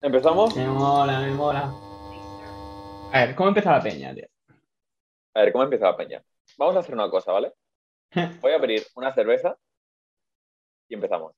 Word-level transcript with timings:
¿Empezamos? 0.00 0.54
Me 0.54 0.66
mola, 0.68 1.20
me 1.20 1.32
mola. 1.32 1.72
A 3.12 3.24
ver, 3.24 3.34
¿cómo 3.34 3.48
empezó 3.48 3.70
la 3.70 3.82
peña, 3.82 4.14
tío? 4.14 4.26
A 5.34 5.40
ver, 5.40 5.52
¿cómo 5.52 5.64
empieza 5.64 5.86
la 5.86 5.96
peña? 5.96 6.22
Vamos 6.56 6.76
a 6.76 6.80
hacer 6.80 6.94
una 6.94 7.10
cosa, 7.10 7.32
¿vale? 7.32 7.52
Voy 8.40 8.52
a 8.52 8.56
abrir 8.56 8.86
una 8.94 9.12
cerveza 9.12 9.56
y 10.88 10.94
empezamos. 10.94 11.34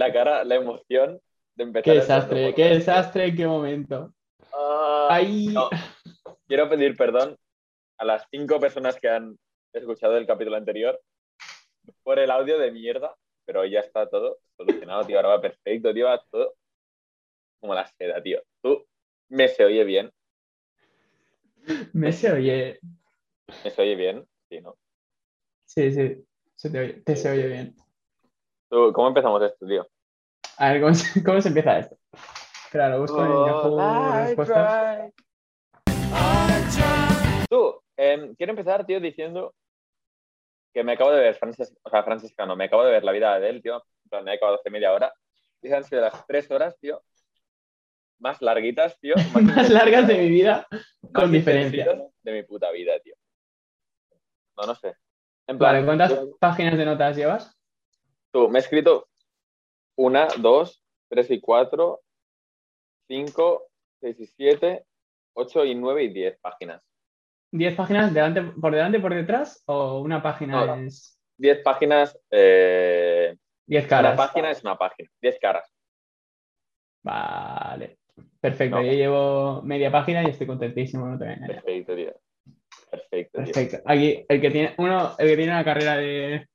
La 0.00 0.12
cara 0.12 0.44
la 0.44 0.54
emoción 0.54 1.20
de 1.56 1.64
empezar. 1.64 1.84
Qué 1.84 2.00
desastre, 2.00 2.54
qué 2.54 2.64
desastre, 2.70 3.26
en 3.26 3.36
qué 3.36 3.46
momento. 3.46 4.14
Ah, 4.52 5.20
no. 5.22 5.68
Quiero 6.48 6.68
pedir 6.70 6.96
perdón 6.96 7.36
a 7.98 8.04
las 8.06 8.26
cinco 8.30 8.58
personas 8.58 8.98
que 8.98 9.08
han 9.08 9.38
escuchado 9.74 10.16
el 10.16 10.26
capítulo 10.26 10.56
anterior 10.56 10.98
por 12.02 12.18
el 12.18 12.30
audio 12.30 12.58
de 12.58 12.72
mierda, 12.72 13.14
pero 13.44 13.64
ya 13.66 13.80
está 13.80 14.08
todo 14.08 14.38
solucionado, 14.56 15.04
tío. 15.04 15.16
Ahora 15.16 15.28
va 15.28 15.40
perfecto, 15.40 15.92
tío. 15.92 16.06
Va 16.06 16.24
todo 16.30 16.54
como 17.60 17.74
la 17.74 17.86
seda, 17.86 18.22
tío. 18.22 18.40
Tú 18.62 18.86
me 19.28 19.48
se 19.48 19.64
oye 19.66 19.84
bien, 19.84 20.10
Me 21.92 22.10
se 22.12 22.32
oye. 22.32 22.80
me 23.64 23.70
se 23.70 23.82
oye 23.82 23.94
bien, 23.96 24.26
sí, 24.48 24.60
¿no? 24.62 24.78
Sí, 25.66 25.92
sí. 25.92 26.24
Se 26.56 26.70
te, 26.70 26.80
oye, 26.80 26.92
te 27.04 27.16
se 27.16 27.30
oye 27.30 27.46
bien. 27.48 27.76
Tú, 28.70 28.92
¿Cómo 28.94 29.08
empezamos 29.08 29.42
esto, 29.42 29.66
tío? 29.66 29.86
A 30.60 30.72
ver, 30.72 30.82
¿cómo 30.82 30.94
se, 30.94 31.24
cómo 31.24 31.40
se 31.40 31.48
empieza 31.48 31.78
esto? 31.78 31.96
Lo 32.74 33.00
busco 33.00 33.24
en 33.24 33.32
Oh, 33.32 33.46
Yahoo 33.46 34.26
Respuestas. 34.26 35.12
Tú, 37.48 37.82
em, 37.96 38.34
quiero 38.34 38.52
empezar, 38.52 38.84
tío, 38.84 39.00
diciendo 39.00 39.54
que 40.74 40.84
me 40.84 40.92
acabo 40.92 41.12
de 41.12 41.20
ver, 41.22 41.34
Frances, 41.34 41.74
o 41.82 41.88
sea, 41.88 42.04
Franciscano, 42.04 42.56
me 42.56 42.66
acabo 42.66 42.84
de 42.84 42.92
ver 42.92 43.04
la 43.04 43.12
vida 43.12 43.40
de 43.40 43.48
él, 43.48 43.62
tío. 43.62 43.82
Me 44.22 44.32
he 44.32 44.34
acabado 44.34 44.58
hace 44.60 44.68
media 44.68 44.92
hora. 44.92 45.10
Y 45.62 45.72
han 45.72 45.82
sido 45.82 46.02
las 46.02 46.26
tres 46.26 46.50
horas, 46.50 46.76
tío, 46.78 47.02
más 48.18 48.42
larguitas, 48.42 48.98
tío. 49.00 49.14
Más 49.42 49.70
largas 49.70 50.06
de 50.06 50.18
mi 50.18 50.28
vida, 50.28 50.66
con 51.14 51.32
diferencia. 51.32 52.06
De 52.22 52.32
mi 52.32 52.42
puta 52.42 52.70
vida, 52.70 53.00
tío. 53.02 53.14
No, 54.58 54.66
no 54.66 54.74
sé. 54.74 54.88
En 55.46 55.56
plan, 55.56 55.72
Vale, 55.72 55.86
¿cuántas 55.86 56.20
páginas 56.38 56.76
de 56.76 56.84
notas 56.84 57.16
llevas? 57.16 57.58
Tú, 58.30 58.50
me 58.50 58.58
he 58.58 58.62
escrito 58.62 59.08
una, 60.00 60.28
dos, 60.38 60.82
tres 61.10 61.30
y 61.30 61.40
cuatro, 61.40 62.00
cinco, 63.06 63.66
seis 64.00 64.18
y 64.18 64.26
siete, 64.26 64.84
ocho 65.34 65.64
y 65.64 65.74
nueve 65.74 66.04
y 66.04 66.08
diez 66.08 66.38
páginas. 66.40 66.82
¿Diez 67.52 67.74
páginas 67.74 68.14
delante, 68.14 68.42
por 68.42 68.72
delante 68.72 68.98
y 68.98 69.00
por 69.00 69.14
detrás? 69.14 69.62
¿O 69.66 70.00
una 70.00 70.22
página 70.22 70.64
No, 70.64 70.74
es 70.76 71.18
Diez 71.36 71.58
páginas, 71.62 72.18
eh, 72.30 73.34
diez 73.66 73.86
cada 73.86 74.14
caras? 74.14 74.16
página 74.16 74.50
es 74.50 74.62
una 74.62 74.76
página. 74.76 75.08
Diez 75.20 75.38
caras. 75.40 75.70
Vale. 77.02 77.98
Perfecto, 78.40 78.76
No. 78.76 78.82
yo 78.82 78.92
llevo 78.92 79.62
media 79.62 79.90
página 79.90 80.22
y 80.22 80.26
estoy 80.30 80.46
contentísimo, 80.46 81.06
no 81.06 81.18
te. 81.18 81.36
Perfecto, 81.46 81.94
tío. 81.94 82.14
Perfecto, 82.90 83.42
tío. 83.42 83.52
Perfecto. 83.52 83.78
Aquí, 83.86 84.24
el 84.28 84.40
que 84.40 84.50
tiene, 84.50 84.74
uno, 84.78 85.14
el 85.18 85.28
que 85.28 85.36
tiene 85.36 85.52
una 85.52 85.64
carrera 85.64 85.96
de, 85.96 86.46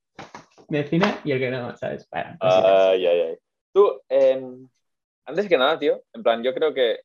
de 0.70 0.84
cine 0.86 1.06
y 1.24 1.32
el 1.32 1.40
que 1.40 1.52
no, 1.52 1.76
¿sabes? 1.78 2.08
Bueno, 2.10 2.36
cositas. 2.40 2.90
Ay, 2.90 3.06
ay, 3.06 3.22
ay. 3.22 3.38
Tú, 3.74 4.02
em, 4.10 4.68
antes 5.26 5.48
que 5.48 5.58
nada, 5.58 5.78
tío, 5.80 6.04
en 6.14 6.24
plan, 6.24 6.44
yo 6.44 6.54
creo 6.54 6.74
que 6.74 7.00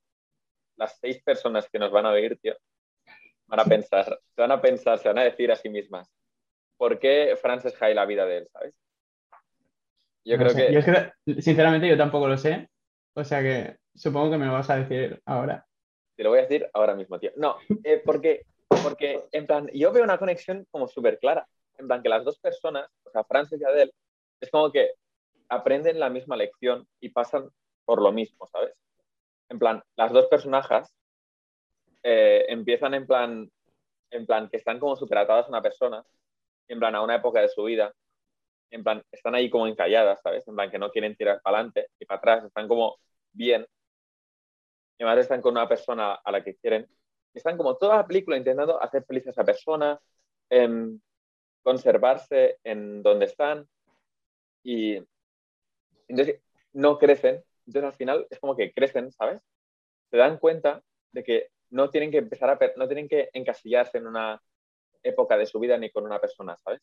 las 0.77 0.99
seis 0.99 1.23
personas 1.23 1.69
que 1.71 1.79
nos 1.79 1.91
van 1.91 2.07
a 2.07 2.11
oír, 2.11 2.39
tío, 2.41 2.57
van 3.47 3.61
a 3.61 3.65
pensar, 3.65 4.19
se 4.35 4.41
van 4.41 4.53
a 4.53 4.61
pensar, 4.61 4.99
se 4.99 5.09
van 5.09 5.19
a 5.19 5.25
decir 5.25 5.51
a 5.53 5.57
sí 5.57 5.69
mismas, 5.69 6.09
¿por 6.77 6.99
qué 6.99 7.37
Frances 7.41 7.77
High 7.77 7.95
la 7.95 8.07
vida 8.07 8.25
de 8.27 8.39
él, 8.39 8.49
sabes? 8.53 8.75
Yo 10.25 10.37
No 10.37 10.45
creo 10.45 10.55
sé. 10.55 10.67
que, 10.67 10.73
Yo 10.73 10.79
es 10.81 10.85
que, 10.85 11.43
sinceramente, 11.43 11.89
yo 11.89 11.97
tampoco 11.97 12.29
lo 12.29 12.37
sé. 12.37 12.69
O 13.15 13.25
sea 13.25 13.43
que 13.43 13.77
supongo 13.95 14.31
que 14.31 14.39
me 14.39 14.47
lo 14.47 14.53
vas 14.53 14.71
a 14.71 14.77
decir 14.77 15.21
ahora. 15.27 15.67
te 16.17 16.23
lo 16.23 16.31
voy 16.31 16.39
a 16.39 16.43
decir 16.43 16.69
ahora 16.75 16.95
mismo, 16.95 17.19
tío. 17.19 17.33
No, 17.37 17.57
eh, 17.83 18.01
porque, 18.05 18.43
porque, 18.83 19.25
en 19.33 19.47
plan, 19.47 19.69
yo 19.75 19.93
veo 19.93 20.05
una 20.05 20.19
conexión 20.19 20.67
como 20.71 20.87
súper 20.87 21.19
clara. 21.19 21.47
En 21.79 21.87
plan, 21.89 22.03
que 22.03 22.09
las 22.11 22.25
dos 22.25 22.39
personas, 22.39 22.89
o 23.11 23.13
sea, 23.13 23.25
Frances 23.25 23.61
y 23.61 23.65
Adele, 23.65 23.93
es 24.41 24.51
como 24.51 24.71
que 24.71 24.93
aprenden 25.49 25.99
la 25.99 26.09
misma 26.09 26.37
lección 26.37 26.87
y 27.01 27.11
pasan 27.11 27.51
por 27.85 28.01
lo 28.01 28.13
mismo, 28.13 28.47
¿sabes? 28.47 28.75
En 29.49 29.59
plan, 29.59 29.83
las 29.97 30.13
dos 30.13 30.27
personajes 30.27 30.95
eh, 32.03 32.47
empiezan 32.49 32.95
en 32.95 33.07
plan, 33.07 33.51
en 34.11 34.27
plan, 34.27 34.49
que 34.49 34.57
están 34.59 34.79
como 34.79 34.97
súper 34.97 35.19
atadas 35.19 35.47
a 35.47 35.51
una 35.51 35.63
persona, 35.63 36.05
en 36.69 36.79
plan, 36.79 36.95
a 36.95 37.03
una 37.03 37.17
época 37.17 37.41
de 37.41 37.49
su 37.49 37.65
vida, 37.65 37.93
en 38.71 38.85
plan, 38.85 39.03
están 39.11 39.35
ahí 39.35 39.51
como 39.51 39.67
encalladas, 39.67 40.21
¿sabes? 40.23 40.47
En 40.47 40.55
plan, 40.55 40.71
que 40.71 40.79
no 40.79 40.91
quieren 40.91 41.17
tirar 41.17 41.41
para 41.43 41.59
adelante 41.59 41.89
y 41.99 42.07
para 42.07 42.19
atrás, 42.19 42.45
están 42.45 42.69
como 42.69 42.97
bien, 43.33 43.67
y 44.99 45.03
además 45.03 45.23
están 45.23 45.41
con 45.41 45.53
una 45.53 45.69
persona 45.69 46.15
a 46.15 46.31
la 46.31 46.45
que 46.45 46.57
quieren. 46.57 46.87
Están 47.35 47.57
como 47.57 47.77
toda 47.77 47.97
la 47.97 48.07
película 48.07 48.37
intentando 48.37 48.81
hacer 48.83 49.05
feliz 49.05 49.27
a 49.27 49.31
esa 49.31 49.45
persona, 49.45 49.99
em, 50.51 51.01
conservarse 51.63 52.59
en 52.65 53.03
donde 53.03 53.27
están 53.27 53.69
y 54.63 54.99
entonces 56.09 56.41
no 56.73 56.99
crecen. 56.99 57.45
Entonces 57.67 57.85
al 57.93 57.97
final 57.97 58.27
es 58.31 58.39
como 58.41 58.57
que 58.57 58.73
crecen, 58.73 59.13
¿sabes? 59.13 59.41
Se 60.11 60.17
dan 60.17 60.39
cuenta 60.39 60.83
de 61.13 61.23
que 61.25 61.49
no 61.71 61.91
tienen 61.91 62.11
que 62.11 62.19
empezar 62.19 62.51
a, 62.51 62.59
no 62.77 62.89
tienen 62.89 63.09
que 63.09 63.31
encasillarse 63.33 63.99
en 63.99 64.07
una 64.07 64.43
época 65.03 65.37
de 65.37 65.47
su 65.47 65.59
vida 65.61 65.79
ni 65.79 65.91
con 65.91 66.05
una 66.05 66.21
persona, 66.21 66.57
¿sabes? 66.59 66.81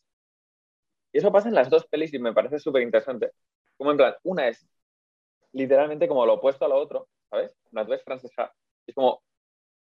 Y 1.12 1.18
eso 1.18 1.32
pasa 1.32 1.48
en 1.48 1.54
las 1.54 1.70
dos 1.70 1.86
pelis 1.86 2.12
y 2.14 2.18
me 2.18 2.32
parece 2.32 2.58
súper 2.58 2.82
interesante. 2.82 3.32
Como 3.76 3.90
en 3.90 3.96
plan, 3.96 4.14
una 4.24 4.48
es 4.48 4.66
literalmente 5.52 6.08
como 6.08 6.26
lo 6.26 6.34
opuesto 6.34 6.64
a 6.64 6.68
lo 6.68 6.76
otro, 6.76 7.08
¿sabes? 7.30 7.54
Las 7.72 7.86
ves 7.88 8.02
francesa, 8.04 8.52
es 8.86 8.94
como 8.94 9.22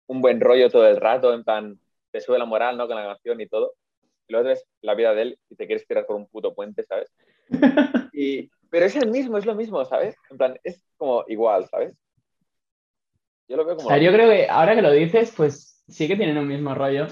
un 0.07 0.21
buen 0.21 0.41
rollo 0.41 0.71
todo 0.71 0.87
el 0.89 0.97
rato, 0.97 1.33
en 1.35 1.45
plan, 1.45 1.81
te 2.11 2.21
sube 2.21 2.39
la 2.39 2.45
moral, 2.45 2.77
¿no? 2.77 2.87
Con 2.87 2.97
la 2.97 3.05
canción 3.05 3.41
y 3.41 3.49
todo. 3.49 3.75
Y 4.27 4.33
luego 4.33 4.49
ves 4.49 4.65
la 4.81 4.95
vida 4.95 5.15
de 5.15 5.23
él 5.23 5.39
y 5.51 5.57
te 5.57 5.67
quieres 5.67 5.87
tirar 5.87 6.07
por 6.07 6.17
un 6.17 6.27
puto 6.27 6.55
puente, 6.55 6.83
¿sabes? 6.83 7.13
Y, 8.17 8.49
pero 8.71 8.87
es 8.87 8.95
el 8.95 9.11
mismo, 9.11 9.39
es 9.39 9.45
lo 9.45 9.57
mismo, 9.57 9.85
¿sabes? 9.85 10.15
En 10.31 10.39
plan, 10.39 10.57
es 10.63 10.81
como 10.97 11.25
igual, 11.27 11.67
¿sabes? 11.69 11.99
Yo 13.49 13.57
lo 13.57 13.65
veo 13.65 13.77
como... 13.77 13.91
A 13.91 13.95
ver, 13.95 14.03
yo 14.03 14.13
creo 14.13 14.31
que 14.31 14.49
ahora 14.49 14.77
que 14.77 14.83
lo 14.83 14.93
dices, 14.93 15.33
pues 15.37 15.83
sí 15.89 16.07
que 16.07 16.17
tienen 16.17 16.39
un 16.39 16.47
mismo 16.47 16.75
rollo. 16.75 17.09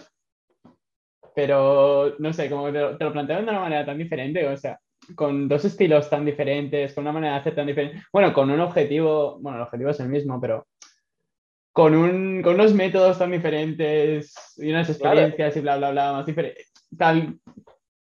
Pero 1.34 2.14
no 2.18 2.32
sé, 2.32 2.48
como 2.48 2.70
te 2.72 2.78
lo, 2.78 2.96
te 2.96 3.04
lo 3.04 3.12
plantean 3.12 3.44
de 3.44 3.50
una 3.50 3.60
manera 3.60 3.84
tan 3.84 3.98
diferente, 3.98 4.46
o 4.46 4.56
sea, 4.56 4.78
con 5.14 5.48
dos 5.48 5.64
estilos 5.64 6.08
tan 6.08 6.24
diferentes, 6.24 6.94
con 6.94 7.02
una 7.02 7.12
manera 7.12 7.34
de 7.34 7.40
hacer 7.40 7.54
tan 7.54 7.66
diferente. 7.66 8.02
Bueno, 8.12 8.32
con 8.32 8.50
un 8.50 8.60
objetivo, 8.60 9.38
bueno, 9.40 9.58
el 9.58 9.64
objetivo 9.64 9.90
es 9.90 10.00
el 10.00 10.08
mismo, 10.08 10.40
pero 10.40 10.66
con, 11.72 11.94
un, 11.94 12.42
con 12.42 12.54
unos 12.54 12.74
métodos 12.74 13.18
tan 13.18 13.30
diferentes 13.30 14.34
y 14.58 14.70
unas 14.70 14.86
Claro. 14.98 15.20
experiencias 15.20 15.56
y 15.56 15.60
bla, 15.60 15.76
bla, 15.78 15.90
bla, 15.90 16.12
más 16.12 16.26
diferentes. 16.26 16.72
Tan, 16.96 17.40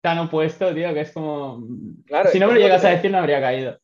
tan 0.03 0.19
opuesto, 0.19 0.75
tío, 0.75 0.93
que 0.93 1.01
es 1.01 1.13
como. 1.13 1.63
Claro, 2.07 2.31
si 2.31 2.41
no 2.41 2.49
me 2.49 2.55
lo 2.55 2.61
llegas 2.61 2.81
que 2.83 2.89
a 2.89 2.91
decir, 2.91 3.11
no 3.11 3.19
habría 3.19 3.41
caído. 3.41 3.79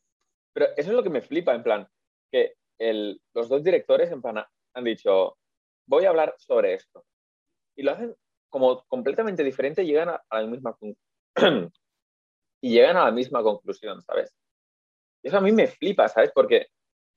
Pero 0.53 0.67
eso 0.77 0.91
es 0.91 0.97
lo 0.97 1.03
que 1.03 1.11
me 1.11 1.23
flipa, 1.23 1.55
en 1.55 1.63
plan, 1.63 1.89
que 2.33 2.55
el- 2.79 3.21
los 3.35 3.49
dos 3.49 3.63
directores 3.63 4.11
en 4.11 4.21
plan, 4.23 4.45
han 4.75 4.85
dicho, 4.85 5.37
voy 5.87 6.05
a 6.05 6.09
hablar 6.09 6.35
sobre 6.39 6.75
esto. 6.75 7.05
Y 7.77 7.83
lo 7.83 7.93
hacen 7.93 8.15
como 8.51 8.85
completamente 8.89 9.45
diferente 9.45 9.83
y 9.83 9.87
llegan 9.87 10.09
a, 10.09 10.23
a 10.31 10.41
la 10.41 10.47
misma 10.49 10.77
y 12.63 12.71
llegan 12.71 12.97
a 12.97 13.05
la 13.05 13.11
misma 13.11 13.43
conclusión, 13.43 14.03
¿sabes? 14.03 14.35
Y 15.23 15.29
eso 15.29 15.37
a 15.39 15.41
mí 15.43 15.53
me 15.53 15.67
flipa, 15.67 16.09
¿sabes? 16.09 16.33
Porque, 16.35 16.69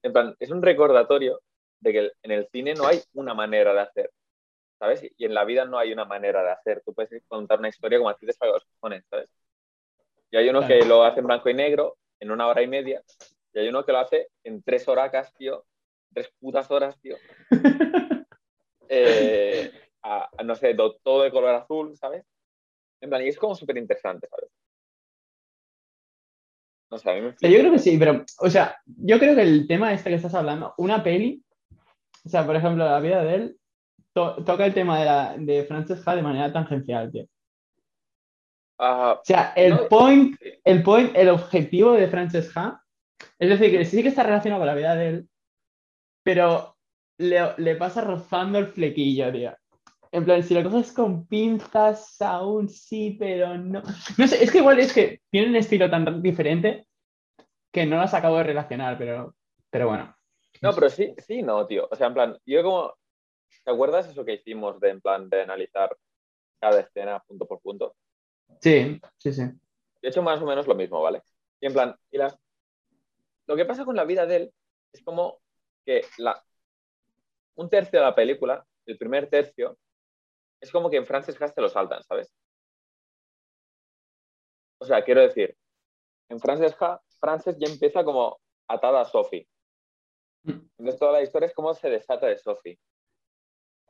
en 0.03 0.13
plan, 0.13 0.35
es 0.39 0.51
un 0.51 0.61
recordatorio 0.61 1.41
de 1.81 1.91
que 1.93 2.11
en 2.23 2.31
el 2.31 2.47
cine 2.49 2.75
no 2.75 2.87
hay 2.87 3.01
una 3.13 3.33
manera 3.33 3.73
de 3.73 3.81
hacer, 3.81 4.11
¿sabes? 4.79 5.03
Y 5.17 5.25
en 5.25 5.33
la 5.33 5.45
vida 5.45 5.65
no 5.65 5.77
hay 5.79 5.93
una 5.93 6.05
manera 6.05 6.43
de 6.43 6.51
hacer. 6.51 6.81
Tú 6.85 6.93
puedes 6.93 7.23
contar 7.27 7.59
una 7.59 7.69
historia 7.69 7.97
como 7.99 8.09
a 8.09 8.17
ti 8.17 8.25
te 8.25 8.33
salga 8.33 8.55
los 8.55 8.65
cojones, 8.65 9.05
¿sabes? 9.09 9.29
Y 10.31 10.37
hay 10.37 10.49
Claro. 10.49 10.67
que 10.67 10.85
lo 10.85 11.03
hacen 11.03 11.25
blanco 11.25 11.49
y 11.49 11.53
negro 11.53 11.97
en 12.19 12.31
una 12.31 12.47
hora 12.47 12.61
y 12.61 12.67
media, 12.67 13.01
y 13.53 13.59
hay 13.59 13.67
uno 13.69 13.85
que 13.85 13.91
lo 13.91 13.99
hace 13.99 14.29
en 14.43 14.61
tres 14.63 14.87
horacas, 14.87 15.33
tío. 15.35 15.65
Tres 16.13 16.29
putas 16.39 16.69
horas, 16.71 16.99
tío. 17.01 17.17
Eh, 18.91 19.71
a- 20.01 20.29
a, 20.37 20.43
no 20.43 20.55
sé, 20.55 20.73
do- 20.73 20.95
todo 21.03 21.23
de 21.23 21.31
color 21.31 21.53
azul, 21.53 21.95
¿sabes? 21.95 22.25
En 23.01 23.09
plan, 23.09 23.23
y 23.23 23.27
es 23.29 23.37
como 23.37 23.55
súper 23.55 23.77
interesante, 23.77 24.27
¿sabes? 24.29 24.49
No 26.91 26.97
sé, 26.97 27.09
a 27.11 27.13
mí 27.15 27.21
me 27.21 27.37
sea, 27.37 27.49
yo 27.49 27.59
creo 27.59 27.71
que 27.71 27.79
sí, 27.79 27.97
pero, 27.97 28.25
o 28.39 28.49
sea, 28.49 28.77
yo 28.85 29.19
creo 29.19 29.35
que 29.35 29.43
el 29.43 29.67
tema 29.67 29.93
este 29.93 30.09
que 30.09 30.15
estás 30.15 30.33
hablando, 30.33 30.73
una 30.77 31.03
peli, 31.03 31.43
o 32.25 32.29
sea, 32.29 32.45
por 32.45 32.55
ejemplo, 32.55 32.85
la 32.85 32.99
vida 32.99 33.23
de 33.23 33.35
él, 33.35 33.57
to- 34.13 34.43
toca 34.43 34.65
el 34.65 34.73
tema 34.73 34.99
de, 34.99 35.05
la, 35.05 35.35
de 35.37 35.63
Frances 35.65 36.05
Ha 36.07 36.15
de 36.15 36.21
manera 36.21 36.51
tangencial, 36.53 37.11
tío. 37.11 37.25
O 38.77 39.21
sea, 39.23 39.53
el 39.55 39.71
No, 39.71 39.87
point, 39.89 40.35
el 40.63 40.83
point, 40.83 41.11
el 41.15 41.29
objetivo 41.29 41.93
de 41.93 42.07
Frances 42.07 42.51
Ha, 42.55 42.81
es 43.37 43.49
decir, 43.49 43.71
que 43.71 43.83
sí 43.85 44.01
que 44.01 44.09
está 44.09 44.23
relacionado 44.23 44.61
con 44.61 44.67
la 44.67 44.75
vida 44.75 44.95
de 44.95 45.07
él, 45.09 45.29
pero 46.23 46.77
le, 47.17 47.39
le 47.57 47.75
pasa 47.75 48.01
rozando 48.01 48.57
el 48.59 48.67
flequillo, 48.67 49.31
tío. 49.31 49.53
En 50.11 50.25
plan, 50.25 50.41
si 50.41 50.53
lo 50.53 50.63
coges 50.63 50.91
con 50.93 51.27
pinzas, 51.27 52.19
aún 52.21 52.69
sí, 52.69 53.15
pero 53.19 53.57
no. 53.57 53.81
No 54.17 54.27
sé, 54.27 54.43
es 54.43 54.51
que 54.51 54.59
igual 54.59 54.79
es 54.79 54.93
que 54.93 55.21
tiene 55.29 55.49
un 55.49 55.55
estilo 55.57 55.89
tan 55.89 56.21
diferente 56.21 56.87
que 57.71 57.85
no 57.85 57.97
las 57.97 58.13
acabo 58.13 58.37
de 58.37 58.43
relacionar, 58.45 58.97
pero, 58.97 59.35
pero 59.69 59.87
bueno. 59.89 60.15
No, 60.61 60.73
pero 60.73 60.89
sí, 60.89 61.13
sí, 61.25 61.41
no, 61.41 61.65
tío. 61.65 61.87
O 61.89 61.95
sea, 61.95 62.07
en 62.07 62.13
plan, 62.13 62.37
yo 62.45 62.63
como. 62.63 62.93
¿Te 63.63 63.71
acuerdas 63.71 64.07
eso 64.07 64.23
que 64.23 64.33
hicimos 64.33 64.79
de, 64.79 64.89
en 64.89 65.01
plan, 65.01 65.29
de 65.29 65.41
analizar 65.41 65.95
cada 66.59 66.79
escena 66.81 67.19
punto 67.19 67.45
por 67.45 67.61
punto? 67.61 67.95
Sí, 68.61 68.99
sí, 69.17 69.33
sí. 69.33 69.41
Yo 69.41 69.49
he 70.03 70.09
hecho 70.09 70.21
más 70.21 70.41
o 70.41 70.45
menos 70.45 70.67
lo 70.67 70.75
mismo, 70.75 71.01
¿vale? 71.01 71.23
Y 71.59 71.67
en 71.67 71.73
plan, 71.73 71.95
y 72.11 72.17
las... 72.17 72.37
lo 73.47 73.55
que 73.55 73.65
pasa 73.65 73.85
con 73.85 73.95
la 73.95 74.05
vida 74.05 74.25
de 74.25 74.35
él 74.35 74.53
es 74.93 75.03
como 75.03 75.39
que 75.85 76.01
la... 76.17 76.41
un 77.55 77.69
tercio 77.69 77.99
de 77.99 78.05
la 78.05 78.15
película, 78.15 78.65
el 78.85 78.97
primer 78.97 79.29
tercio, 79.29 79.77
es 80.61 80.71
como 80.71 80.89
que 80.89 80.97
en 80.97 81.05
Frances 81.05 81.41
Ha 81.41 81.47
se 81.47 81.61
lo 81.61 81.69
saltan, 81.69 82.03
¿sabes? 82.03 82.33
O 84.79 84.85
sea, 84.85 85.03
quiero 85.03 85.21
decir, 85.21 85.55
en 86.29 86.39
Frances 86.39 86.75
Ha, 86.79 87.01
Frances 87.19 87.57
ya 87.59 87.71
empieza 87.71 88.03
como 88.03 88.39
atada 88.67 89.01
a 89.01 89.05
Sophie. 89.05 89.47
Entonces 90.45 90.99
toda 90.99 91.11
la 91.13 91.21
historia 91.21 91.47
es 91.47 91.53
cómo 91.53 91.73
se 91.73 91.89
desata 91.89 92.27
de 92.27 92.37
Sophie 92.37 92.79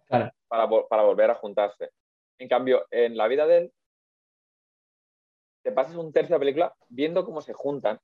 Claro. 0.08 0.32
para, 0.48 0.66
vol- 0.68 0.88
para 0.88 1.04
volver 1.04 1.30
a 1.30 1.36
juntarse. 1.36 1.92
En 2.40 2.48
cambio, 2.48 2.86
en 2.90 3.16
la 3.16 3.28
vida 3.28 3.46
de 3.46 3.58
él, 3.58 3.74
te 5.64 5.72
pasas 5.72 5.96
un 5.96 6.12
tercio 6.12 6.34
de 6.34 6.38
la 6.38 6.40
película 6.40 6.76
viendo 6.88 7.26
cómo 7.26 7.42
se 7.42 7.54
juntan 7.54 8.00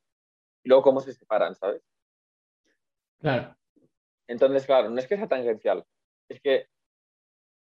y 0.63 0.69
luego 0.69 0.83
cómo 0.83 0.99
se 1.01 1.13
separan, 1.13 1.55
¿sabes? 1.55 1.81
Claro. 3.19 3.55
Entonces, 4.27 4.65
claro, 4.65 4.89
no 4.89 4.99
es 4.99 5.07
que 5.07 5.17
sea 5.17 5.27
tangencial, 5.27 5.85
es 6.29 6.41
que 6.41 6.67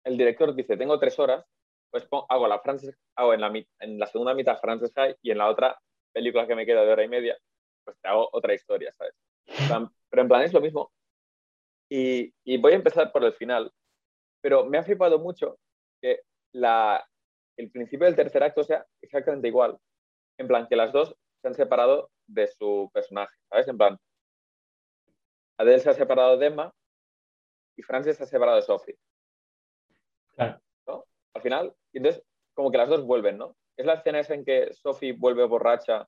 el 0.03 0.17
director 0.17 0.53
dice, 0.53 0.77
tengo 0.77 0.99
tres 0.99 1.17
horas, 1.19 1.45
pues 1.89 2.07
hago 2.29 2.47
la 2.47 2.59
Frances, 2.59 2.97
hago 3.15 3.33
en 3.33 3.41
la, 3.41 3.51
en 3.79 3.99
la 3.99 4.07
segunda 4.07 4.33
mitad 4.33 4.59
Frances 4.59 4.91
High 4.93 5.17
y 5.21 5.31
en 5.31 5.37
la 5.37 5.49
otra 5.49 5.79
película 6.13 6.45
que 6.47 6.55
me 6.55 6.65
queda 6.65 6.83
de 6.83 6.91
hora 6.91 7.03
y 7.03 7.07
media, 7.07 7.37
pues 7.83 7.97
te 7.99 8.07
hago 8.07 8.29
otra 8.31 8.53
historia, 8.53 8.91
¿sabes? 8.93 9.13
Pero 10.09 10.21
en 10.21 10.27
plan 10.27 10.41
es 10.43 10.53
lo 10.53 10.61
mismo. 10.61 10.91
Y, 11.89 12.33
y 12.43 12.57
voy 12.57 12.73
a 12.73 12.77
empezar 12.77 13.11
por 13.11 13.23
el 13.23 13.33
final, 13.33 13.71
pero 14.41 14.65
me 14.65 14.77
ha 14.77 14.83
flipado 14.83 15.19
mucho 15.19 15.57
que 16.01 16.21
la, 16.53 17.05
el 17.57 17.71
principio 17.71 18.05
del 18.05 18.15
tercer 18.15 18.43
acto 18.43 18.63
sea 18.63 18.85
exactamente 19.01 19.47
igual. 19.47 19.77
En 20.37 20.47
plan, 20.47 20.67
que 20.67 20.75
las 20.75 20.91
dos 20.91 21.15
se 21.41 21.47
han 21.47 21.55
separado 21.55 22.11
de 22.27 22.47
su 22.47 22.89
personaje, 22.93 23.35
¿sabes? 23.49 23.67
En 23.67 23.77
plan, 23.77 23.97
Adele 25.57 25.79
se 25.79 25.89
ha 25.89 25.93
separado 25.93 26.37
de 26.37 26.47
Emma 26.47 26.73
y 27.75 27.81
Frances 27.81 28.17
se 28.17 28.23
ha 28.23 28.27
separado 28.27 28.57
de 28.57 28.63
Sophie. 28.63 28.97
Claro. 30.35 30.59
¿no? 30.85 31.05
Al 31.33 31.41
final, 31.41 31.75
y 31.91 31.97
entonces, 31.97 32.23
como 32.53 32.71
que 32.71 32.77
las 32.77 32.89
dos 32.89 33.03
vuelven, 33.03 33.37
¿no? 33.37 33.55
Es 33.75 33.85
la 33.85 33.93
escena 33.93 34.19
esa 34.19 34.33
en 34.33 34.45
que 34.45 34.73
Sophie 34.73 35.13
vuelve 35.13 35.45
borracha 35.45 36.07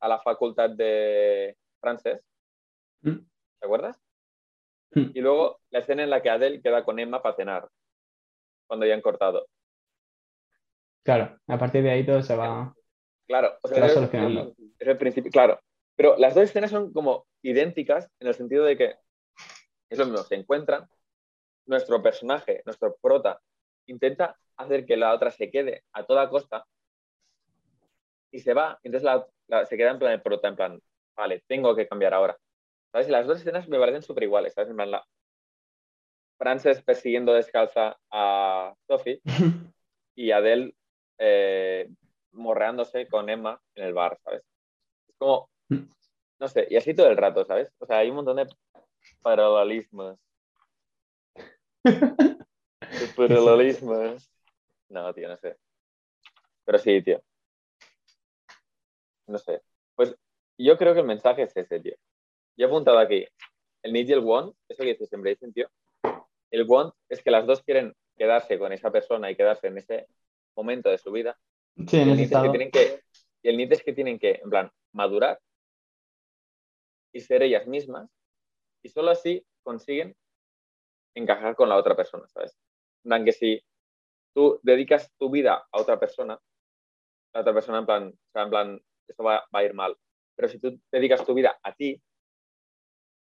a 0.00 0.08
la 0.08 0.20
facultad 0.20 0.70
de 0.70 1.56
Frances. 1.80 2.22
¿Te 3.14 3.66
acuerdas? 3.66 3.98
Y 4.94 5.20
luego 5.20 5.60
la 5.70 5.80
escena 5.80 6.04
en 6.04 6.10
la 6.10 6.22
que 6.22 6.30
Adele 6.30 6.62
queda 6.62 6.84
con 6.84 6.98
Emma 6.98 7.22
para 7.22 7.36
cenar, 7.36 7.68
cuando 8.66 8.86
ya 8.86 8.94
han 8.94 9.02
cortado. 9.02 9.46
Claro. 11.04 11.38
A 11.46 11.58
partir 11.58 11.82
de 11.82 11.90
ahí 11.90 12.04
todo 12.06 12.22
se 12.22 12.34
va. 12.36 12.74
Claro, 13.26 13.58
o 13.62 13.68
Se 13.68 13.74
sea, 13.74 13.82
va 13.82 13.86
es, 13.88 13.94
solucionando. 13.94 14.54
es 14.78 14.88
el 14.88 14.98
principio, 14.98 15.30
claro. 15.30 15.60
Pero 15.96 16.16
las 16.18 16.34
dos 16.34 16.44
escenas 16.44 16.70
son 16.70 16.92
como 16.92 17.26
idénticas 17.42 18.08
en 18.20 18.28
el 18.28 18.34
sentido 18.34 18.64
de 18.64 18.76
que 18.76 18.94
es 19.90 19.98
lo 19.98 20.04
mismo, 20.06 20.22
se 20.22 20.34
encuentran, 20.34 20.88
nuestro 21.66 22.02
personaje, 22.02 22.62
nuestro 22.64 22.96
prota, 23.00 23.40
intenta 23.86 24.36
hacer 24.56 24.84
que 24.86 24.96
la 24.96 25.12
otra 25.14 25.30
se 25.30 25.50
quede 25.50 25.82
a 25.92 26.04
toda 26.04 26.28
costa 26.28 26.64
y 28.30 28.40
se 28.40 28.54
va, 28.54 28.78
entonces 28.82 29.04
la, 29.04 29.26
la- 29.48 29.66
se 29.66 29.76
queda 29.76 29.90
en 29.90 29.98
plan 29.98 30.12
el 30.12 30.22
prota, 30.22 30.48
en 30.48 30.56
plan, 30.56 30.80
vale, 31.16 31.42
tengo 31.46 31.74
que 31.74 31.86
cambiar 31.88 32.14
ahora. 32.14 32.36
¿Sabes? 32.92 33.08
Y 33.08 33.10
las 33.10 33.26
dos 33.26 33.40
escenas 33.40 33.68
me 33.68 33.78
parecen 33.78 34.02
súper 34.02 34.24
iguales, 34.24 34.54
¿sabes? 34.54 34.70
En 34.70 34.76
plan, 34.76 34.90
la 34.90 35.04
Frances 36.38 36.82
persiguiendo 36.82 37.32
descalza 37.32 37.98
a 38.10 38.74
Sophie 38.86 39.20
y 40.14 40.30
Adele 40.30 40.74
eh, 41.18 41.88
morreándose 42.32 43.08
con 43.08 43.30
Emma 43.30 43.60
en 43.74 43.84
el 43.84 43.94
bar, 43.94 44.18
¿sabes? 44.22 44.42
Es 45.08 45.16
como, 45.16 45.48
no 46.38 46.48
sé, 46.48 46.66
y 46.70 46.76
así 46.76 46.94
todo 46.94 47.08
el 47.08 47.16
rato, 47.16 47.44
¿sabes? 47.44 47.72
O 47.78 47.86
sea, 47.86 47.98
hay 47.98 48.10
un 48.10 48.16
montón 48.16 48.36
de 48.36 48.46
paralelismos. 49.22 50.18
De 52.86 53.08
paralelismos. 53.16 54.30
No, 54.88 55.12
tío, 55.12 55.28
no 55.28 55.36
sé. 55.36 55.56
Pero 56.64 56.78
sí, 56.78 57.02
tío. 57.02 57.22
No 59.26 59.38
sé. 59.38 59.62
Pues 59.94 60.14
yo 60.58 60.76
creo 60.76 60.94
que 60.94 61.00
el 61.00 61.06
mensaje 61.06 61.42
es 61.42 61.56
ese, 61.56 61.80
tío. 61.80 61.96
Yo 62.56 62.66
he 62.66 62.68
apuntado 62.68 62.98
aquí 62.98 63.26
el 63.82 63.92
need 63.92 64.08
y 64.08 64.12
el 64.12 64.20
want, 64.20 64.54
eso 64.68 64.82
que 64.82 64.90
dice, 64.90 65.06
siempre 65.06 65.30
dicen, 65.30 65.52
tío. 65.52 65.68
El 66.50 66.64
want 66.66 66.94
es 67.08 67.22
que 67.22 67.30
las 67.30 67.46
dos 67.46 67.62
quieren 67.62 67.94
quedarse 68.16 68.58
con 68.58 68.72
esa 68.72 68.90
persona 68.90 69.30
y 69.30 69.36
quedarse 69.36 69.66
en 69.68 69.78
ese 69.78 70.06
momento 70.56 70.90
de 70.90 70.98
su 70.98 71.12
vida. 71.12 71.38
Sí, 71.86 71.98
en 71.98 72.08
el 72.08 72.16
need 72.16 72.32
es 72.32 72.42
que 72.42 72.48
tienen 72.48 72.70
que, 72.70 73.02
y 73.42 73.48
el 73.48 73.56
need 73.56 73.72
es 73.72 73.82
que 73.82 73.92
tienen 73.92 74.18
que, 74.18 74.40
en 74.42 74.50
plan, 74.50 74.70
madurar 74.92 75.38
y 77.12 77.20
ser 77.20 77.42
ellas 77.42 77.66
mismas, 77.66 78.10
y 78.82 78.88
solo 78.88 79.10
así 79.10 79.44
consiguen 79.62 80.16
encajar 81.14 81.54
con 81.54 81.68
la 81.68 81.76
otra 81.76 81.94
persona, 81.96 82.26
¿sabes? 82.28 82.56
En 83.04 83.10
plan, 83.10 83.24
que 83.24 83.32
si 83.32 83.62
tú 84.34 84.58
dedicas 84.62 85.12
tu 85.18 85.30
vida 85.30 85.66
a 85.70 85.80
otra 85.80 85.98
persona, 85.98 86.38
la 87.34 87.40
otra 87.40 87.52
persona, 87.52 87.78
en 87.78 87.86
plan, 87.86 88.08
o 88.08 88.32
sea, 88.32 88.42
en 88.42 88.50
plan, 88.50 88.80
esto 89.06 89.22
va, 89.22 89.46
va 89.54 89.60
a 89.60 89.64
ir 89.64 89.74
mal. 89.74 89.96
Pero 90.34 90.48
si 90.48 90.58
tú 90.58 90.78
dedicas 90.90 91.24
tu 91.24 91.34
vida 91.34 91.58
a 91.62 91.72
ti, 91.74 92.00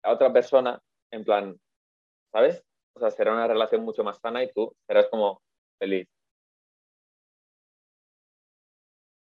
a 0.07 0.13
otra 0.13 0.31
persona, 0.31 0.79
en 1.11 1.23
plan, 1.25 1.59
¿sabes? 2.31 2.63
O 2.93 2.99
sea, 2.99 3.11
será 3.11 3.33
una 3.33 3.47
relación 3.47 3.83
mucho 3.83 4.03
más 4.03 4.17
sana 4.19 4.41
y 4.43 4.51
tú 4.53 4.73
serás 4.87 5.07
como 5.09 5.41
feliz. 5.77 6.07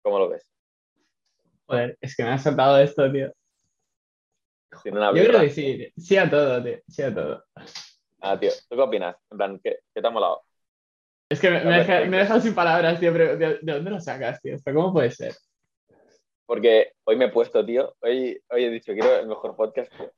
¿Cómo 0.02 0.18
lo 0.18 0.28
ves? 0.28 0.44
Joder, 1.66 1.96
es 2.00 2.16
que 2.16 2.24
me 2.24 2.30
has 2.30 2.42
saltado 2.42 2.78
esto, 2.78 3.10
tío. 3.10 3.32
Sin 4.82 4.96
una 4.96 5.14
Yo 5.14 5.24
creo 5.24 5.40
que 5.40 5.50
sí, 5.50 5.76
tío. 5.76 5.88
Sí 5.96 6.16
a 6.16 6.28
todo, 6.28 6.62
tío. 6.62 6.78
Sí 6.88 7.02
a 7.02 7.14
todo. 7.14 7.44
Ah, 8.20 8.38
tío, 8.38 8.50
¿tú 8.68 8.76
qué 8.76 8.82
opinas? 8.82 9.16
En 9.30 9.38
plan, 9.38 9.60
¿qué, 9.62 9.78
qué 9.94 10.00
te 10.00 10.06
ha 10.06 10.10
molado? 10.10 10.42
Es 11.28 11.40
que 11.40 11.50
me, 11.50 11.64
me, 11.64 11.78
deja- 11.78 12.04
me 12.06 12.18
dejas 12.18 12.42
sin 12.42 12.54
palabras, 12.54 12.98
tío, 12.98 13.12
pero 13.12 13.36
¿de, 13.36 13.58
de 13.62 13.72
dónde 13.72 13.90
lo 13.90 14.00
sacas, 14.00 14.40
tío? 14.40 14.54
¿Esto 14.56 14.74
cómo 14.74 14.92
puede 14.92 15.10
ser? 15.12 15.34
Porque 16.44 16.92
hoy 17.04 17.16
me 17.16 17.26
he 17.26 17.30
puesto, 17.30 17.64
tío, 17.64 17.94
hoy, 18.00 18.38
hoy 18.50 18.64
he 18.64 18.70
dicho, 18.70 18.92
quiero 18.92 19.16
el 19.16 19.28
mejor 19.28 19.56
podcast, 19.56 19.90
tío. 19.96 20.12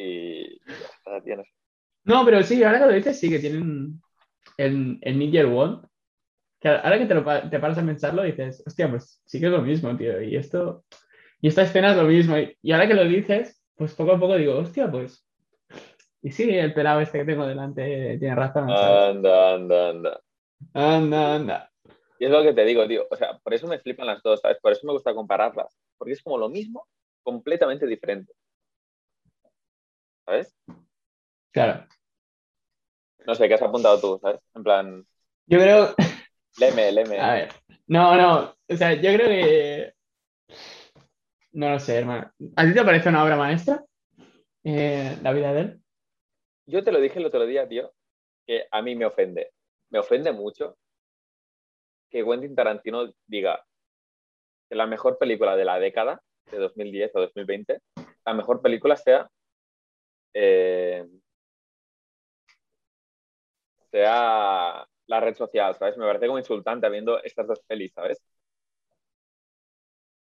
Y 0.00 0.58
ya 0.66 0.74
está, 0.74 1.22
tío, 1.22 1.36
no 2.04 2.24
pero 2.24 2.42
sí, 2.42 2.62
ahora 2.64 2.78
que 2.78 2.86
lo 2.86 2.92
dices, 2.92 3.18
sí 3.18 3.28
que 3.28 3.38
tienen 3.38 4.00
el, 4.56 4.98
el 5.02 5.36
el 5.36 5.46
Want. 5.46 5.86
Que 6.60 6.68
ahora 6.68 6.98
que 6.98 7.06
te, 7.06 7.14
lo, 7.14 7.24
te 7.24 7.58
paras 7.58 7.78
a 7.78 7.84
pensarlo, 7.84 8.22
dices, 8.22 8.62
hostia, 8.66 8.90
pues 8.90 9.22
sí 9.24 9.40
que 9.40 9.46
es 9.46 9.52
lo 9.52 9.62
mismo, 9.62 9.96
tío. 9.96 10.20
Y 10.20 10.36
esto, 10.36 10.84
y 11.40 11.48
esta 11.48 11.62
escena 11.62 11.92
es 11.92 11.96
lo 11.96 12.04
mismo. 12.04 12.36
Y, 12.36 12.56
y 12.60 12.72
ahora 12.72 12.86
que 12.86 12.94
lo 12.94 13.04
dices, 13.04 13.62
pues 13.76 13.94
poco 13.94 14.12
a 14.12 14.20
poco 14.20 14.36
digo, 14.36 14.58
hostia, 14.58 14.90
pues. 14.90 15.26
Y 16.22 16.30
sí, 16.30 16.50
el 16.50 16.74
pelado 16.74 17.00
este 17.00 17.18
que 17.18 17.24
tengo 17.24 17.46
delante 17.46 18.18
tiene 18.18 18.34
razón. 18.34 18.68
¿sabes? 18.68 19.16
Anda, 19.16 19.54
anda, 19.54 19.88
anda. 19.88 20.20
Anda, 20.74 21.34
anda. 21.34 21.70
Y 22.18 22.26
es 22.26 22.30
lo 22.30 22.42
que 22.42 22.52
te 22.52 22.64
digo, 22.66 22.86
tío. 22.86 23.06
O 23.10 23.16
sea, 23.16 23.38
por 23.38 23.54
eso 23.54 23.66
me 23.66 23.78
flipan 23.78 24.06
las 24.06 24.22
dos, 24.22 24.40
¿sabes? 24.40 24.58
Por 24.60 24.72
eso 24.72 24.86
me 24.86 24.92
gusta 24.92 25.14
compararlas. 25.14 25.78
Porque 25.96 26.12
es 26.12 26.22
como 26.22 26.36
lo 26.36 26.50
mismo, 26.50 26.86
completamente 27.22 27.86
diferente. 27.86 28.34
¿Sabes? 30.30 30.56
Claro. 31.52 31.88
No 33.26 33.34
sé, 33.34 33.48
¿qué 33.48 33.54
has 33.54 33.62
apuntado 33.62 34.00
tú, 34.00 34.16
¿sabes? 34.22 34.40
En 34.54 34.62
plan, 34.62 35.04
Yo 35.46 35.58
creo, 35.58 35.92
leme, 36.60 36.92
leme. 36.92 37.18
A 37.20 37.32
ver. 37.34 37.48
No, 37.88 38.16
no. 38.16 38.54
O 38.68 38.76
sea, 38.76 38.94
yo 38.94 39.12
creo 39.12 39.26
que. 39.26 39.92
No 41.50 41.70
lo 41.70 41.80
sé, 41.80 41.96
hermano. 41.96 42.32
¿A 42.54 42.64
ti 42.64 42.72
te 42.72 42.84
parece 42.84 43.08
una 43.08 43.24
obra 43.24 43.34
maestra? 43.34 43.84
Eh, 44.62 45.18
la 45.20 45.32
vida 45.32 45.52
de 45.52 45.60
él. 45.62 45.82
Yo 46.66 46.84
te 46.84 46.92
lo 46.92 47.00
dije 47.00 47.18
el 47.18 47.26
otro 47.26 47.44
día, 47.44 47.68
tío, 47.68 47.92
que 48.46 48.68
a 48.70 48.82
mí 48.82 48.94
me 48.94 49.06
ofende. 49.06 49.50
Me 49.90 49.98
ofende 49.98 50.30
mucho 50.30 50.78
que 52.08 52.24
Quentin 52.24 52.54
Tarantino 52.54 53.12
diga 53.26 53.66
que 54.68 54.76
la 54.76 54.86
mejor 54.86 55.18
película 55.18 55.56
de 55.56 55.64
la 55.64 55.80
década, 55.80 56.22
de 56.52 56.58
2010 56.58 57.16
o 57.16 57.20
2020, 57.20 57.80
la 58.24 58.34
mejor 58.34 58.62
película 58.62 58.96
sea 58.96 59.28
eh, 60.34 61.06
sea 63.90 64.86
la 65.06 65.20
red 65.20 65.34
social, 65.34 65.74
¿sabes? 65.76 65.96
Me 65.98 66.06
parece 66.06 66.26
como 66.26 66.38
insultante 66.38 66.88
viendo 66.88 67.22
estas 67.22 67.46
dos 67.46 67.60
pelis, 67.66 67.92
¿sabes? 67.92 68.22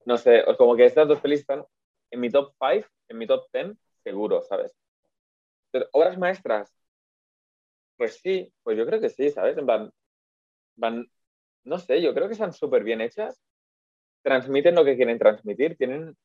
No 0.05 0.17
sé, 0.17 0.45
como 0.57 0.75
que 0.76 0.85
estas 0.87 1.07
dos 1.09 1.21
pelis 1.21 1.40
están 1.40 1.64
en 2.11 2.21
mi 2.21 2.31
top 2.31 2.52
5, 2.59 2.88
en 3.09 3.19
mi 3.19 3.26
top 3.26 3.47
10, 3.52 3.76
seguro, 4.02 4.43
¿sabes? 4.43 4.75
Pero, 5.71 5.87
obras 5.93 6.19
maestras, 6.19 6.73
pues 7.97 8.19
sí, 8.23 8.52
pues 8.62 8.78
yo 8.78 8.87
creo 8.87 9.00
que 9.00 9.11
sí, 9.11 9.31
¿sabes? 9.31 9.57
Plan, 9.57 9.90
van, 10.76 11.11
no 11.64 11.78
sé, 11.78 12.02
yo 12.02 12.14
creo 12.14 12.28
que 12.28 12.35
están 12.35 12.52
súper 12.52 12.85
bien 12.85 13.00
hechas, 13.00 13.40
transmiten 14.23 14.75
lo 14.75 14.85
que 14.85 14.97
quieren 14.97 15.19
transmitir, 15.19 15.76
tienen, 15.76 16.17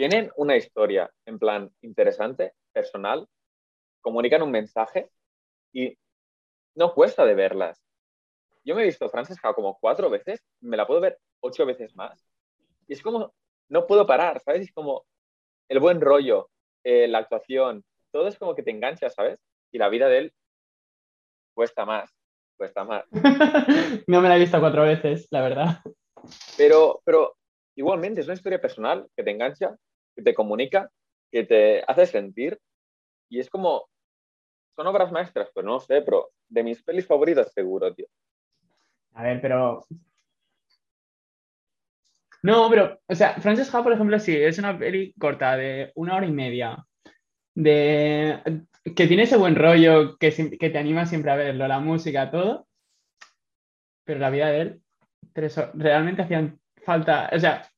tienen 0.00 0.30
una 0.36 0.56
historia 0.56 1.10
en 1.26 1.38
plan 1.38 1.70
interesante, 1.82 2.54
personal, 2.72 3.28
comunican 4.00 4.40
un 4.40 4.50
mensaje 4.50 5.10
y 5.74 5.94
no 6.74 6.94
cuesta 6.94 7.26
de 7.26 7.34
verlas. 7.34 7.84
Yo 8.64 8.74
me 8.74 8.80
he 8.80 8.86
visto 8.86 9.10
Francesca 9.10 9.52
como 9.52 9.76
cuatro 9.78 10.08
veces, 10.08 10.42
me 10.62 10.78
la 10.78 10.86
puedo 10.86 11.02
ver 11.02 11.18
ocho 11.40 11.66
veces 11.66 11.94
más. 11.96 12.26
Y 12.88 12.94
es 12.94 13.02
como, 13.02 13.34
no 13.68 13.86
puedo 13.86 14.06
parar, 14.06 14.40
¿sabes? 14.40 14.62
Es 14.62 14.72
como 14.72 15.04
el 15.68 15.80
buen 15.80 16.00
rollo, 16.00 16.48
eh, 16.82 17.06
la 17.06 17.18
actuación, 17.18 17.84
todo 18.10 18.26
es 18.26 18.38
como 18.38 18.54
que 18.54 18.62
te 18.62 18.70
engancha, 18.70 19.10
¿sabes? 19.10 19.38
Y 19.70 19.76
la 19.76 19.90
vida 19.90 20.08
de 20.08 20.16
él 20.16 20.32
cuesta 21.52 21.84
más, 21.84 22.10
cuesta 22.56 22.84
más. 22.84 23.04
no 24.06 24.22
me 24.22 24.30
la 24.30 24.36
he 24.36 24.40
visto 24.40 24.60
cuatro 24.60 24.84
veces, 24.84 25.28
la 25.30 25.42
verdad. 25.42 25.80
Pero, 26.56 27.02
pero 27.04 27.36
igualmente 27.74 28.22
es 28.22 28.28
una 28.28 28.34
historia 28.34 28.62
personal 28.62 29.06
que 29.14 29.22
te 29.22 29.30
engancha, 29.30 29.76
que 30.14 30.22
te 30.22 30.34
comunica, 30.34 30.90
que 31.30 31.44
te 31.44 31.82
hace 31.86 32.06
sentir. 32.06 32.58
Y 33.28 33.38
es 33.40 33.48
como, 33.48 33.88
son 34.76 34.86
obras 34.86 35.12
maestras, 35.12 35.50
pues 35.52 35.64
no 35.64 35.80
sé, 35.80 36.02
pero 36.02 36.30
de 36.48 36.62
mis 36.62 36.82
pelis 36.82 37.06
favoritas 37.06 37.52
seguro, 37.52 37.94
tío. 37.94 38.06
A 39.14 39.22
ver, 39.24 39.40
pero. 39.40 39.84
No, 42.42 42.70
pero, 42.70 42.98
o 43.06 43.14
sea, 43.14 43.34
Frances 43.34 43.72
Ha, 43.74 43.82
por 43.82 43.92
ejemplo, 43.92 44.18
sí, 44.18 44.34
es 44.34 44.58
una 44.58 44.78
peli 44.78 45.12
corta 45.18 45.56
de 45.56 45.92
una 45.94 46.16
hora 46.16 46.26
y 46.26 46.32
media. 46.32 46.86
De 47.54 48.64
que 48.96 49.06
tiene 49.06 49.24
ese 49.24 49.36
buen 49.36 49.56
rollo 49.56 50.16
que 50.16 50.30
te 50.30 50.78
anima 50.78 51.04
siempre 51.04 51.30
a 51.30 51.36
verlo, 51.36 51.68
la 51.68 51.80
música, 51.80 52.30
todo. 52.30 52.66
Pero 54.04 54.20
la 54.20 54.30
vida 54.30 54.48
de 54.48 54.60
él, 54.60 54.82
tres 55.32 55.58
horas, 55.58 55.72
realmente 55.74 56.22
hacían 56.22 56.58
falta, 56.84 57.30
o 57.32 57.38
sea, 57.38 57.68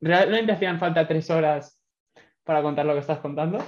realmente 0.00 0.52
hacían 0.52 0.78
falta 0.78 1.06
tres 1.06 1.30
horas 1.30 1.80
para 2.44 2.62
contar 2.62 2.86
lo 2.86 2.94
que 2.94 3.00
estás 3.00 3.18
contando. 3.20 3.58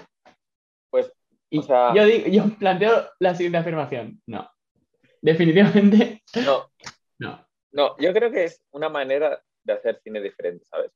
Pues, 0.90 1.12
Y 1.50 1.58
o 1.58 1.62
sea- 1.62 1.94
yo, 1.94 2.04
digo, 2.04 2.28
yo 2.28 2.44
planteo 2.58 3.10
la 3.18 3.34
siguiente 3.34 3.58
afirmación. 3.58 4.20
No. 4.26 4.48
Definitivamente, 5.20 6.22
no, 6.44 6.70
no. 7.18 7.46
no, 7.72 7.96
yo 7.98 8.12
creo 8.12 8.30
que 8.30 8.44
es 8.44 8.62
una 8.70 8.88
manera 8.88 9.42
de 9.64 9.72
hacer 9.72 10.00
cine 10.02 10.20
diferente, 10.20 10.64
¿sabes? 10.64 10.92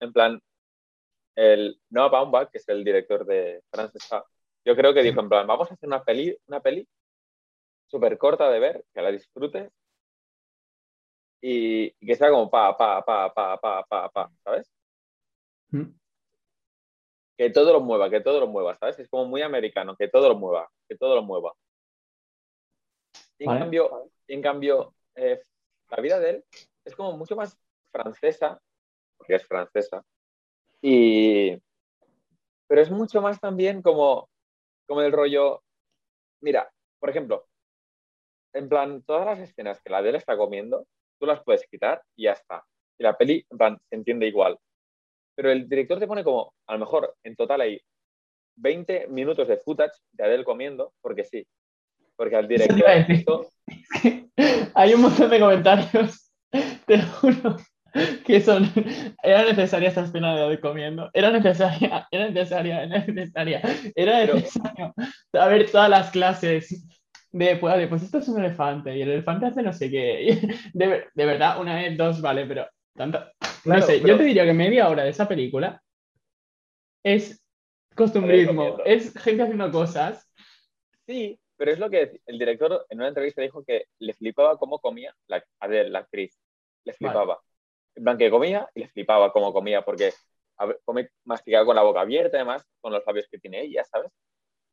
En 0.00 0.12
plan, 0.12 0.40
el 1.34 1.80
Noah 1.90 2.08
Baumbach, 2.08 2.50
que 2.50 2.58
es 2.58 2.68
el 2.68 2.84
director 2.84 3.26
de 3.26 3.62
Frances 3.70 4.12
Ha, 4.12 4.24
yo 4.64 4.76
creo 4.76 4.94
que 4.94 5.02
dijo 5.02 5.20
en 5.20 5.28
plan, 5.28 5.46
vamos 5.46 5.70
a 5.70 5.74
hacer 5.74 5.88
una 5.88 6.04
peli, 6.04 6.36
una 6.46 6.60
peli 6.60 6.86
súper 7.88 8.16
corta 8.16 8.48
de 8.48 8.60
ver, 8.60 8.84
que 8.94 9.02
la 9.02 9.10
disfrutes 9.10 9.70
y, 11.40 11.86
y 11.86 12.06
que 12.06 12.14
sea 12.14 12.30
como 12.30 12.50
pa, 12.50 12.76
pa, 12.76 13.04
pa, 13.04 13.32
pa, 13.32 13.56
pa, 13.58 13.84
pa, 13.84 14.08
pa, 14.08 14.30
¿sabes? 14.44 14.70
Mm. 15.70 15.92
Que 17.36 17.50
todo 17.50 17.72
lo 17.72 17.80
mueva, 17.80 18.10
que 18.10 18.20
todo 18.20 18.40
lo 18.40 18.48
mueva, 18.48 18.76
¿sabes? 18.78 18.98
Es 18.98 19.08
como 19.08 19.26
muy 19.26 19.42
americano, 19.42 19.96
que 19.96 20.08
todo 20.08 20.28
lo 20.28 20.34
mueva, 20.36 20.68
que 20.88 20.96
todo 20.96 21.14
lo 21.14 21.22
mueva. 21.22 21.52
Y 23.38 23.44
en 23.44 23.48
Vale. 23.48 23.60
cambio, 23.60 24.10
en 24.26 24.42
cambio 24.42 24.94
eh, 25.14 25.40
la 25.90 26.02
vida 26.02 26.18
de 26.18 26.30
él 26.30 26.44
es 26.84 26.96
como 26.96 27.16
mucho 27.16 27.36
más 27.36 27.56
francesa, 27.92 28.60
porque 29.16 29.36
es 29.36 29.46
francesa, 29.46 30.04
y, 30.80 31.56
pero 32.66 32.80
es 32.80 32.90
mucho 32.90 33.20
más 33.20 33.40
también 33.40 33.82
como, 33.82 34.28
como 34.86 35.02
el 35.02 35.12
rollo, 35.12 35.62
mira, 36.40 36.70
por 36.98 37.10
ejemplo, 37.10 37.46
en 38.52 38.68
plan, 38.68 39.02
todas 39.02 39.26
las 39.26 39.38
escenas 39.38 39.80
que 39.80 39.90
la 39.90 40.02
de 40.02 40.10
él 40.10 40.14
está 40.16 40.36
comiendo, 40.36 40.86
tú 41.18 41.26
las 41.26 41.42
puedes 41.42 41.66
quitar 41.70 42.02
y 42.16 42.24
ya 42.24 42.32
está. 42.32 42.64
Y 42.98 43.02
la 43.04 43.16
peli, 43.16 43.44
se 43.48 43.96
entiende 43.96 44.26
igual. 44.26 44.58
Pero 45.36 45.50
el 45.52 45.68
director 45.68 45.98
te 45.98 46.06
pone 46.06 46.24
como, 46.24 46.52
a 46.66 46.72
lo 46.72 46.78
mejor, 46.80 47.14
en 47.22 47.36
total 47.36 47.60
hay 47.60 47.80
20 48.56 49.06
minutos 49.08 49.46
de 49.46 49.58
footage 49.58 49.96
de 50.12 50.24
Adele 50.24 50.44
comiendo, 50.44 50.92
porque 51.00 51.24
sí. 51.24 51.46
Porque 52.16 52.36
al 52.36 52.48
director 52.48 52.82
esto- 53.08 53.48
Hay 54.74 54.94
un 54.94 55.02
montón 55.02 55.30
de 55.30 55.40
comentarios, 55.40 56.32
te 56.86 56.96
lo 56.96 57.06
juro, 57.06 57.56
que 58.24 58.40
son. 58.40 58.64
Era 59.22 59.44
necesaria 59.44 59.88
esta 59.88 60.04
escena 60.04 60.36
de 60.36 60.42
hoy 60.42 60.60
comiendo. 60.60 61.10
Era 61.12 61.30
necesaria, 61.30 62.06
era 62.10 62.28
necesaria, 62.30 62.82
era 62.82 62.98
necesaria. 63.06 63.62
Era 63.94 64.24
necesario 64.26 64.94
saber 65.32 65.70
todas 65.70 65.90
las 65.90 66.10
clases 66.10 66.84
de, 67.32 67.56
pues, 67.56 67.76
de, 67.76 67.88
pues 67.88 68.02
esto 68.02 68.18
es 68.18 68.28
un 68.28 68.40
elefante 68.40 68.96
y 68.96 69.02
el 69.02 69.10
elefante 69.10 69.46
hace 69.46 69.62
no 69.62 69.72
sé 69.72 69.90
qué. 69.90 70.38
De, 70.72 71.06
de 71.14 71.26
verdad, 71.26 71.60
una 71.60 71.76
vez, 71.76 71.96
dos, 71.96 72.20
vale, 72.20 72.46
pero 72.46 72.66
tanto. 72.94 73.18
Claro, 73.62 73.80
no 73.80 73.86
sé, 73.86 73.98
pero- 74.00 74.08
yo 74.14 74.18
te 74.18 74.24
diría 74.24 74.44
que 74.44 74.54
media 74.54 74.88
hora 74.88 75.04
de 75.04 75.10
esa 75.10 75.28
película 75.28 75.82
es 77.02 77.42
costumbrismo, 77.94 78.78
es 78.84 79.12
gente 79.18 79.42
haciendo 79.42 79.70
cosas. 79.70 80.30
Sí, 81.06 81.38
pero 81.56 81.72
es 81.72 81.78
lo 81.78 81.90
que 81.90 82.20
el 82.26 82.38
director 82.38 82.86
en 82.88 82.98
una 82.98 83.08
entrevista 83.08 83.42
dijo 83.42 83.64
que 83.64 83.86
le 83.98 84.14
flipaba 84.14 84.56
cómo 84.58 84.78
comía 84.78 85.14
la, 85.26 85.44
Adele, 85.60 85.90
la 85.90 86.00
actriz. 86.00 86.38
Le 86.84 86.92
flipaba. 86.92 87.40
En 87.94 88.04
plan, 88.04 88.16
que 88.16 88.30
comía 88.30 88.68
y 88.74 88.80
le 88.80 88.88
flipaba 88.88 89.32
cómo 89.32 89.52
comía, 89.52 89.82
porque 89.82 90.12
a 90.58 90.72
come 90.84 91.10
masticada 91.24 91.64
con 91.64 91.74
la 91.76 91.82
boca 91.82 92.00
abierta, 92.00 92.36
además, 92.36 92.64
con 92.80 92.92
los 92.92 93.04
labios 93.06 93.26
que 93.28 93.38
tiene 93.38 93.62
ella, 93.62 93.84
¿sabes? 93.84 94.12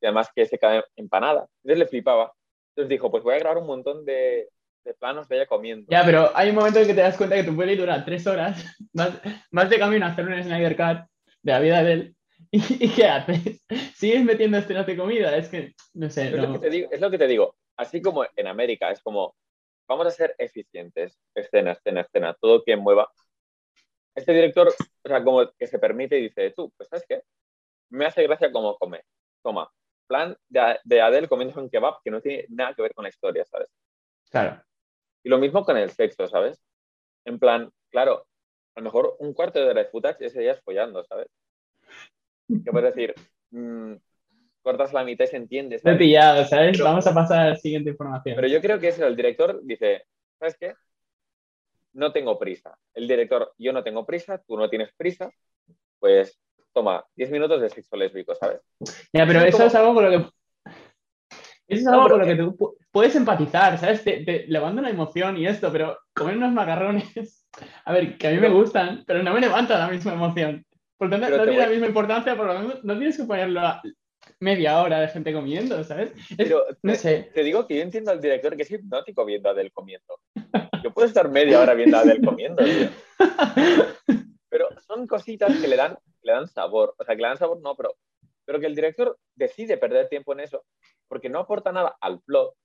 Y 0.01 0.05
además 0.05 0.29
que 0.35 0.45
se 0.45 0.59
cae 0.59 0.83
empanada. 0.95 1.47
Entonces 1.63 1.79
le 1.79 1.88
flipaba. 1.88 2.33
Entonces 2.75 2.89
dijo, 2.89 3.10
pues 3.10 3.24
voy 3.24 3.36
a 3.36 3.39
grabar 3.39 3.58
un 3.60 3.67
montón 3.67 4.03
de, 4.05 4.50
de 4.84 4.94
planos 4.96 5.27
de 5.29 5.38
ella 5.38 5.46
comiendo. 5.46 5.86
Ya, 5.89 6.03
pero 6.03 6.29
hay 6.36 6.50
un 6.50 6.55
momento 6.55 6.79
en 6.79 6.88
que 6.88 6.94
te 6.94 7.01
das 7.01 7.17
cuenta 7.17 7.36
que 7.36 7.44
tu 7.44 7.55
peli 7.55 7.75
dura 7.75 8.03
tres 8.03 8.27
horas, 8.27 8.63
vas, 8.94 9.12
vas 9.51 9.70
de 9.70 9.79
camino 9.79 10.05
a 10.05 10.10
hacer 10.10 10.27
un 10.27 10.44
Snyder 10.44 10.75
Cut 10.75 11.08
de 11.41 11.51
la 11.51 11.60
vida 11.60 11.84
de 11.84 11.94
él, 11.94 12.15
¿y, 12.51 12.86
y 12.86 12.89
qué 12.89 13.05
haces? 13.08 13.63
¿Sigues 13.96 14.24
metiendo 14.24 14.58
escenas 14.58 14.86
de 14.86 14.98
comida? 14.98 15.36
Es 15.38 15.48
que, 15.50 15.74
no 15.94 16.10
sé, 16.10 16.25
Pero 16.32 16.38
es, 16.38 16.41
lo 16.44 16.48
no. 16.48 16.53
que 16.53 16.60
te 16.60 16.70
digo, 16.70 16.89
es 16.91 17.01
lo 17.01 17.12
que 17.12 17.17
te 17.17 17.27
digo. 17.27 17.55
Así 17.77 18.01
como 18.01 18.25
en 18.36 18.48
América 18.48 18.91
es 18.91 19.01
como, 19.01 19.36
vamos 19.88 20.08
a 20.08 20.12
ser 20.12 20.36
eficientes. 20.38 21.17
Escena, 21.34 21.74
escena, 21.74 22.01
escena. 22.01 22.34
Todo 22.39 22.63
quien 22.63 22.79
mueva. 22.79 23.12
Este 24.15 24.34
director, 24.34 24.70
o 24.70 25.08
sea, 25.10 25.24
como 25.24 25.50
que 25.58 25.67
se 25.67 25.77
permite 25.79 26.17
y 26.17 26.24
dice, 26.24 26.51
tú, 26.51 26.72
pues 26.77 26.88
¿sabes 26.89 27.05
qué? 27.08 27.22
Me 27.89 28.05
hace 28.05 28.24
gracia 28.24 28.51
cómo 28.51 28.77
come. 28.77 29.01
Toma. 29.44 29.70
Plan 30.07 30.35
de, 30.50 30.77
de 30.83 31.01
Adele 31.01 31.27
comiendo 31.27 31.59
un 31.59 31.69
kebab 31.69 31.95
que 32.03 32.12
no 32.12 32.21
tiene 32.21 32.45
nada 32.50 32.74
que 32.74 32.81
ver 32.83 32.93
con 32.93 33.03
la 33.03 33.09
historia, 33.09 33.43
¿sabes? 33.45 33.69
Claro. 34.29 34.62
Y 35.24 35.29
lo 35.29 35.38
mismo 35.39 35.63
con 35.65 35.77
el 35.77 35.89
sexo, 35.89 36.27
¿sabes? 36.27 36.62
En 37.25 37.39
plan, 37.39 37.71
claro, 37.89 38.27
a 38.75 38.79
lo 38.79 38.83
mejor 38.83 39.15
un 39.19 39.33
cuarto 39.33 39.59
de 39.59 39.65
hora 39.69 39.83
de 39.83 39.89
footage 39.89 40.25
ese 40.25 40.41
día 40.41 40.51
es 40.51 40.62
follando, 40.62 41.03
¿sabes? 41.05 41.27
Que 42.47 42.71
puedes 42.71 42.93
decir, 42.93 43.15
mm, 43.51 43.93
cortas 44.62 44.93
la 44.93 45.03
mitad 45.03 45.25
y 45.25 45.27
se 45.27 45.38
entiende, 45.38 45.77
Te 45.77 45.79
he 45.79 45.79
¿sabes? 45.79 45.97
pillado, 45.97 46.45
¿sabes? 46.45 46.71
Pero- 46.74 46.83
Vamos 46.85 47.07
a 47.07 47.13
pasar 47.13 47.39
a 47.39 47.50
la 47.50 47.55
siguiente 47.55 47.89
información. 47.89 48.35
Pero 48.35 48.47
yo 48.47 48.62
creo 48.62 48.79
que 48.79 48.89
es 48.89 49.00
el 49.00 49.15
director 49.15 49.59
dice, 49.63 50.03
¿sabes 50.38 50.55
qué? 50.59 50.75
No 51.93 52.12
tengo 52.12 52.38
prisa. 52.38 52.77
El 52.93 53.07
director, 53.07 53.53
yo 53.57 53.71
no 53.74 53.83
tengo 53.83 54.05
prisa, 54.05 54.38
tú 54.45 54.57
no 54.57 54.69
tienes 54.69 54.93
prisa, 54.95 55.31
pues 56.00 56.39
toma, 56.75 57.03
10 57.15 57.32
minutos 57.32 57.60
de 57.62 57.70
sexo 57.72 57.96
lésbico, 57.96 58.36
¿sabes? 58.36 58.60
Ya, 59.13 59.25
pero 59.25 59.39
es 59.39 59.55
eso 59.55 59.65
es 59.65 59.74
algo 59.75 59.96
con 59.96 60.03
lo 60.03 60.10
que. 60.12 60.29
Eso 61.67 61.79
es 61.79 61.84
No, 61.86 61.94
algo 61.94 62.03
pero 62.03 62.20
con 62.20 62.20
lo 62.20 62.25
que 62.27 62.36
tú 62.44 62.55
pu- 62.58 62.75
puedes 62.91 63.15
empatizar, 63.15 63.79
¿sabes? 63.79 64.03
Te, 64.03 64.24
te 64.24 64.46
levanta 64.48 64.82
una 64.82 64.89
emoción 64.91 65.38
y 65.38 65.48
esto, 65.48 65.72
pero 65.72 65.98
comer 66.13 66.38
unos 66.38 66.51
macarrones, 66.51 67.48
a 67.86 67.94
ver, 67.94 68.17
que 68.17 68.27
a 68.27 68.32
mí 68.32 68.38
me 68.39 68.50
gustan, 68.50 69.03
pero 69.08 69.24
no 69.24 69.34
me 69.34 69.39
levanta 69.41 69.79
la 69.79 69.88
misma 69.88 70.13
emoción. 70.13 70.63
Por 70.98 71.10
tanto, 71.10 71.25
Pero 71.25 71.38
no 71.38 71.44
tiene 71.46 71.60
la 71.65 71.70
misma 71.72 71.88
importancia, 71.88 72.36
por 72.38 72.46
lo 72.48 72.53
menos 72.60 72.84
no 72.84 72.98
tienes 72.98 73.17
que 73.17 73.24
ponerlo 73.24 73.60
a 73.62 73.82
media 74.39 74.79
hora 74.82 75.00
de 75.00 75.08
gente 75.08 75.34
comiendo, 75.34 75.84
¿sabes? 75.84 76.12
Es- 76.29 76.38
Pero 76.38 76.65
no 76.84 76.91
te, 76.94 76.98
sé. 77.00 77.32
te 77.34 77.44
digo 77.44 77.65
que 77.67 77.77
yo 77.77 77.82
entiendo 77.84 78.12
al 78.12 78.22
director 78.22 78.55
que 78.55 78.63
es 78.63 78.72
hipnótico 78.72 79.25
viendo 79.25 79.50
a 79.50 79.53
Adele 79.53 79.72
comiendo. 79.72 80.20
Yo 80.84 80.94
puedo 80.94 81.08
estar 81.08 81.29
media 81.29 81.60
hora 81.60 81.74
viendo 81.74 81.98
a 81.98 82.01
Adele 82.01 82.22
comiendo, 82.22 82.63
tío. 82.63 82.89
Pero 84.50 84.70
son 84.88 85.08
cositas 85.08 85.51
que 85.60 85.67
le 85.67 85.75
dan, 85.75 85.98
le 86.25 86.34
dan 86.34 86.48
sabor. 86.48 86.96
O 86.98 87.03
sea, 87.03 87.15
que 87.15 87.22
le 87.22 87.27
dan 87.29 87.38
sabor 87.38 87.62
no, 87.62 87.75
pero, 87.75 87.96
pero 88.46 88.60
que 88.60 88.65
el 88.65 88.75
director 88.75 89.17
decide 89.36 89.77
perder 89.77 90.10
tiempo 90.10 90.34
en 90.34 90.41
eso 90.41 90.65
porque 91.08 91.29
no 91.29 91.39
aporta 91.39 91.72
nada 91.72 91.96
al 92.01 92.20
plot, 92.22 92.55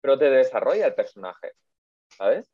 pero 0.00 0.18
te 0.18 0.30
desarrolla 0.30 0.86
el 0.86 0.94
personaje, 0.94 1.52
¿sabes? 2.16 2.50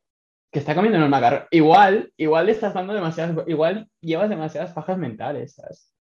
Que 0.52 0.60
está 0.60 0.74
comiendo 0.74 0.98
en 0.98 1.04
el 1.04 1.10
macarrón. 1.10 1.46
Igual, 1.50 2.12
igual 2.16 2.46
le 2.46 2.52
estás 2.52 2.72
dando 2.72 2.94
demasiadas. 2.94 3.46
Igual 3.46 3.88
llevas 4.00 4.30
demasiadas 4.30 4.72
pajas 4.72 4.96
mentales, 4.96 5.54
¿sabes? 5.54 5.94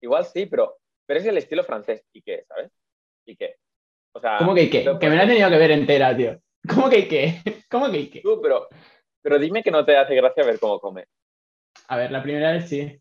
Igual 0.00 0.24
sí, 0.24 0.46
pero, 0.46 0.76
pero 1.06 1.20
es 1.20 1.26
el 1.26 1.38
estilo 1.38 1.64
francés. 1.64 2.04
¿Y 2.12 2.22
qué, 2.22 2.44
sabes? 2.46 2.70
¿Y 3.26 3.36
qué? 3.36 3.56
O 4.14 4.20
sea, 4.20 4.38
¿Cómo 4.38 4.54
que 4.54 4.68
qué? 4.70 4.84
lo- 4.84 4.98
Que 4.98 5.08
me 5.08 5.16
la 5.16 5.24
he 5.24 5.26
tenido 5.28 5.48
que 5.50 5.58
ver 5.58 5.70
entera, 5.72 6.16
tío. 6.16 6.38
¿Cómo 6.68 6.88
que 6.90 7.08
qué? 7.08 7.40
¿Cómo 7.70 7.90
que 7.90 8.10
qué? 8.10 8.20
tú, 8.20 8.40
pero, 8.40 8.68
pero 9.22 9.38
dime 9.38 9.62
que 9.62 9.70
no 9.70 9.84
te 9.84 9.96
hace 9.96 10.14
gracia 10.14 10.44
ver 10.44 10.60
cómo 10.60 10.78
come. 10.78 11.06
A 11.88 11.96
ver, 11.96 12.10
la 12.10 12.22
primera 12.22 12.52
vez 12.52 12.68
sí. 12.68 12.98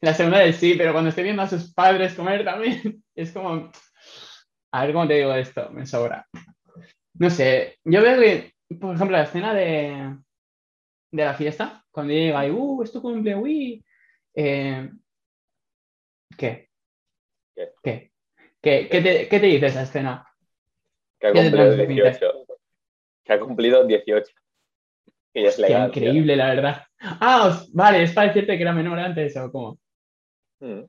La 0.00 0.14
segunda 0.14 0.38
vez 0.40 0.56
sí, 0.56 0.74
pero 0.76 0.92
cuando 0.92 1.08
estoy 1.10 1.24
viendo 1.24 1.42
a 1.42 1.48
sus 1.48 1.72
padres 1.72 2.14
comer 2.14 2.44
también, 2.44 3.02
es 3.14 3.32
como. 3.32 3.70
A 4.72 4.84
ver 4.84 4.92
cómo 4.94 5.06
te 5.06 5.14
digo 5.14 5.32
esto, 5.34 5.70
me 5.70 5.86
sobra. 5.86 6.26
No 7.14 7.30
sé, 7.30 7.78
yo 7.84 8.02
veo 8.02 8.20
que, 8.20 8.54
por 8.78 8.94
ejemplo, 8.94 9.16
la 9.16 9.22
escena 9.22 9.54
de, 9.54 10.16
de 11.12 11.24
la 11.24 11.34
fiesta, 11.34 11.84
cuando 11.92 12.12
llega 12.12 12.46
y, 12.46 12.50
uh, 12.50 12.82
es 12.82 12.90
tu 12.92 13.00
cumple, 13.00 13.36
uy. 13.36 13.84
eh, 14.34 14.90
¿Qué? 16.36 16.68
¿Qué? 17.54 17.72
¿Qué? 17.82 18.12
¿Qué, 18.60 18.88
qué 18.90 19.00
te, 19.00 19.28
qué 19.28 19.40
te 19.40 19.46
dice 19.46 19.66
esa 19.66 19.82
escena? 19.82 20.26
Que 21.20 21.28
ha 21.28 21.32
¿Qué 21.32 21.38
te 21.38 21.44
cumplido 21.50 21.76
transmite? 21.76 22.02
18. 22.02 22.46
Que 23.24 23.32
ha 23.32 23.38
cumplido 23.38 23.86
18. 23.86 24.32
Que 25.34 25.46
es 25.46 25.56
Qué 25.56 25.62
legal. 25.62 25.88
increíble, 25.88 26.36
la 26.36 26.46
verdad. 26.54 26.82
Ah, 27.00 27.60
vale, 27.72 28.04
es 28.04 28.12
para 28.12 28.28
decirte 28.28 28.56
que 28.56 28.62
era 28.62 28.72
menor 28.72 28.98
antes 29.00 29.36
o 29.36 29.50
cómo. 29.50 29.78
Mm. 30.60 30.84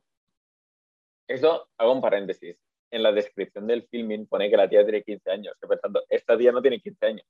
Esto, 1.27 1.67
hago 1.77 1.93
un 1.93 2.01
paréntesis. 2.01 2.55
En 2.91 3.01
la 3.03 3.11
descripción 3.11 3.65
del 3.67 3.87
filming 3.87 4.27
pone 4.27 4.49
que 4.49 4.55
la 4.55 4.69
tía 4.69 4.83
tiene 4.83 5.01
15 5.03 5.31
años. 5.31 5.53
Estoy 5.55 5.69
pensando, 5.69 6.03
esta 6.07 6.37
tía 6.37 6.51
no 6.51 6.61
tiene 6.61 6.79
15 6.79 7.05
años. 7.05 7.25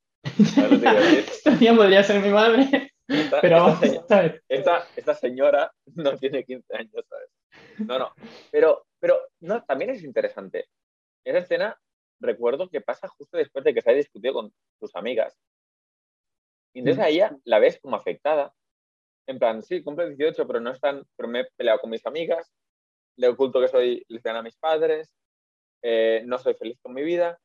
¿Sabes 0.53 0.71
lo 0.71 0.77
que 0.79 0.83
quiero 0.85 0.99
decir? 0.99 1.19
Esta 1.19 1.57
tía 1.57 1.73
podría 1.75 2.03
ser 2.03 2.21
mi 2.21 2.29
madre, 2.29 2.91
Esta, 3.07 3.41
pero 3.41 3.75
señora- 3.77 4.41
esta, 4.49 4.87
esta 4.95 5.13
señora 5.15 5.71
no 5.95 6.17
tiene 6.17 6.43
15 6.43 6.75
años, 6.75 7.05
¿sabes? 7.09 7.29
No, 7.87 7.97
no. 7.97 8.13
Pero, 8.51 8.85
pero 8.99 9.17
no, 9.39 9.63
también 9.63 9.91
es 9.91 10.03
interesante. 10.03 10.65
Esa 11.23 11.39
escena, 11.39 11.79
recuerdo 12.19 12.69
que 12.69 12.81
pasa 12.81 13.07
justo 13.07 13.37
después 13.37 13.63
de 13.63 13.73
que 13.73 13.81
se 13.81 13.89
haya 13.89 13.97
discutido 13.97 14.33
con 14.33 14.53
sus 14.79 14.93
amigas. 14.95 15.35
Y 16.75 16.79
entonces 16.79 17.03
a 17.03 17.07
ella 17.07 17.35
la 17.45 17.59
ves 17.59 17.79
como 17.79 17.95
afectada. 17.95 18.53
En 19.27 19.39
plan, 19.39 19.63
sí, 19.63 19.81
cumple 19.81 20.09
18, 20.09 20.45
pero 20.45 20.59
no 20.59 20.71
están, 20.71 21.03
pero 21.15 21.29
me 21.29 21.39
he 21.39 21.47
peleado 21.55 21.79
con 21.79 21.89
mis 21.89 22.05
amigas, 22.05 22.51
le 23.15 23.29
oculto 23.29 23.61
que 23.61 23.69
soy 23.69 24.05
lesbiana 24.09 24.39
a 24.39 24.43
mis 24.43 24.57
padres, 24.57 25.09
eh, 25.81 26.21
no 26.25 26.37
soy 26.37 26.53
feliz 26.55 26.77
con 26.81 26.93
mi 26.93 27.01
vida. 27.01 27.39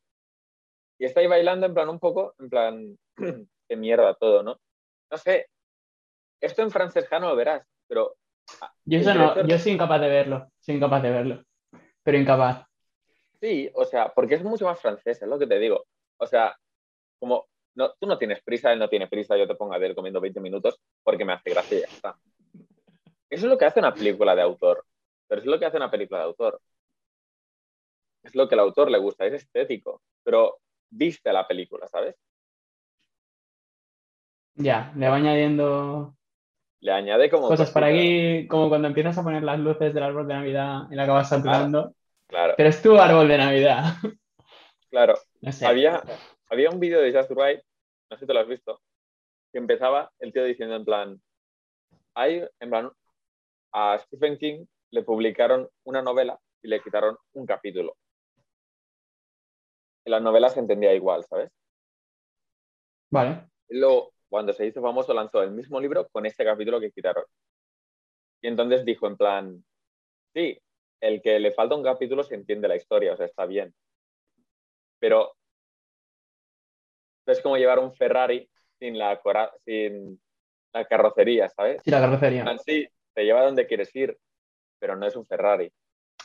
Y 0.99 1.05
está 1.05 1.21
ahí 1.21 1.27
bailando 1.27 1.65
en 1.65 1.73
plan 1.73 1.87
un 1.87 1.99
poco, 1.99 2.35
en 2.39 2.49
plan, 2.49 2.97
qué 3.69 3.75
mierda 3.77 4.13
todo, 4.15 4.43
¿no? 4.43 4.59
No 5.09 5.17
sé. 5.17 5.47
Esto 6.41 6.61
en 6.61 6.71
francescano 6.71 7.29
lo 7.29 7.35
verás, 7.37 7.65
pero 7.87 8.17
Yo 8.83 8.99
eso 8.99 9.13
no, 9.13 9.47
yo 9.47 9.57
soy 9.57 9.71
incapaz 9.71 10.01
de 10.01 10.09
verlo, 10.09 10.51
soy 10.59 10.75
incapaz 10.75 11.03
de 11.03 11.11
verlo, 11.11 11.43
pero 12.03 12.17
incapaz. 12.17 12.65
Sí, 13.39 13.71
o 13.75 13.85
sea, 13.85 14.09
porque 14.13 14.35
es 14.35 14.43
mucho 14.43 14.65
más 14.65 14.79
francés, 14.79 15.21
es 15.21 15.27
lo 15.27 15.39
que 15.39 15.47
te 15.47 15.57
digo. 15.57 15.85
O 16.17 16.27
sea, 16.27 16.55
como 17.17 17.47
no, 17.75 17.91
tú 17.99 18.07
no 18.07 18.17
tienes 18.17 18.41
prisa, 18.43 18.71
él 18.73 18.79
no 18.79 18.89
tiene 18.89 19.07
prisa, 19.07 19.37
yo 19.37 19.47
te 19.47 19.55
pongo 19.55 19.73
a 19.73 19.77
ver 19.77 19.95
comiendo 19.95 20.19
20 20.21 20.39
minutos 20.41 20.79
porque 21.03 21.25
me 21.25 21.33
hace 21.33 21.49
gracia 21.51 21.77
y 21.77 21.81
ya 21.81 21.87
está. 21.87 22.17
Eso 23.29 23.45
es 23.45 23.49
lo 23.51 23.57
que 23.57 23.65
hace 23.65 23.79
una 23.79 23.93
película 23.93 24.35
de 24.35 24.41
autor. 24.41 24.85
Pero 25.27 25.41
es 25.41 25.47
lo 25.47 25.57
que 25.57 25.65
hace 25.65 25.77
una 25.77 25.89
película 25.89 26.19
de 26.19 26.25
autor. 26.25 26.61
Es 28.23 28.35
lo 28.35 28.47
que 28.47 28.55
al 28.55 28.59
autor 28.61 28.91
le 28.91 28.97
gusta, 28.97 29.25
es 29.25 29.33
estético. 29.33 30.01
Pero 30.23 30.57
viste 30.89 31.31
la 31.31 31.47
película, 31.47 31.87
¿sabes? 31.87 32.15
Ya, 34.55 34.91
le 34.95 35.07
va 35.09 35.15
añadiendo 35.15 36.15
Le 36.81 36.91
añade 36.91 37.29
como. 37.29 37.47
cosas 37.47 37.71
para 37.71 37.87
aquí, 37.87 38.47
como 38.47 38.69
cuando 38.69 38.87
empiezas 38.89 39.17
a 39.17 39.23
poner 39.23 39.43
las 39.43 39.59
luces 39.59 39.93
del 39.93 40.03
árbol 40.03 40.27
de 40.27 40.33
Navidad 40.33 40.81
y 40.91 40.95
la 40.95 41.03
acabas 41.03 41.29
saturando. 41.29 41.93
Claro, 42.27 42.53
Pero 42.57 42.69
es 42.69 42.81
tu 42.81 42.97
árbol 42.97 43.27
de 43.27 43.37
Navidad. 43.37 43.95
claro. 44.89 45.15
No 45.41 45.51
sé. 45.51 45.65
Había, 45.65 46.03
había 46.51 46.69
un 46.69 46.79
vídeo 46.79 47.01
de 47.01 47.13
Just 47.13 47.31
Right, 47.31 47.61
no 48.09 48.17
sé 48.17 48.21
si 48.21 48.27
te 48.27 48.33
lo 48.33 48.41
has 48.41 48.47
visto, 48.47 48.81
que 49.51 49.57
empezaba 49.57 50.11
el 50.19 50.33
tío 50.33 50.43
diciendo 50.43 50.75
en 50.75 50.85
plan, 50.85 51.21
hay, 52.13 52.45
en 52.59 52.69
plan, 52.69 52.91
a 53.73 53.97
Stephen 53.99 54.37
King 54.37 54.65
le 54.91 55.03
publicaron 55.03 55.69
una 55.85 56.01
novela 56.01 56.37
y 56.61 56.67
le 56.67 56.81
quitaron 56.81 57.17
un 57.33 57.45
capítulo. 57.45 57.95
Y 60.05 60.09
la 60.09 60.19
novela 60.19 60.49
se 60.49 60.59
entendía 60.59 60.93
igual, 60.93 61.23
¿sabes? 61.23 61.49
Vale. 63.09 63.47
Luego, 63.69 64.13
cuando 64.29 64.51
se 64.51 64.65
hizo 64.65 64.81
famoso, 64.81 65.13
lanzó 65.13 65.41
el 65.43 65.51
mismo 65.51 65.79
libro 65.79 66.09
con 66.09 66.25
este 66.25 66.43
capítulo 66.43 66.81
que 66.81 66.91
quitaron. 66.91 67.23
Y 68.41 68.47
entonces 68.47 68.83
dijo 68.83 69.07
en 69.07 69.15
plan, 69.15 69.63
sí, 70.33 70.59
el 70.99 71.21
que 71.21 71.39
le 71.39 71.53
falta 71.53 71.75
un 71.75 71.83
capítulo 71.83 72.23
se 72.23 72.35
entiende 72.35 72.67
la 72.67 72.75
historia, 72.75 73.13
o 73.13 73.17
sea, 73.17 73.25
está 73.25 73.45
bien. 73.45 73.73
Pero 74.99 75.33
es 77.25 77.41
como 77.41 77.57
llevar 77.57 77.79
un 77.79 77.93
Ferrari 77.93 78.49
sin 78.79 78.97
la, 78.97 79.19
cora- 79.21 79.51
sin 79.65 80.21
la 80.73 80.85
carrocería, 80.85 81.49
¿sabes? 81.49 81.81
Sí, 81.83 81.91
la 81.91 81.99
carrocería. 81.99 82.45
sí, 82.65 82.87
te 83.13 83.23
lleva 83.25 83.43
donde 83.45 83.67
quieres 83.67 83.95
ir, 83.95 84.17
pero 84.79 84.95
no 84.95 85.07
es 85.07 85.15
un 85.15 85.25
Ferrari. 85.27 85.71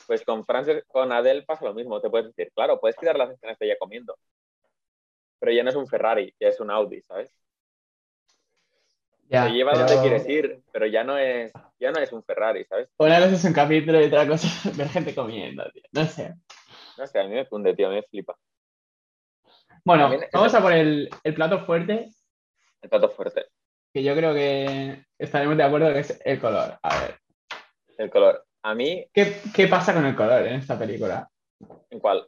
Pues 0.06 0.24
con 0.24 0.44
Frances, 0.46 0.84
con 0.88 1.12
Adele 1.12 1.42
pasa 1.44 1.64
lo 1.66 1.74
mismo, 1.74 2.00
te 2.00 2.10
puedes 2.10 2.28
decir, 2.28 2.52
claro, 2.54 2.80
puedes 2.80 2.96
quitar 2.96 3.16
las 3.18 3.30
escenas 3.30 3.58
de 3.58 3.66
ella 3.66 3.76
comiendo, 3.78 4.16
pero 5.38 5.52
ya 5.52 5.62
no 5.62 5.70
es 5.70 5.76
un 5.76 5.86
Ferrari, 5.88 6.34
ya 6.40 6.48
es 6.48 6.60
un 6.60 6.70
Audi, 6.70 7.02
¿sabes? 7.02 7.30
Ya, 9.28 9.44
te 9.44 9.50
lleva 9.52 9.72
pero 9.72 9.80
donde 9.80 10.00
quieres 10.00 10.28
ir, 10.28 10.62
pero 10.72 10.86
ya 10.86 11.04
no 11.04 11.16
es, 11.18 11.52
ya 11.78 11.90
no 11.92 11.98
es 12.00 12.12
un 12.12 12.22
Ferrari, 12.24 12.64
¿sabes? 12.64 12.88
Una 12.98 13.18
cosa 13.20 13.34
es 13.36 13.44
un 13.44 13.52
capítulo 13.54 14.00
y 14.00 14.04
otra 14.04 14.26
cosa 14.26 14.48
ver 14.76 14.88
gente 14.90 15.14
comiendo, 15.14 15.64
tío. 15.72 15.82
No 15.92 16.06
sé. 16.06 16.34
No 16.98 17.06
sé, 17.06 17.18
a 17.20 17.24
mí 17.24 17.30
me 17.34 17.46
funde, 17.46 17.74
tío, 17.74 17.86
a 17.86 17.90
mí 17.90 17.96
me 17.96 18.02
flipa. 18.02 18.36
Bueno, 19.86 20.10
También- 20.10 20.30
vamos 20.32 20.52
a 20.52 20.60
por 20.60 20.72
el, 20.72 21.08
el 21.22 21.34
plato 21.34 21.64
fuerte, 21.64 22.10
El 22.82 22.90
plato 22.90 23.08
fuerte, 23.08 23.46
que 23.94 24.02
yo 24.02 24.16
creo 24.16 24.34
que 24.34 25.04
estaremos 25.16 25.56
de 25.56 25.62
acuerdo 25.62 25.92
que 25.92 26.00
es 26.00 26.20
el 26.24 26.40
color. 26.40 26.76
A 26.82 27.00
ver, 27.00 27.20
el 27.96 28.10
color. 28.10 28.44
A 28.64 28.74
mí, 28.74 29.06
¿qué, 29.12 29.40
qué 29.54 29.68
pasa 29.68 29.94
con 29.94 30.04
el 30.04 30.16
color 30.16 30.44
en 30.44 30.54
esta 30.54 30.76
película? 30.76 31.30
¿en 31.88 32.00
cuál? 32.00 32.26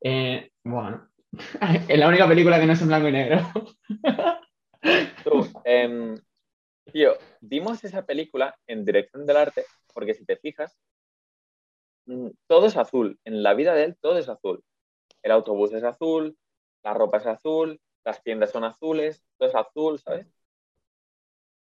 Eh, 0.00 0.50
bueno, 0.64 1.10
es 1.88 1.98
la 1.98 2.08
única 2.08 2.26
película 2.26 2.58
que 2.58 2.64
no 2.66 2.72
es 2.72 2.80
en 2.80 2.88
blanco 2.88 3.08
y 3.08 3.12
negro. 3.12 3.38
Tú, 5.22 5.46
em, 5.64 6.18
tío, 6.90 7.12
vimos 7.42 7.84
esa 7.84 8.06
película 8.06 8.56
en 8.66 8.84
dirección 8.86 9.26
del 9.26 9.36
arte, 9.36 9.66
porque 9.92 10.14
si 10.14 10.24
te 10.24 10.36
fijas, 10.38 10.74
mm, 12.06 12.28
todo 12.46 12.66
es 12.66 12.78
azul. 12.78 13.18
En 13.26 13.42
la 13.42 13.52
vida 13.52 13.74
de 13.74 13.84
él, 13.84 13.96
todo 14.00 14.16
es 14.16 14.30
azul. 14.30 14.64
El 15.22 15.32
autobús 15.32 15.72
es 15.72 15.84
azul, 15.84 16.36
la 16.84 16.94
ropa 16.94 17.18
es 17.18 17.26
azul, 17.26 17.80
las 18.04 18.22
tiendas 18.22 18.50
son 18.52 18.64
azules, 18.64 19.22
todo 19.38 19.48
es 19.48 19.54
azul, 19.54 19.98
¿sabes? 19.98 20.26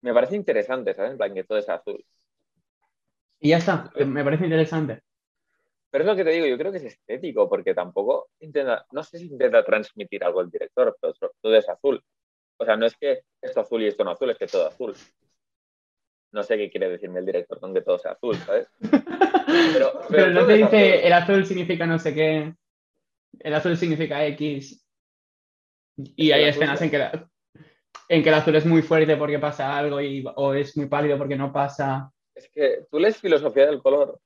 Me 0.02 0.12
parece 0.14 0.37
interesante, 0.37 0.94
¿sabes? 0.94 1.12
En 1.12 1.16
plan, 1.16 1.35
que 1.35 1.44
todo 1.44 1.59
es 1.59 1.68
azul. 1.68 2.05
Y 3.40 3.50
ya 3.50 3.59
está, 3.59 3.90
me 4.07 4.24
parece 4.24 4.44
interesante. 4.44 5.02
Pero 5.90 6.05
es 6.05 6.09
lo 6.11 6.16
que 6.16 6.24
te 6.24 6.31
digo, 6.31 6.46
yo 6.46 6.57
creo 6.57 6.72
que 6.72 6.78
es 6.78 6.85
estético, 6.85 7.48
porque 7.48 7.74
tampoco 7.74 8.31
intenta, 8.40 8.87
no 8.92 9.02
sé 9.02 9.18
si 9.18 9.26
intenta 9.26 9.62
transmitir 9.64 10.24
algo 10.24 10.40
el 10.40 10.50
director, 10.50 10.96
pero 11.00 11.12
todo- 11.40 11.55
es 11.57 11.68
azul. 11.68 12.02
O 12.59 12.64
sea, 12.64 12.76
no 12.76 12.87
es 12.87 12.96
que 12.96 13.22
esto 13.42 13.61
azul 13.61 13.83
y 13.83 13.88
esto 13.88 14.05
no 14.05 14.12
azul, 14.12 14.31
es 14.31 14.38
que 14.38 14.46
todo 14.46 14.66
azul. 14.68 14.94
No 16.33 16.42
sé 16.42 16.57
qué 16.57 16.70
quiere 16.70 16.88
decirme 16.88 17.20
el 17.20 17.26
director 17.26 17.61
con 17.61 17.72
que 17.74 17.83
todo 17.83 17.98
sea 17.98 18.12
azul, 18.12 18.37
¿sabes? 18.37 18.66
Pero, 19.74 19.92
Pero 20.09 20.31
no 20.31 20.46
te 20.46 20.55
dice 20.55 20.66
azul. 20.76 21.07
el 21.07 21.12
azul 21.12 21.46
significa 21.46 21.87
no 21.87 21.98
sé 21.98 22.14
qué, 22.14 22.55
el 23.40 23.55
azul 23.55 23.77
significa 23.77 24.25
X. 24.27 24.87
Y 25.97 26.33
hay 26.33 26.45
escenas 26.45 26.81
en 26.83 26.90
que, 26.90 26.99
la- 26.99 27.31
en 28.09 28.23
que 28.23 28.29
el 28.29 28.35
azul 28.35 28.57
es 28.57 28.66
muy 28.66 28.83
fuerte 28.83 29.16
porque 29.16 29.38
pasa 29.38 29.77
algo 29.77 30.01
y, 30.01 30.25
o 30.37 30.55
es 30.55 30.77
muy 30.77 30.87
pálido 30.87 31.18
porque 31.18 31.37
no 31.37 31.53
pasa. 31.53 32.11
Es 32.35 32.49
que 32.51 32.87
tú 32.90 32.99
lees 32.99 33.18
filosofía 33.21 33.66
del 33.66 33.83
color, 33.83 34.18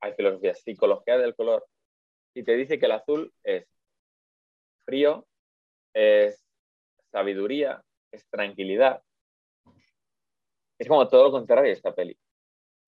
hay 0.00 0.14
filosofía, 0.14 0.54
psicología 0.54 1.18
del 1.18 1.34
color, 1.34 1.66
y 2.34 2.42
te 2.42 2.56
dice 2.56 2.78
que 2.78 2.86
el 2.86 2.92
azul 2.92 3.32
es 3.44 3.66
frío, 4.86 5.26
es 5.94 6.42
sabiduría, 7.10 7.82
es 8.10 8.26
tranquilidad. 8.28 9.02
Es 10.78 10.88
como 10.88 11.06
todo 11.08 11.24
lo 11.24 11.30
contrario 11.30 11.64
de 11.64 11.72
esta 11.72 11.94
peli. 11.94 12.18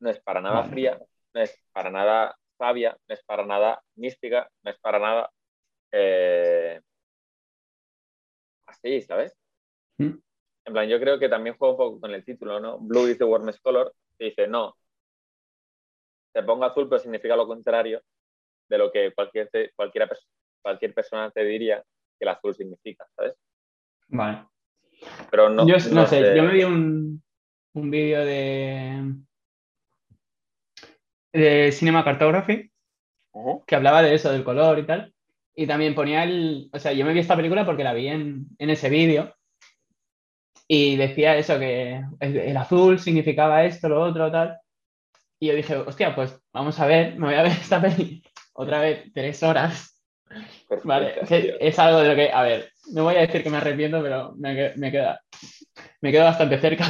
No 0.01 0.11
es 0.11 0.19
para 0.21 0.41
nada 0.41 0.65
fría, 0.65 0.99
no 1.35 1.41
es 1.43 1.57
para 1.73 1.91
nada 1.91 2.37
sabia, 2.59 2.97
no 3.07 3.15
es 3.15 3.23
para 3.25 3.45
nada 3.45 3.83
mística, 3.97 4.51
no 4.63 4.71
es 4.71 4.79
para 4.81 4.99
nada 4.99 5.31
eh, 5.97 6.81
así, 8.67 9.01
¿sabes? 9.03 9.37
¿Mm? 9.99 10.15
En 10.67 10.73
plan, 10.73 10.89
yo 10.89 10.99
creo 10.99 11.19
que 11.19 11.29
también 11.29 11.57
juega 11.57 11.73
un 11.73 11.79
poco 11.79 12.01
con 12.01 12.11
el 12.13 12.25
título, 12.25 12.59
¿no? 12.59 12.79
Blue 12.79 13.09
is 13.09 13.19
the 13.19 13.25
warmest 13.25 13.63
color. 13.63 13.95
Que 14.19 14.27
dice, 14.27 14.49
no, 14.49 14.77
te 16.33 16.43
pongo 16.43 16.65
azul, 16.65 16.89
pero 16.89 17.01
significa 17.01 17.37
lo 17.37 17.47
contrario 17.47 18.03
de 18.69 18.79
lo 18.79 18.91
que 18.91 19.13
cualquier, 19.13 19.49
cualquiera, 19.77 20.09
cualquier 20.63 20.95
persona 20.95 21.31
te 21.31 21.45
diría 21.45 21.83
que 22.19 22.25
el 22.25 22.29
azul 22.29 22.55
significa, 22.55 23.07
¿sabes? 23.15 23.35
Vale. 24.09 24.47
Pero 25.31 25.51
no, 25.51 25.67
yo 25.67 25.77
no, 25.93 26.07
sé, 26.07 26.35
yo 26.37 26.43
me 26.43 26.53
vi 26.53 26.65
un, 26.65 27.23
un 27.75 27.91
vídeo 27.91 28.25
de, 28.25 29.15
de 31.33 31.73
Cinema 31.73 32.05
Cartography 32.05 32.71
que 33.67 33.75
hablaba 33.75 34.03
de 34.03 34.15
eso, 34.15 34.33
del 34.33 34.45
color 34.45 34.79
y 34.79 34.87
tal. 34.87 35.14
Y 35.55 35.67
también 35.67 35.95
ponía 35.95 36.25
el. 36.25 36.69
O 36.73 36.79
sea, 36.79 36.93
yo 36.93 37.05
me 37.05 37.13
vi 37.13 37.21
esta 37.21 37.37
película 37.37 37.65
porque 37.65 37.85
la 37.85 37.95
vi 37.95 38.09
en, 38.09 38.47
en 38.59 38.71
ese 38.71 38.89
vídeo. 38.91 39.35
Y 40.67 40.97
decía 40.97 41.37
eso, 41.37 41.59
que 41.59 42.01
el, 42.21 42.57
azul 42.57 42.99
significaba 42.99 43.65
esto, 43.65 43.89
lo 43.89 44.03
otro, 44.03 44.31
tal. 44.33 44.59
Y 45.39 45.49
yo 45.49 45.55
dije, 45.55 45.77
hostia, 45.77 46.15
pues 46.15 46.41
vamos 46.53 46.81
a 46.81 46.87
ver, 46.87 47.17
me 47.17 47.27
voy 47.27 47.35
a 47.35 47.43
ver 47.43 47.53
esta 47.53 47.81
peli 47.81 48.23
otra 48.55 48.81
vez, 48.81 49.13
tres 49.13 49.43
horas. 49.43 50.03
Perfecto, 50.27 50.89
Vale, 50.89 51.15
es 51.61 51.79
algo 51.79 52.01
de 52.01 52.09
lo 52.09 52.15
que, 52.17 52.33
a 52.33 52.43
ver, 52.43 52.71
no 52.93 53.05
voy 53.05 53.17
a 53.17 53.21
decir 53.21 53.43
que 53.43 53.51
me 53.51 53.59
arrepiento, 53.59 54.03
pero 54.03 54.33
me, 54.37 54.73
me 54.77 54.91
queda, 54.91 55.21
me 56.01 56.11
quedo 56.11 56.25
bastante 56.25 56.59
cerca. 56.59 56.87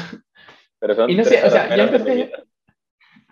Pero 0.79 0.94
son 0.94 1.11
y 1.11 1.16
no 1.16 1.24
tres 1.24 1.40
sé, 1.40 1.46
o 1.46 1.50
sea, 1.50 1.64
horas 1.64 1.77
yo 1.77 1.83
empecé- 1.85 2.33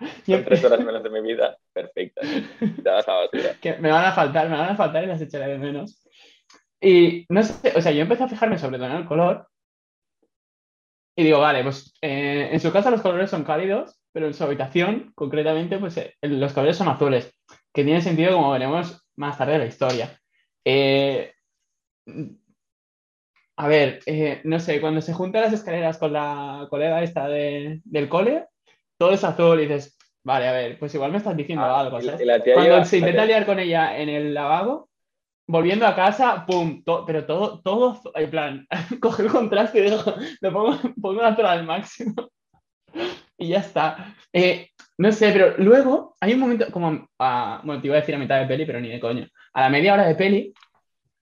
Son 0.26 0.44
tres 0.44 0.64
horas 0.64 0.80
menos 0.80 1.02
de 1.02 1.10
mi 1.10 1.20
vida. 1.22 1.56
Perfecta. 1.72 2.20
Que 3.60 3.76
me 3.78 3.90
van 3.90 4.04
a 4.06 4.12
faltar, 4.12 4.48
me 4.48 4.56
van 4.56 4.70
a 4.70 4.76
faltar 4.76 5.04
y 5.04 5.06
las 5.06 5.20
echaré 5.20 5.52
de 5.52 5.58
menos. 5.58 6.02
Y 6.80 7.26
no 7.28 7.42
sé, 7.42 7.72
o 7.76 7.80
sea, 7.80 7.92
yo 7.92 8.02
empecé 8.02 8.24
a 8.24 8.28
fijarme 8.28 8.58
sobre 8.58 8.78
todo 8.78 8.88
en 8.88 8.96
el 8.96 9.06
color 9.06 9.48
y 11.16 11.24
digo, 11.24 11.40
vale, 11.40 11.62
pues 11.62 11.94
eh, 12.00 12.48
en 12.52 12.60
su 12.60 12.72
casa 12.72 12.90
los 12.90 13.02
colores 13.02 13.30
son 13.30 13.44
cálidos, 13.44 14.00
pero 14.12 14.26
en 14.26 14.34
su 14.34 14.44
habitación, 14.44 15.12
concretamente, 15.14 15.78
pues 15.78 15.96
eh, 15.98 16.14
los 16.22 16.52
colores 16.52 16.76
son 16.76 16.88
azules, 16.88 17.34
que 17.72 17.84
tiene 17.84 18.00
sentido 18.00 18.32
como 18.32 18.50
veremos 18.52 19.06
más 19.16 19.36
tarde 19.36 19.54
en 19.54 19.60
la 19.60 19.66
historia. 19.66 20.18
Eh, 20.64 21.32
a 23.56 23.68
ver, 23.68 24.00
no 24.44 24.58
sé, 24.58 24.80
cuando 24.80 25.00
se 25.00 25.12
juntan 25.12 25.42
las 25.42 25.52
escaleras 25.52 25.98
con 25.98 26.12
la 26.12 26.66
colega 26.70 27.02
esta 27.02 27.28
de- 27.28 27.80
del 27.84 28.08
cole, 28.08 28.46
todo 29.02 29.12
es 29.14 29.24
azul 29.24 29.58
y 29.58 29.66
dices, 29.66 29.98
vale, 30.24 30.46
a 30.46 30.52
ver, 30.52 30.78
pues 30.78 30.94
igual 30.94 31.10
me 31.10 31.18
estás 31.18 31.36
diciendo 31.36 31.64
Ah, 31.64 31.80
algo, 31.80 31.98
la- 31.98 32.12
¿sabes? 32.12 32.24
la 32.26 32.40
tía 32.40 32.54
Cuando 32.54 32.72
lleva- 32.74 32.84
se 32.84 32.98
intenta 32.98 33.24
liar 33.24 33.44
con 33.46 33.58
ella 33.58 33.98
en 33.98 34.08
el 34.08 34.32
lavabo, 34.32 34.88
volviendo 35.48 35.86
a 35.88 35.96
casa, 35.96 36.46
pum, 36.46 36.84
to- 36.84 37.04
pero 37.04 37.26
todo, 37.26 37.60
todo, 37.62 38.00
en 38.14 38.30
plan, 38.30 38.66
coge 39.00 39.22
el 39.24 39.28
contraste 39.28 39.80
y 39.80 39.82
digo, 39.90 39.98
lo 40.40 40.52
pongo, 40.52 40.78
pongo 41.00 41.20
la 41.20 41.28
azul 41.28 41.46
al 41.46 41.66
máximo 41.66 42.30
y 43.38 43.48
ya 43.48 43.58
está. 43.58 44.14
Eh, 44.32 44.68
no 44.98 45.10
sé, 45.10 45.32
pero 45.32 45.56
luego 45.58 46.14
hay 46.20 46.34
un 46.34 46.40
momento 46.40 46.66
como, 46.70 47.08
a- 47.18 47.60
bueno, 47.64 47.80
te 47.80 47.88
iba 47.88 47.96
a 47.96 48.00
decir 48.00 48.14
a 48.14 48.18
mitad 48.18 48.38
de 48.38 48.46
peli, 48.46 48.64
pero 48.64 48.78
ni 48.80 48.88
de 48.88 49.00
coño. 49.00 49.26
A 49.54 49.62
la 49.62 49.68
media 49.68 49.94
hora 49.94 50.06
de 50.06 50.14
peli, 50.14 50.52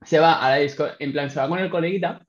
se 0.03 0.19
va 0.21 0.35
a 0.45 0.51
la 0.51 0.57
disco, 0.57 0.87
en 0.99 1.13
plan, 1.13 1.31
se 1.31 1.41
va 1.41 1.49
con 1.49 1.59
el 1.59 1.71
coleguita 1.71 2.21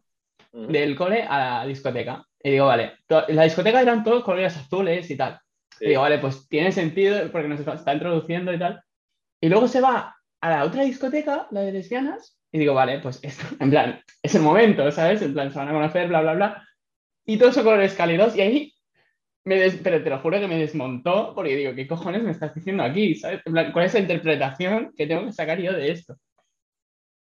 del 0.54 0.96
cole 0.96 1.24
a 1.24 1.38
la 1.62 1.66
discoteca. 1.66 2.26
Y 2.44 2.52
digo, 2.52 2.66
vale, 2.68 2.94
to- 3.08 3.28
en 3.30 3.36
la 3.36 3.44
discoteca 3.44 3.82
eran 3.82 4.04
todos 4.04 4.24
colores 4.24 4.58
azules 4.58 5.10
y 5.12 5.18
tal. 5.18 5.40
Sí. 5.78 5.86
Y 5.86 5.90
digo, 5.90 6.02
vale, 6.02 6.20
pues 6.20 6.48
tiene 6.48 6.72
sentido 6.72 7.32
porque 7.32 7.48
nos 7.48 7.60
está 7.60 7.74
está 7.74 7.94
introduciendo 7.94 8.54
y 8.54 8.60
tal. 8.60 8.82
Y 9.42 9.50
luego 9.50 9.68
se 9.68 9.82
va 9.82 10.16
a 10.42 10.50
la 10.50 10.64
otra 10.64 10.84
discoteca, 10.84 11.48
la 11.52 11.62
de 11.62 11.72
lesbianas, 11.72 12.38
y 12.52 12.60
digo, 12.60 12.74
vale, 12.74 13.00
pues 13.00 13.20
esto, 13.24 13.46
en 13.60 13.70
plan, 13.70 14.02
es 14.24 14.36
el 14.36 14.42
momento, 14.42 14.92
¿sabes? 14.92 15.22
En 15.22 15.34
plan, 15.34 15.52
se 15.52 15.60
van 15.60 15.70
a 15.70 15.74
conocer, 15.74 16.08
bla, 16.08 16.22
bla, 16.22 16.34
bla. 16.34 16.68
Y 17.26 17.38
todos 17.38 17.54
son 17.56 17.64
colores 17.64 17.94
cálidos, 17.94 18.36
y 18.36 18.42
ahí, 18.42 18.74
me 19.46 19.56
des- 19.58 19.80
pero 19.84 20.04
te 20.04 20.10
lo 20.10 20.20
juro 20.20 20.40
que 20.40 20.48
me 20.48 20.58
desmontó, 20.58 21.34
porque 21.36 21.56
digo, 21.56 21.76
¿qué 21.76 21.88
cojones 21.88 22.24
me 22.24 22.32
estás 22.32 22.54
diciendo 22.56 22.84
aquí? 22.84 23.16
¿Sabes? 23.16 23.42
En 23.46 23.54
plan, 23.54 23.72
¿cuál 23.72 23.86
es 23.86 23.94
la 23.94 24.00
interpretación 24.02 24.94
que 24.98 25.08
tengo 25.08 25.26
que 25.26 25.34
sacar 25.34 25.60
yo 25.60 25.74
de 25.74 25.92
esto? 25.92 26.16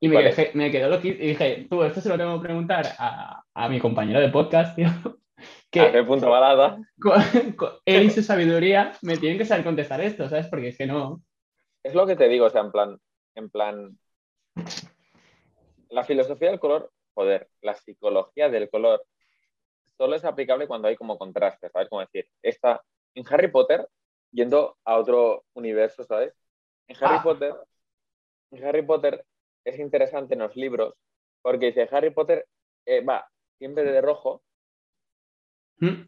Y 0.01 0.09
me, 0.09 0.33
me 0.55 0.71
quedó 0.71 0.89
loquito 0.89 1.23
y 1.23 1.29
dije, 1.29 1.67
tú, 1.69 1.83
esto 1.83 2.01
se 2.01 2.09
lo 2.09 2.17
tengo 2.17 2.41
que 2.41 2.47
preguntar 2.47 2.87
a, 2.99 3.43
a 3.55 3.69
mi 3.69 3.79
compañero 3.79 4.21
de 4.21 4.29
podcast, 4.31 4.75
tío. 4.77 4.87
Que, 5.71 5.87
Café 5.87 6.03
punto 6.05 6.29
balada. 6.29 6.79
con- 7.01 7.53
con 7.53 7.71
él 7.87 8.03
y 8.05 8.11
su 8.11 8.23
sabiduría 8.23 8.93
me 9.03 9.17
tienen 9.17 9.39
que 9.39 9.45
saber 9.47 9.65
contestar 9.65 10.01
esto, 10.01 10.29
¿sabes? 10.29 10.49
Porque 10.49 10.69
es 10.69 10.77
que 10.77 10.85
no. 10.87 11.23
Es 11.83 11.95
lo 11.95 12.07
que 12.07 12.17
te 12.17 12.29
digo, 12.29 12.47
o 12.47 12.51
sea, 12.51 12.61
en 12.63 12.73
plan, 12.73 12.99
en 13.37 13.49
plan, 13.51 13.99
la 15.91 16.05
filosofía 16.05 16.51
del 16.51 16.61
color, 16.61 16.91
joder, 17.15 17.49
la 17.63 17.75
psicología 17.75 18.49
del 18.49 18.69
color 18.69 19.03
solo 19.97 20.17
es 20.17 20.25
aplicable 20.25 20.67
cuando 20.67 20.89
hay 20.89 20.97
como 20.97 21.17
contraste, 21.19 21.69
¿sabes? 21.71 21.89
Como 21.89 22.01
decir, 22.01 22.27
esta, 22.43 22.83
en 23.15 23.25
Harry 23.31 23.49
Potter, 23.49 23.87
yendo 24.33 24.77
a 24.85 24.97
otro 24.97 25.45
universo, 25.55 26.05
¿sabes? 26.05 26.35
En 26.89 26.97
Harry 26.97 27.17
Ah. 27.19 27.23
Potter, 27.23 27.55
en 28.51 28.65
Harry 28.65 28.83
Potter 28.83 29.25
es 29.65 29.79
interesante 29.79 30.35
en 30.35 30.41
los 30.41 30.57
libros 30.57 30.95
porque 31.43 31.67
dice, 31.67 31.89
Harry 31.91 32.11
Potter 32.11 32.47
eh, 32.87 33.03
va 33.03 33.29
siempre 33.59 33.85
de 33.85 34.01
rojo 34.01 34.43
¿Mm? 35.79 36.03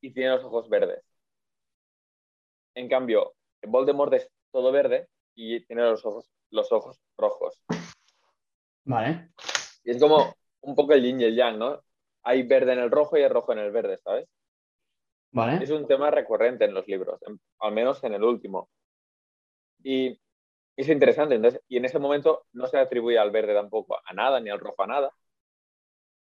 y 0.00 0.12
tiene 0.12 0.30
los 0.30 0.44
ojos 0.44 0.68
verdes. 0.68 1.02
En 2.74 2.88
cambio, 2.88 3.34
Voldemort 3.62 4.12
es 4.14 4.30
todo 4.52 4.72
verde 4.72 5.08
y 5.34 5.64
tiene 5.66 5.82
los 5.82 6.04
ojos, 6.04 6.30
los 6.50 6.70
ojos 6.72 7.00
rojos. 7.16 7.62
Vale. 8.84 9.30
Y 9.84 9.90
es 9.90 10.00
como 10.00 10.34
un 10.62 10.74
poco 10.74 10.92
el 10.92 11.02
yin 11.02 11.20
y 11.20 11.24
el 11.24 11.36
yang, 11.36 11.58
¿no? 11.58 11.82
Hay 12.22 12.42
verde 12.42 12.72
en 12.72 12.80
el 12.80 12.90
rojo 12.90 13.16
y 13.16 13.22
hay 13.22 13.28
rojo 13.28 13.52
en 13.52 13.58
el 13.58 13.70
verde, 13.70 13.98
¿sabes? 13.98 14.28
Vale. 15.32 15.62
Es 15.62 15.70
un 15.70 15.86
tema 15.86 16.10
recurrente 16.10 16.64
en 16.64 16.74
los 16.74 16.86
libros, 16.86 17.20
en- 17.22 17.40
al 17.60 17.72
menos 17.72 18.02
en 18.04 18.14
el 18.14 18.22
último. 18.22 18.68
Y 19.82 20.20
es 20.80 20.88
interesante, 20.88 21.34
entonces, 21.34 21.60
y 21.68 21.76
en 21.76 21.84
ese 21.84 21.98
momento 21.98 22.46
no 22.52 22.66
se 22.66 22.78
atribuye 22.78 23.18
al 23.18 23.30
verde 23.30 23.54
tampoco 23.54 23.98
a 24.04 24.12
nada, 24.12 24.40
ni 24.40 24.50
al 24.50 24.60
rojo 24.60 24.82
a 24.82 24.86
nada. 24.86 25.10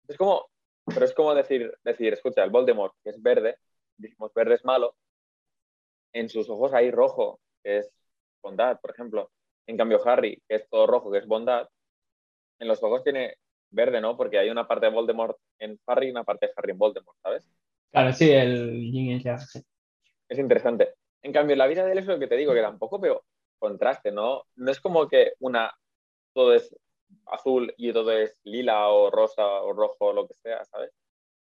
Es 0.07 0.17
como, 0.17 0.49
pero 0.85 1.05
es 1.05 1.13
como 1.13 1.33
decir, 1.35 1.73
decir, 1.83 2.13
escucha, 2.13 2.43
el 2.43 2.49
Voldemort, 2.49 2.93
que 3.03 3.09
es 3.11 3.21
verde, 3.21 3.57
decimos 3.97 4.33
verde 4.33 4.55
es 4.55 4.65
malo, 4.65 4.95
en 6.13 6.29
sus 6.29 6.49
ojos 6.49 6.73
hay 6.73 6.91
rojo, 6.91 7.39
que 7.63 7.79
es 7.79 7.91
bondad, 8.41 8.79
por 8.79 8.91
ejemplo. 8.91 9.31
En 9.67 9.77
cambio, 9.77 10.01
Harry, 10.07 10.41
que 10.47 10.55
es 10.55 10.69
todo 10.69 10.87
rojo, 10.87 11.11
que 11.11 11.19
es 11.19 11.27
bondad, 11.27 11.67
en 12.59 12.67
los 12.67 12.81
ojos 12.81 13.03
tiene 13.03 13.35
verde, 13.69 13.99
¿no? 13.99 14.15
Porque 14.15 14.39
hay 14.39 14.49
una 14.49 14.67
parte 14.67 14.85
de 14.85 14.93
Voldemort 14.93 15.37
en 15.59 15.79
Harry 15.85 16.07
y 16.07 16.11
una 16.11 16.23
parte 16.23 16.47
de 16.47 16.53
Harry 16.55 16.71
en 16.71 16.77
Voldemort, 16.77 17.17
¿sabes? 17.21 17.47
Claro, 17.91 18.13
sí, 18.13 18.31
el 18.31 18.91
yin 18.91 19.05
y 19.07 19.13
el 19.13 19.23
yang, 19.23 19.39
es 20.29 20.39
interesante. 20.39 20.95
En 21.21 21.33
cambio, 21.33 21.53
en 21.53 21.59
la 21.59 21.67
vida 21.67 21.85
de 21.85 21.91
él 21.91 21.97
es 21.99 22.05
lo 22.05 22.17
que 22.17 22.27
te 22.27 22.37
digo, 22.37 22.53
que 22.53 22.61
tampoco 22.61 22.99
veo 22.99 23.23
contraste, 23.59 24.11
¿no? 24.11 24.43
No 24.55 24.71
es 24.71 24.79
como 24.79 25.07
que 25.07 25.33
una 25.39 25.73
todo 26.33 26.53
es 26.53 26.75
azul 27.25 27.73
y 27.77 27.91
todo 27.93 28.11
es 28.11 28.39
lila 28.43 28.89
o 28.89 29.09
rosa 29.09 29.45
o 29.45 29.73
rojo 29.73 30.07
o 30.07 30.13
lo 30.13 30.27
que 30.27 30.35
sea, 30.35 30.63
¿sabes? 30.65 30.91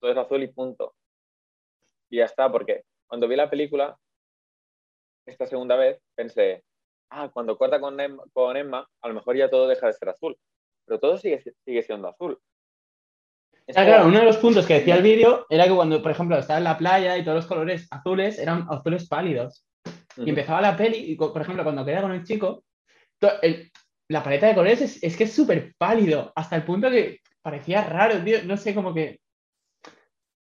Todo 0.01 0.11
es 0.13 0.17
azul 0.17 0.43
y 0.43 0.49
punto. 0.49 0.95
Y 2.11 2.19
ya 2.19 2.25
está, 2.25 2.51
porque 2.51 2.85
cuando 3.07 3.29
vi 3.29 3.37
la 3.37 3.51
película, 3.51 3.99
esta 5.27 5.47
segunda 5.47 5.77
vez, 5.77 6.01
pensé, 6.15 6.65
ah, 7.11 7.31
cuando 7.33 7.59
corta 7.59 7.81
con 7.81 7.99
Emma, 8.01 8.23
con 8.33 8.57
Emma, 8.57 8.89
a 9.03 9.09
lo 9.09 9.15
mejor 9.15 9.37
ya 9.37 9.51
todo 9.51 9.67
deja 9.67 9.87
de 9.87 9.93
ser 9.93 10.09
azul. 10.09 10.39
Pero 10.87 11.01
todo 11.01 11.19
sigue, 11.19 11.43
sigue 11.65 11.83
siendo 11.83 12.09
azul. 12.09 12.41
Ah, 13.75 13.85
claro, 13.85 14.07
uno 14.07 14.21
de 14.21 14.25
los 14.25 14.39
puntos 14.39 14.67
que 14.67 14.75
decía 14.75 14.97
el 14.97 15.03
vídeo 15.03 15.45
era 15.51 15.65
que 15.67 15.75
cuando, 15.75 16.01
por 16.01 16.11
ejemplo, 16.11 16.39
estaba 16.39 16.59
en 16.59 16.65
la 16.65 16.79
playa 16.79 17.19
y 17.19 17.25
todos 17.25 17.37
los 17.37 17.47
colores 17.47 17.87
azules 17.91 18.39
eran 18.39 18.67
azules 18.71 19.07
pálidos. 19.07 19.68
Y 20.27 20.31
empezaba 20.31 20.61
la 20.61 20.77
peli, 20.77 20.99
y, 21.13 21.15
por 21.17 21.41
ejemplo, 21.41 21.63
cuando 21.65 21.85
queda 21.85 22.03
con 22.03 22.13
el 22.13 22.25
chico, 22.25 22.65
el- 23.43 23.71
la 24.11 24.23
paleta 24.23 24.47
de 24.47 24.55
colores 24.55 24.81
es, 24.81 25.03
es 25.03 25.17
que 25.17 25.25
es 25.25 25.33
súper 25.35 25.75
pálido, 25.77 26.33
hasta 26.35 26.57
el 26.57 26.63
punto 26.65 26.91
que 26.91 27.21
parecía 27.43 27.83
raro, 27.85 28.23
tío. 28.25 28.39
No 28.45 28.57
sé, 28.57 28.75
como 28.75 28.95
que. 28.95 29.21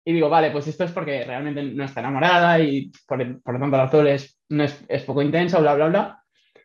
Y 0.04 0.12
digo, 0.14 0.28
vale, 0.30 0.50
pues 0.50 0.66
esto 0.66 0.84
es 0.84 0.92
porque 0.92 1.22
realmente 1.24 1.62
no 1.62 1.84
está 1.84 2.00
enamorada 2.00 2.58
y 2.60 2.90
por, 3.06 3.18
por 3.42 3.54
lo 3.54 3.60
tanto 3.60 3.76
el 3.76 3.82
azul 3.82 4.06
es, 4.06 4.40
no 4.48 4.64
es, 4.64 4.82
es 4.88 5.02
poco 5.04 5.20
intenso, 5.20 5.60
bla, 5.60 5.74
bla, 5.74 5.86
bla. 5.88 6.22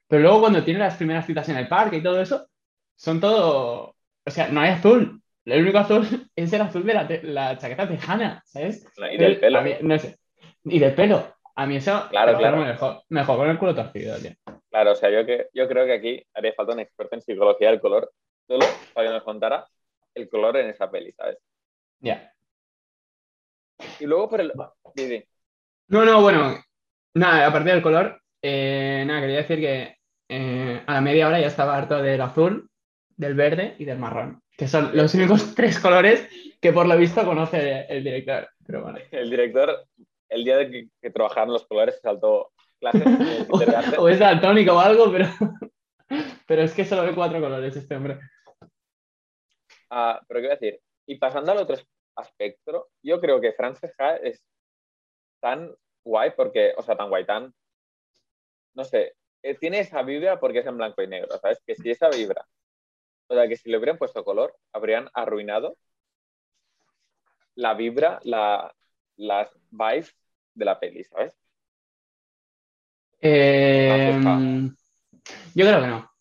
Pero 0.08 0.22
luego 0.22 0.42
cuando 0.42 0.64
tiene 0.64 0.80
las 0.80 0.96
primeras 0.96 1.26
citas 1.26 1.50
en 1.50 1.58
el 1.58 1.68
parque 1.68 1.98
y 1.98 2.04
todo 2.04 2.22
eso, 2.22 2.48
son 2.96 3.20
todo. 3.20 3.96
O 4.26 4.32
sea, 4.32 4.48
no 4.48 4.62
hay 4.62 4.70
azul. 4.72 5.22
El 5.46 5.62
único 5.62 5.80
azul 5.80 6.08
es 6.38 6.54
el 6.54 6.62
azul 6.62 6.86
de 6.86 6.94
la, 6.94 7.08
la 7.24 7.58
chaqueta 7.58 7.86
tejana, 7.88 8.42
¿sabes? 8.46 8.86
Y 9.16 9.18
del 9.18 9.40
pelo. 9.42 9.60
A 9.60 9.62
mí- 9.64 9.76
no 9.82 10.00
sé. 10.00 10.16
Y 10.64 10.80
del 10.80 10.96
pelo. 10.96 11.36
A 11.56 11.66
mí 11.66 11.76
eso 11.76 12.08
Claro, 12.10 12.38
claro. 12.38 12.58
Me, 12.58 12.68
dejó, 12.68 13.04
me 13.10 13.20
dejó 13.22 13.38
con 13.38 13.50
el 13.50 13.60
culo 13.60 13.76
torcido, 13.76 14.18
tío. 14.18 14.32
Claro, 14.70 14.92
o 14.94 14.96
sea, 14.96 15.10
yo, 15.12 15.26
que, 15.26 15.50
yo 15.54 15.68
creo 15.68 15.86
que 15.86 15.94
aquí 15.94 16.24
haría 16.34 16.54
falta 16.54 16.74
un 16.74 16.80
experto 16.80 17.16
en 17.16 17.22
psicología 17.22 17.70
del 17.70 17.80
color, 17.80 18.12
solo 18.48 18.66
para 18.94 19.08
que 19.08 19.14
nos 19.14 19.24
contara 19.24 19.68
el 20.16 20.30
color 20.30 20.58
en 20.58 20.70
esa 20.70 20.90
peli, 20.90 21.12
¿sabes? 21.12 21.38
Ya. 22.00 22.34
Y 24.00 24.06
luego 24.06 24.30
por 24.30 24.42
el... 24.42 24.52
Sí, 24.96 25.08
sí. 25.08 25.24
No, 25.88 26.06
no, 26.06 26.22
bueno. 26.22 26.58
Nada, 27.16 27.46
aparte 27.46 27.70
del 27.70 27.84
color, 27.84 28.20
eh, 28.42 29.04
nada, 29.06 29.22
quería 29.22 29.38
decir 29.38 29.60
que 29.60 29.98
eh, 30.30 30.84
a 30.86 30.94
la 30.94 31.02
media 31.02 31.28
hora 31.28 31.40
ya 31.40 31.48
estaba 31.48 31.78
harto 31.78 32.02
del 32.02 32.22
azul, 32.22 32.70
del 33.16 33.36
verde 33.36 33.76
y 33.78 33.86
del 33.86 34.00
marrón. 34.00 34.42
Que 34.58 34.68
son 34.68 34.96
los 34.96 35.14
únicos 35.14 35.54
tres 35.56 35.80
colores 35.80 36.28
que 36.60 36.74
por 36.74 36.88
lo 36.88 36.98
visto 36.98 37.24
conoce 37.24 37.86
el 37.90 38.04
director. 38.04 38.50
Pero 38.66 38.84
bueno. 38.84 39.00
El 39.12 39.30
director, 39.30 39.86
el 40.34 40.44
día 40.44 40.58
de 40.58 40.70
que, 40.70 40.88
que 41.02 41.12
trabajaron 41.12 41.54
los 41.54 41.66
colores, 41.66 41.96
se 41.96 42.02
saltó 42.02 42.52
clases 42.80 43.04
de 43.04 43.48
O, 43.98 44.04
o 44.04 44.10
es 44.10 44.20
daltónico 44.20 44.74
o 44.74 44.80
algo, 44.80 45.12
pero, 45.12 45.28
pero 46.48 46.62
es 46.64 46.74
que 46.74 46.86
solo 46.86 47.04
ve 47.04 47.16
cuatro 47.16 47.40
colores 47.40 47.76
este 47.76 47.96
hombre. 47.96 48.20
Ah, 49.90 50.20
pero 50.28 50.40
qué 50.40 50.48
voy 50.48 50.56
a 50.56 50.60
decir, 50.60 50.80
y 51.06 51.18
pasando 51.18 51.52
al 51.52 51.60
otro 51.60 51.78
aspecto, 52.16 52.90
yo 53.04 53.20
creo 53.20 53.40
que 53.40 53.54
Frances 53.54 53.94
Ha 54.00 54.16
es 54.16 54.44
tan 55.40 55.74
guay 56.04 56.32
porque, 56.36 56.74
o 56.78 56.82
sea, 56.82 56.96
tan 56.96 57.10
guay, 57.10 57.26
tan, 57.26 57.54
no 58.74 58.84
sé, 58.84 59.16
eh, 59.44 59.56
tiene 59.56 59.80
esa 59.80 60.02
vibra 60.02 60.40
porque 60.40 60.60
es 60.60 60.66
en 60.66 60.78
blanco 60.78 61.02
y 61.04 61.08
negro, 61.08 61.38
¿sabes? 61.38 61.62
Que 61.66 61.76
si 61.76 61.92
esa 61.92 62.10
vibra, 62.10 62.46
o 63.28 63.36
sea, 63.36 63.48
que 63.48 63.56
si 63.56 63.70
le 63.70 63.78
hubieran 63.78 63.98
puesto 63.98 64.24
color, 64.24 64.56
habrían 64.72 65.10
arruinado 65.14 65.78
la 67.56 67.74
vibra, 67.74 68.20
la, 68.24 68.74
las 69.16 69.52
vibes 69.70 70.16
de 70.54 70.66
la 70.66 70.80
peli, 70.80 71.04
¿sabes? 71.04 71.38
Eh, 73.22 74.20
yo 75.56 75.66
creo 75.66 75.82
que 75.82 75.88
no. 75.88 76.12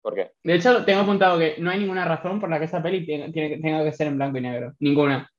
¿Por 0.00 0.14
qué? 0.14 0.32
De 0.42 0.54
hecho, 0.54 0.84
tengo 0.84 1.00
apuntado 1.00 1.38
que 1.38 1.56
no 1.58 1.70
hay 1.70 1.78
ninguna 1.78 2.04
razón 2.04 2.40
por 2.40 2.50
la 2.50 2.58
que 2.58 2.66
esta 2.66 2.82
peli 2.82 3.06
tenga, 3.06 3.30
tiene 3.30 3.48
que- 3.48 3.58
tenga 3.58 3.82
que 3.84 3.92
ser 3.92 4.08
en 4.08 4.16
blanco 4.16 4.38
y 4.38 4.42
negro. 4.42 4.74
Ninguna. 4.78 5.30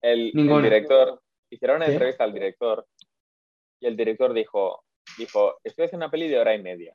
El, 0.00 0.32
director, 0.32 1.20
hicieron 1.50 1.76
una 1.76 1.86
¿Sí? 1.86 1.92
entrevista 1.92 2.24
al 2.24 2.32
director 2.32 2.86
y 3.80 3.86
el 3.86 3.96
director 3.96 4.32
dijo, 4.32 4.84
dijo, 5.16 5.58
estoy 5.64 5.86
haciendo 5.86 6.06
una 6.06 6.10
peli 6.10 6.28
de 6.28 6.38
hora 6.38 6.54
y 6.54 6.62
media 6.62 6.94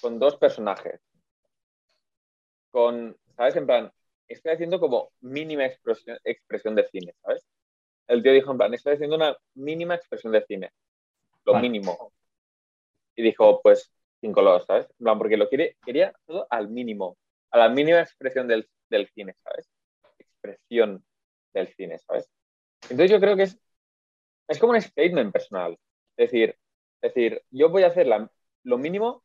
con 0.00 0.18
dos 0.18 0.36
personajes, 0.36 1.00
con, 2.70 3.16
¿sabes? 3.36 3.56
En 3.56 3.66
plan, 3.66 3.92
estoy 4.26 4.52
haciendo 4.52 4.80
como 4.80 5.12
mínima 5.20 5.64
expresión, 5.66 6.18
expresión 6.24 6.74
de 6.74 6.88
cine, 6.88 7.14
¿sabes? 7.22 7.46
El 8.10 8.24
tío 8.24 8.32
dijo, 8.32 8.50
en 8.50 8.58
plan, 8.58 8.74
estoy 8.74 8.94
haciendo 8.94 9.14
una 9.14 9.36
mínima 9.54 9.94
expresión 9.94 10.32
de 10.32 10.44
cine, 10.44 10.70
lo 11.44 11.52
Vale. 11.52 11.68
mínimo. 11.68 12.12
Y 13.14 13.22
dijo, 13.22 13.60
pues, 13.62 13.92
sin 14.20 14.32
color, 14.32 14.64
¿sabes? 14.66 14.86
En 14.98 15.04
plan, 15.04 15.16
porque 15.16 15.36
lo 15.36 15.48
quiere, 15.48 15.76
quería 15.84 16.12
todo 16.26 16.44
al 16.50 16.68
mínimo, 16.68 17.16
a 17.52 17.58
la 17.58 17.68
mínima 17.68 18.00
expresión 18.00 18.48
del, 18.48 18.68
del 18.88 19.08
cine, 19.10 19.36
¿sabes? 19.44 19.70
Expresión 20.18 21.04
del 21.54 21.68
cine, 21.74 22.00
¿sabes? 22.00 22.28
Entonces 22.82 23.12
yo 23.12 23.20
creo 23.20 23.36
que 23.36 23.44
es, 23.44 23.56
es 24.48 24.58
como 24.58 24.72
un 24.72 24.80
statement 24.82 25.32
personal. 25.32 25.78
Es 26.16 26.32
decir, 26.32 26.56
es 27.02 27.14
decir, 27.14 27.42
yo 27.50 27.70
voy 27.70 27.84
a 27.84 27.88
hacer 27.88 28.08
la- 28.08 28.28
lo 28.64 28.76
mínimo, 28.76 29.22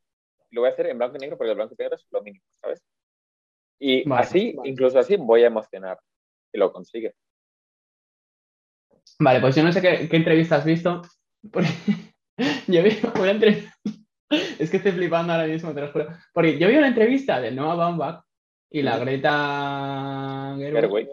lo 0.52 0.62
voy 0.62 0.70
a 0.70 0.74
hacer 0.74 0.86
en 0.88 1.00
blanco 1.00 1.18
y 1.18 1.20
negro 1.22 1.38
porque 1.38 1.50
el 1.52 1.56
blanco 1.58 1.74
y 1.78 1.82
negro 1.82 1.96
es 1.96 2.06
lo 2.12 2.22
mínimo, 2.22 2.46
¿sabes? 2.62 2.84
Y 3.80 4.08
Vale. 4.08 4.22
así, 4.22 4.56
incluso 4.64 5.00
así, 5.00 5.16
voy 5.18 5.44
a 5.44 5.48
emocionar 5.48 6.00
si 6.52 6.58
lo 6.60 6.72
consigue. 6.72 7.16
Vale, 9.20 9.40
pues 9.40 9.56
yo 9.56 9.64
no 9.64 9.72
sé 9.72 9.82
qué, 9.82 10.10
qué 10.10 10.18
entrevista 10.18 10.58
has 10.58 10.66
visto. 10.66 11.02
Porque 11.52 11.70
yo 12.68 12.84
vi 12.84 12.98
una 13.20 13.32
entrevista. 13.32 13.72
Es 14.60 14.72
que 14.72 14.78
estoy 14.78 14.92
flipando 14.92 15.34
ahora 15.34 15.46
mismo, 15.46 15.74
te 15.74 15.82
lo 15.82 15.92
juro. 15.92 16.08
Porque 16.34 16.58
yo 16.58 16.68
vi 16.68 16.76
una 16.76 16.88
entrevista 16.88 17.40
de 17.40 17.52
Noah 17.52 17.76
Baumbach 17.76 18.24
y 18.72 18.82
la. 18.82 18.98
Greta 18.98 20.56
Gerwig, 20.58 20.82
Gerwig. 20.82 21.10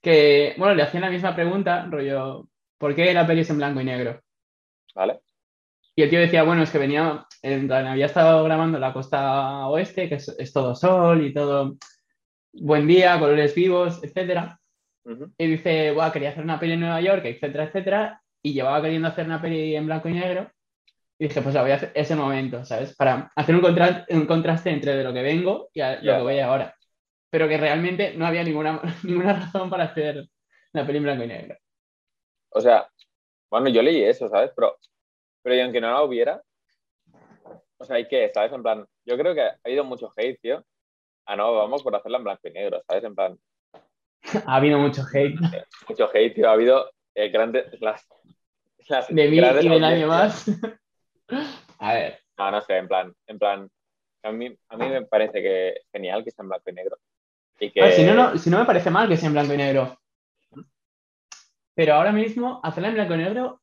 que, 0.00 0.54
bueno, 0.56 0.74
le 0.74 0.84
hacían 0.84 1.02
la 1.02 1.10
misma 1.10 1.34
pregunta, 1.34 1.86
rollo, 1.90 2.48
¿por 2.78 2.94
qué 2.94 3.12
la 3.12 3.26
peli 3.26 3.40
es 3.40 3.50
en 3.50 3.56
blanco 3.56 3.80
y 3.80 3.84
negro? 3.84 4.20
¿Vale? 4.94 5.20
Y 5.96 6.02
el 6.02 6.10
tío 6.10 6.20
decía, 6.20 6.44
bueno, 6.44 6.62
es 6.62 6.70
que 6.70 6.78
venía, 6.78 7.26
en 7.42 7.66
plan, 7.66 7.86
había 7.88 8.06
estado 8.06 8.44
grabando 8.44 8.78
la 8.78 8.92
costa 8.92 9.66
oeste, 9.66 10.08
que 10.08 10.14
es, 10.14 10.28
es 10.38 10.52
todo 10.52 10.76
sol 10.76 11.26
y 11.26 11.34
todo 11.34 11.76
buen 12.52 12.86
día, 12.86 13.18
colores 13.18 13.54
vivos, 13.54 14.02
etcétera. 14.02 14.60
Ujú. 15.04 15.32
Y 15.38 15.46
dice, 15.46 15.90
Buah, 15.92 16.12
quería 16.12 16.30
hacer 16.30 16.44
una 16.44 16.58
peli 16.58 16.72
en 16.74 16.80
Nueva 16.80 17.00
York, 17.00 17.24
etcétera, 17.24 17.64
etcétera. 17.64 18.22
Y 18.42 18.52
llevaba 18.54 18.82
queriendo 18.82 19.08
hacer 19.08 19.26
una 19.26 19.40
peli 19.40 19.74
en 19.76 19.86
blanco 19.86 20.08
y 20.08 20.14
negro. 20.14 20.50
Y 21.18 21.28
dije, 21.28 21.42
pues 21.42 21.54
la 21.54 21.62
voy 21.62 21.70
a 21.70 21.76
hacer 21.76 21.92
ese 21.94 22.16
momento, 22.16 22.64
¿sabes? 22.64 22.94
Para 22.96 23.30
hacer 23.36 23.54
un, 23.54 23.60
contra- 23.60 24.04
un 24.10 24.26
contraste 24.26 24.70
entre 24.70 24.96
de 24.96 25.04
lo 25.04 25.12
que 25.12 25.22
vengo 25.22 25.68
y 25.72 25.80
a- 25.80 25.96
lo 25.96 26.02
Ya. 26.02 26.16
que 26.16 26.22
voy 26.22 26.38
ahora. 26.40 26.74
Pero 27.30 27.48
que 27.48 27.56
realmente 27.56 28.14
no 28.14 28.26
había 28.26 28.42
ninguna, 28.44 28.80
ninguna 29.04 29.32
razón 29.34 29.70
para 29.70 29.84
hacer 29.84 30.26
la 30.72 30.84
peli 30.86 30.98
en 30.98 31.04
blanco 31.04 31.24
y 31.24 31.28
negro. 31.28 31.56
O 32.50 32.60
sea, 32.60 32.88
bueno, 33.50 33.68
yo 33.68 33.82
leí 33.82 34.02
eso, 34.02 34.28
¿sabes? 34.28 34.50
Pero, 34.56 34.76
pero 35.42 35.54
y 35.56 35.60
aunque 35.60 35.80
no 35.80 35.90
la 35.90 36.02
hubiera, 36.02 36.42
o 37.78 37.84
sea, 37.84 37.96
hay 37.96 38.08
que, 38.08 38.30
¿sabes? 38.32 38.52
En 38.52 38.62
plan, 38.62 38.84
yo 39.04 39.16
creo 39.18 39.34
que 39.34 39.42
ha 39.42 39.58
habido 39.64 39.84
mucho 39.84 40.12
hate, 40.16 40.38
tío. 40.40 40.64
Ah, 41.26 41.36
no, 41.36 41.54
vamos 41.54 41.82
por 41.82 41.94
hacerla 41.94 42.18
en 42.18 42.24
blanco 42.24 42.48
y 42.48 42.52
negro, 42.52 42.82
¿sabes? 42.86 43.04
En 43.04 43.14
plan, 43.14 43.38
Ha 44.46 44.56
habido 44.56 44.78
mucho 44.78 45.02
hate 45.12 45.38
mucho 45.88 46.10
hate, 46.12 46.34
tío. 46.34 46.48
Ha 46.48 46.52
habido 46.52 46.90
eh, 47.14 47.28
grandes, 47.28 47.66
las, 47.80 48.06
las 48.88 49.08
de 49.08 49.28
mí 49.28 49.36
grandes 49.36 49.64
y 49.64 49.68
de 49.68 49.80
nadie 49.80 50.06
más. 50.06 50.46
A 51.78 51.94
ver, 51.94 52.20
No, 52.38 52.50
no 52.50 52.60
sé, 52.62 52.76
en 52.76 52.88
plan, 52.88 53.14
en 53.26 53.38
plan, 53.38 53.70
a 54.22 54.32
mí, 54.32 54.56
a 54.68 54.76
mí 54.76 54.88
me 54.88 55.02
parece 55.02 55.42
que 55.42 55.68
es 55.70 55.86
genial 55.92 56.24
que 56.24 56.30
sea 56.30 56.42
en 56.42 56.48
blanco 56.48 56.70
y 56.70 56.72
negro. 56.72 56.96
Y 57.60 57.70
que, 57.70 57.92
si, 57.92 58.04
no, 58.04 58.14
no, 58.14 58.38
si 58.38 58.50
no 58.50 58.58
me 58.58 58.64
parece 58.64 58.90
mal 58.90 59.08
que 59.08 59.16
sea 59.16 59.28
en 59.28 59.34
blanco 59.34 59.54
y 59.54 59.56
negro. 59.56 59.98
Pero 61.74 61.94
ahora 61.94 62.12
mismo, 62.12 62.60
hacerla 62.62 62.88
en 62.88 62.94
blanco 62.94 63.14
y 63.14 63.18
negro, 63.18 63.60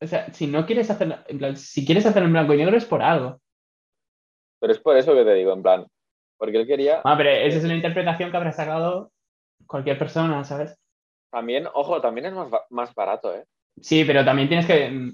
o 0.00 0.06
sea, 0.06 0.32
si 0.32 0.46
no 0.46 0.64
quieres 0.64 0.90
hacerla, 0.90 1.24
en 1.28 1.38
plan, 1.38 1.56
si 1.56 1.84
quieres 1.84 2.06
hacerla 2.06 2.26
en 2.26 2.32
blanco 2.32 2.54
y 2.54 2.58
negro 2.58 2.76
es 2.76 2.84
por 2.84 3.02
algo. 3.02 3.40
Pero 4.60 4.72
es 4.72 4.78
por 4.80 4.96
eso 4.96 5.14
que 5.14 5.24
te 5.24 5.34
digo, 5.34 5.52
en 5.52 5.62
plan, 5.62 5.86
porque 6.36 6.58
él 6.58 6.66
quería, 6.66 7.00
Ah, 7.04 7.16
pero 7.16 7.30
esa 7.30 7.58
es 7.58 7.64
una 7.64 7.74
interpretación 7.74 8.30
que 8.30 8.36
habrá 8.36 8.52
sacado 8.52 9.12
cualquier 9.68 9.96
persona, 9.98 10.42
¿sabes? 10.42 10.76
también, 11.30 11.66
ojo, 11.74 12.00
también 12.00 12.26
es 12.26 12.32
más, 12.32 12.48
más 12.70 12.94
barato, 12.94 13.34
¿eh? 13.34 13.44
Sí, 13.80 14.02
pero 14.04 14.24
también 14.24 14.48
tienes 14.48 14.66
que. 14.66 15.12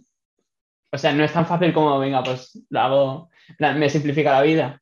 O 0.93 0.97
sea, 0.97 1.13
no 1.13 1.25
es 1.25 1.33
tan 1.33 1.45
fácil 1.45 1.73
como, 1.75 1.99
venga, 1.99 2.23
pues 2.23 2.65
lo 2.71 2.81
hago, 2.81 3.31
me 3.59 3.91
simplifica 3.91 4.31
la 4.31 4.43
vida. 4.43 4.81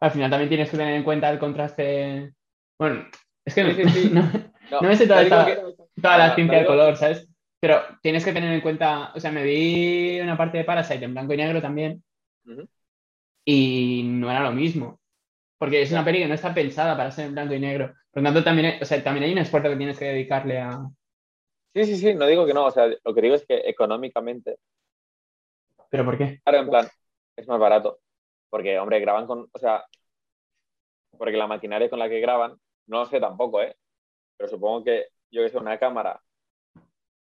Al 0.00 0.10
final 0.10 0.28
también 0.30 0.48
tienes 0.48 0.68
que 0.68 0.76
tener 0.76 0.94
en 0.94 1.04
cuenta 1.04 1.30
el 1.30 1.38
contraste. 1.38 2.34
Bueno, 2.78 3.06
es 3.44 3.54
que 3.54 3.62
no, 3.64 3.70
Sí, 3.70 3.84
sí, 3.84 3.88
sí. 3.88 4.10
no- 4.12 4.22
No, 4.70 4.80
No 4.80 4.88
me 4.88 4.96
sé 4.96 5.06
toda 5.06 5.22
esta- 5.22 5.46
que- 5.46 5.60
toda 6.02 6.18
la 6.18 6.34
ciencia 6.34 6.58
del 6.58 6.66
color, 6.66 6.96
¿sabes? 6.96 7.28
Pero 7.60 7.80
tienes 8.02 8.24
que 8.24 8.32
tener 8.32 8.52
en 8.52 8.60
cuenta, 8.60 9.12
o 9.14 9.20
sea, 9.20 9.30
me 9.30 9.44
vi 9.44 10.18
una 10.20 10.36
parte 10.36 10.58
de 10.58 10.64
Parasite 10.64 11.04
en 11.04 11.12
blanco 11.14 11.32
y 11.34 11.36
negro 11.36 11.62
también 11.62 12.02
y 13.44 14.02
no 14.04 14.30
era 14.30 14.40
lo 14.42 14.52
mismo. 14.52 15.00
Porque 15.64 15.80
es 15.80 15.90
una 15.92 16.04
peli 16.04 16.18
que 16.18 16.28
no 16.28 16.34
está 16.34 16.52
pensada 16.52 16.94
para 16.94 17.10
ser 17.10 17.24
en 17.24 17.32
blanco 17.32 17.54
y 17.54 17.58
negro. 17.58 17.94
Por 18.10 18.22
lo 18.22 18.28
tanto, 18.28 18.44
también 18.44 18.66
hay, 18.66 18.82
o 18.82 18.84
sea, 18.84 19.02
también 19.02 19.24
hay 19.24 19.32
un 19.32 19.38
esfuerzo 19.38 19.70
que 19.70 19.76
tienes 19.76 19.98
que 19.98 20.04
dedicarle 20.04 20.58
a. 20.58 20.78
Sí, 21.74 21.84
sí, 21.84 21.96
sí, 21.96 22.14
no 22.14 22.26
digo 22.26 22.44
que 22.44 22.52
no, 22.52 22.66
o 22.66 22.70
sea, 22.70 22.86
lo 22.86 23.14
que 23.14 23.22
digo 23.22 23.34
es 23.34 23.46
que 23.46 23.62
económicamente, 23.64 24.58
¿Pero 25.88 26.04
por 26.04 26.18
qué? 26.18 26.38
claro, 26.44 26.58
en 26.58 26.68
plan, 26.68 26.86
es 27.34 27.48
más 27.48 27.58
barato. 27.58 27.98
Porque, 28.50 28.78
hombre, 28.78 29.00
graban 29.00 29.26
con, 29.26 29.48
o 29.50 29.58
sea, 29.58 29.86
porque 31.16 31.38
la 31.38 31.46
maquinaria 31.46 31.88
con 31.88 31.98
la 31.98 32.10
que 32.10 32.20
graban, 32.20 32.58
no 32.86 32.98
lo 32.98 33.06
sé 33.06 33.18
tampoco, 33.18 33.62
¿eh? 33.62 33.74
Pero 34.36 34.50
supongo 34.50 34.84
que, 34.84 35.06
yo 35.30 35.42
que 35.42 35.48
sé, 35.48 35.56
una 35.56 35.78
cámara 35.78 36.20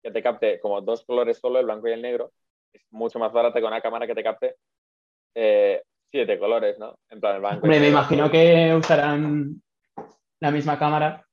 que 0.03 0.11
te 0.11 0.23
capte 0.23 0.59
como 0.59 0.81
dos 0.81 1.05
colores 1.05 1.37
solo, 1.37 1.59
el 1.59 1.67
blanco 1.67 1.87
y 1.87 1.93
el 1.93 2.01
negro, 2.01 2.33
es 2.73 2.83
mucho 2.93 3.19
más 3.19 3.31
barata 3.31 3.61
que 3.61 3.67
una 3.67 3.83
cámara 3.83 4.07
que 4.07 4.15
te 4.15 4.23
capte 4.23 4.57
eh, 5.35 5.83
siete 6.13 6.39
colores, 6.39 6.79
¿no? 6.79 6.95
En 7.11 7.21
plan, 7.21 7.35
el 7.37 7.41
blanco 7.41 7.57
y 7.57 7.69
Hombre, 7.69 7.81
me 7.81 7.89
imagino 7.89 8.31
que 8.31 8.75
usarán 8.75 9.61
la 10.41 10.51
misma 10.51 10.79
cámara, 10.79 11.27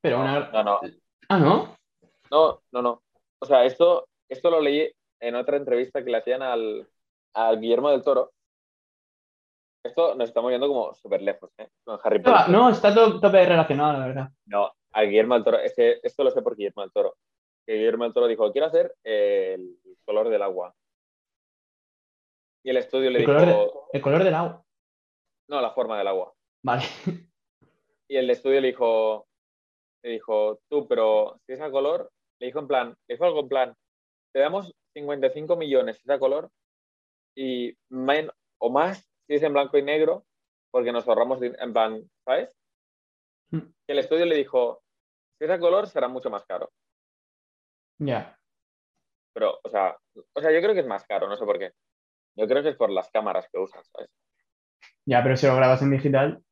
pero 0.00 0.20
una. 0.20 0.48
No, 0.50 0.62
no, 0.62 0.80
Ah, 1.28 1.38
¿no? 1.38 1.76
No, 2.30 2.62
no, 2.72 2.82
no. 2.82 3.02
O 3.40 3.46
sea, 3.46 3.64
esto, 3.64 4.06
esto 4.28 4.50
lo 4.50 4.60
leí 4.60 4.90
en 5.20 5.34
otra 5.34 5.56
entrevista 5.56 6.04
que 6.04 6.10
le 6.10 6.18
hacían 6.18 6.42
al, 6.42 6.86
al 7.34 7.60
Guillermo 7.60 7.90
del 7.90 8.02
Toro. 8.04 8.30
Esto 9.84 10.14
nos 10.14 10.28
estamos 10.28 10.50
yendo 10.50 10.68
como 10.68 10.94
súper 10.94 11.20
lejos, 11.22 11.50
¿eh? 11.58 11.68
Con 11.84 11.98
Harry 12.02 12.18
No, 12.20 12.24
Potter. 12.32 12.48
no, 12.50 12.70
está 12.70 12.94
todo 12.94 13.20
tope 13.20 13.44
relacionado, 13.44 13.98
la 13.98 14.06
verdad. 14.06 14.28
No, 14.46 14.70
al 14.92 15.06
Guillermo 15.08 15.34
del 15.34 15.44
Toro. 15.44 15.58
Es 15.58 15.74
que 15.74 16.00
esto 16.02 16.24
lo 16.24 16.30
sé 16.30 16.40
por 16.42 16.56
Guillermo 16.56 16.82
del 16.82 16.92
Toro. 16.92 17.16
Que 17.66 17.74
Guillermo 17.74 18.04
del 18.04 18.12
Toro 18.14 18.26
dijo, 18.26 18.50
quiero 18.52 18.66
hacer 18.68 18.94
el 19.02 19.78
color 20.04 20.28
del 20.28 20.42
agua. 20.42 20.74
Y 22.64 22.70
el 22.70 22.76
estudio 22.78 23.10
le 23.10 23.18
El 23.20 23.26
dijo, 23.26 23.38
color, 23.38 23.46
de- 23.48 23.70
el 23.92 24.02
color 24.02 24.24
del 24.24 24.34
agua. 24.34 24.64
no, 25.48 25.60
la 25.60 25.70
forma 25.72 25.98
del 25.98 26.08
agua. 26.08 26.34
Vale. 26.64 26.82
Y 28.06 28.16
el 28.18 28.28
estudio 28.28 28.60
le 28.60 28.68
dijo, 28.68 29.26
le 30.02 30.10
dijo, 30.10 30.60
tú, 30.68 30.86
pero 30.86 31.40
si 31.46 31.54
es 31.54 31.60
a 31.62 31.70
color, 31.70 32.12
le 32.38 32.46
dijo 32.48 32.58
en 32.58 32.68
plan, 32.68 32.94
le 33.08 33.14
dijo 33.14 33.24
algo 33.24 33.40
en 33.40 33.48
plan, 33.48 33.74
te 34.32 34.40
damos 34.40 34.74
55 34.94 35.56
millones 35.56 35.96
si 35.96 36.02
es 36.02 36.10
a 36.10 36.18
color 36.18 36.50
y 37.34 37.74
men- 37.88 38.30
o 38.60 38.68
más 38.68 38.98
si 39.26 39.34
es 39.34 39.42
en 39.42 39.54
blanco 39.54 39.78
y 39.78 39.82
negro, 39.82 40.26
porque 40.70 40.92
nos 40.92 41.08
ahorramos 41.08 41.40
en 41.40 41.72
plan, 41.72 42.02
¿sabes? 42.26 42.54
Mm. 43.50 43.58
Y 43.88 43.92
el 43.92 43.98
estudio 43.98 44.26
le 44.26 44.36
dijo, 44.36 44.82
si 45.38 45.46
es 45.46 45.50
a 45.50 45.58
color 45.58 45.88
será 45.88 46.06
mucho 46.06 46.28
más 46.28 46.44
caro. 46.44 46.70
Ya. 47.98 48.38
Pero, 49.32 49.58
o 49.64 49.68
sea, 49.70 49.96
o 50.34 50.40
sea, 50.42 50.52
yo 50.52 50.60
creo 50.60 50.74
que 50.74 50.80
es 50.80 50.86
más 50.86 51.06
caro, 51.06 51.26
no 51.26 51.36
sé 51.38 51.44
por 51.46 51.58
qué. 51.58 51.72
Yo 52.36 52.46
creo 52.48 52.62
que 52.62 52.70
es 52.70 52.76
por 52.76 52.90
las 52.90 53.10
cámaras 53.10 53.48
que 53.52 53.58
usan, 53.58 53.82
¿sabes? 53.84 54.10
Ya, 55.06 55.22
pero 55.22 55.36
si 55.36 55.46
lo 55.46 55.56
grabas 55.56 55.82
en 55.82 55.90
digital. 55.90 56.42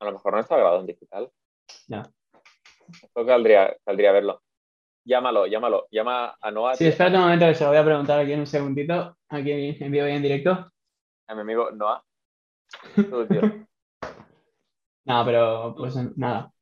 A 0.00 0.04
lo 0.04 0.12
mejor 0.12 0.34
no 0.34 0.40
está 0.40 0.56
grabado 0.56 0.80
en 0.80 0.86
digital. 0.86 1.30
Ya. 1.86 2.02
Esto 3.02 3.24
caldría, 3.24 3.76
caldría 3.84 4.12
verlo. 4.12 4.42
Llámalo, 5.04 5.46
llámalo. 5.46 5.86
Llama 5.90 6.36
a 6.40 6.50
Noah, 6.50 6.76
Sí, 6.76 6.86
espérate 6.86 7.16
un 7.16 7.22
momento 7.22 7.46
que 7.46 7.54
se 7.54 7.64
lo 7.64 7.70
voy 7.70 7.78
a 7.78 7.84
preguntar 7.84 8.20
aquí 8.20 8.32
en 8.32 8.40
un 8.40 8.46
segundito, 8.46 9.16
aquí 9.28 9.76
en 9.80 9.90
vivo 9.92 10.06
y 10.06 10.12
en 10.12 10.22
directo. 10.22 10.70
a 11.28 11.34
mi 11.34 11.40
amigo 11.40 11.70
Noah. 11.70 12.04
Tú, 12.94 13.26
tío. 13.26 13.40
No, 15.04 15.24
pero 15.24 15.74
pues 15.76 15.96
nada. 16.16 16.52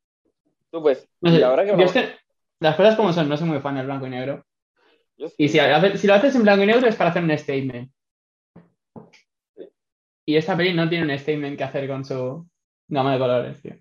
Tú, 0.70 0.80
pues, 0.82 1.08
No 1.20 1.30
sé, 1.30 1.38
y 1.38 1.42
ahora 1.42 1.62
que 1.62 1.68
yo 1.68 1.74
hablamos- 1.74 1.96
es 1.96 2.02
que 2.10 2.18
las 2.60 2.76
cosas 2.76 2.96
como 2.96 3.12
son, 3.12 3.28
no 3.28 3.36
soy 3.36 3.48
muy 3.48 3.60
fan 3.60 3.74
del 3.74 3.86
blanco 3.86 4.06
y 4.06 4.10
negro. 4.10 4.44
Y 5.38 5.48
si, 5.48 5.58
si 5.96 6.06
lo 6.06 6.14
haces 6.14 6.34
en 6.34 6.42
blanco 6.42 6.62
y 6.62 6.66
negro 6.66 6.86
es 6.86 6.96
para 6.96 7.10
hacer 7.10 7.22
un 7.22 7.36
statement. 7.36 7.90
Y 10.26 10.36
esta 10.36 10.56
peli 10.56 10.74
no 10.74 10.88
tiene 10.88 11.12
un 11.12 11.18
statement 11.18 11.58
que 11.58 11.64
hacer 11.64 11.88
con 11.88 12.04
su 12.04 12.46
gama 12.88 13.12
de 13.12 13.18
colores, 13.18 13.62
tío. 13.62 13.74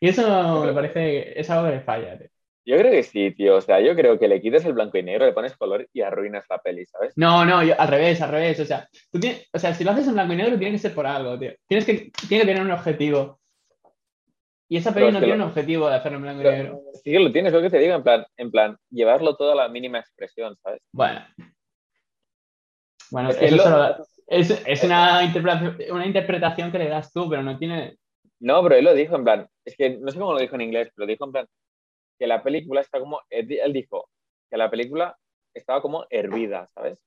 Y 0.00 0.08
eso 0.08 0.64
me 0.64 0.72
parece, 0.72 1.38
es 1.38 1.50
algo 1.50 1.68
que 1.68 1.76
le 1.76 1.80
falla, 1.80 2.18
tío. 2.18 2.28
Yo 2.68 2.76
creo 2.78 2.90
que 2.90 3.02
sí, 3.04 3.30
tío. 3.30 3.56
O 3.56 3.60
sea, 3.60 3.80
yo 3.80 3.94
creo 3.94 4.18
que 4.18 4.26
le 4.26 4.40
quites 4.40 4.64
el 4.64 4.72
blanco 4.72 4.98
y 4.98 5.02
negro, 5.02 5.24
le 5.26 5.32
pones 5.32 5.56
color 5.56 5.88
y 5.92 6.00
arruinas 6.00 6.44
la 6.50 6.58
peli, 6.58 6.84
¿sabes? 6.86 7.12
No, 7.16 7.44
no, 7.44 7.62
yo- 7.62 7.78
al 7.80 7.88
revés, 7.88 8.20
al 8.20 8.30
revés. 8.32 8.58
O 8.58 8.64
sea, 8.64 8.88
tú 9.12 9.20
tienes- 9.20 9.48
o 9.52 9.58
sea, 9.58 9.72
si 9.72 9.84
lo 9.84 9.92
haces 9.92 10.08
en 10.08 10.14
blanco 10.14 10.32
y 10.32 10.36
negro, 10.36 10.58
tiene 10.58 10.72
que 10.72 10.78
ser 10.80 10.94
por 10.94 11.06
algo, 11.06 11.38
tío. 11.38 11.52
Tienes 11.68 11.84
que, 11.84 12.10
tiene 12.28 12.42
que 12.44 12.48
tener 12.52 12.62
un 12.62 12.72
objetivo. 12.72 13.40
Y 14.68 14.76
esa 14.78 14.92
peli 14.92 15.12
no 15.12 15.18
tiene 15.20 15.36
lo- 15.36 15.44
un 15.44 15.50
objetivo 15.50 15.88
de 15.88 15.94
hacerlo 15.94 16.16
en 16.18 16.22
blanco 16.22 16.40
y 16.42 16.44
negro. 16.44 16.80
Sí 16.94 17.12
que 17.12 17.20
lo 17.20 17.30
tienes, 17.32 17.52
lo 17.52 17.62
que 17.62 17.70
te 17.70 17.78
digo, 17.78 17.94
en 17.94 18.02
plan, 18.02 18.26
en 18.36 18.50
plan, 18.50 18.76
llevarlo 18.90 19.36
todo 19.36 19.52
a 19.52 19.54
la 19.54 19.68
mínima 19.68 19.98
expresión, 20.00 20.56
¿sabes? 20.62 20.80
Bueno. 20.92 21.20
Bueno, 23.10 23.30
Es 23.30 23.36
que 23.36 23.44
eso 23.46 23.56
lo- 23.56 23.62
solo 23.62 24.06
es, 24.26 24.50
es 24.66 24.82
una, 24.84 25.22
interpretación, 25.22 25.76
una 25.92 26.06
interpretación 26.06 26.72
que 26.72 26.78
le 26.78 26.88
das 26.88 27.12
tú, 27.12 27.28
pero 27.30 27.42
no 27.42 27.56
tiene. 27.58 27.96
No, 28.40 28.62
pero 28.62 28.74
él 28.74 28.84
lo 28.84 28.94
dijo 28.94 29.14
en 29.16 29.24
plan, 29.24 29.48
es 29.64 29.76
que 29.76 29.90
no 29.98 30.10
sé 30.10 30.18
cómo 30.18 30.32
lo 30.32 30.40
dijo 30.40 30.56
en 30.56 30.62
inglés, 30.62 30.90
pero 30.94 31.06
dijo 31.06 31.24
en 31.24 31.32
plan 31.32 31.46
que 32.18 32.26
la 32.26 32.42
película 32.42 32.80
está 32.80 32.98
como, 32.98 33.20
él 33.30 33.46
di- 33.46 33.58
él 33.58 33.72
dijo 33.72 34.08
que 34.50 34.56
la 34.56 34.70
película 34.70 35.16
estaba 35.54 35.80
como 35.80 36.06
hervida, 36.10 36.68
¿sabes? 36.74 36.98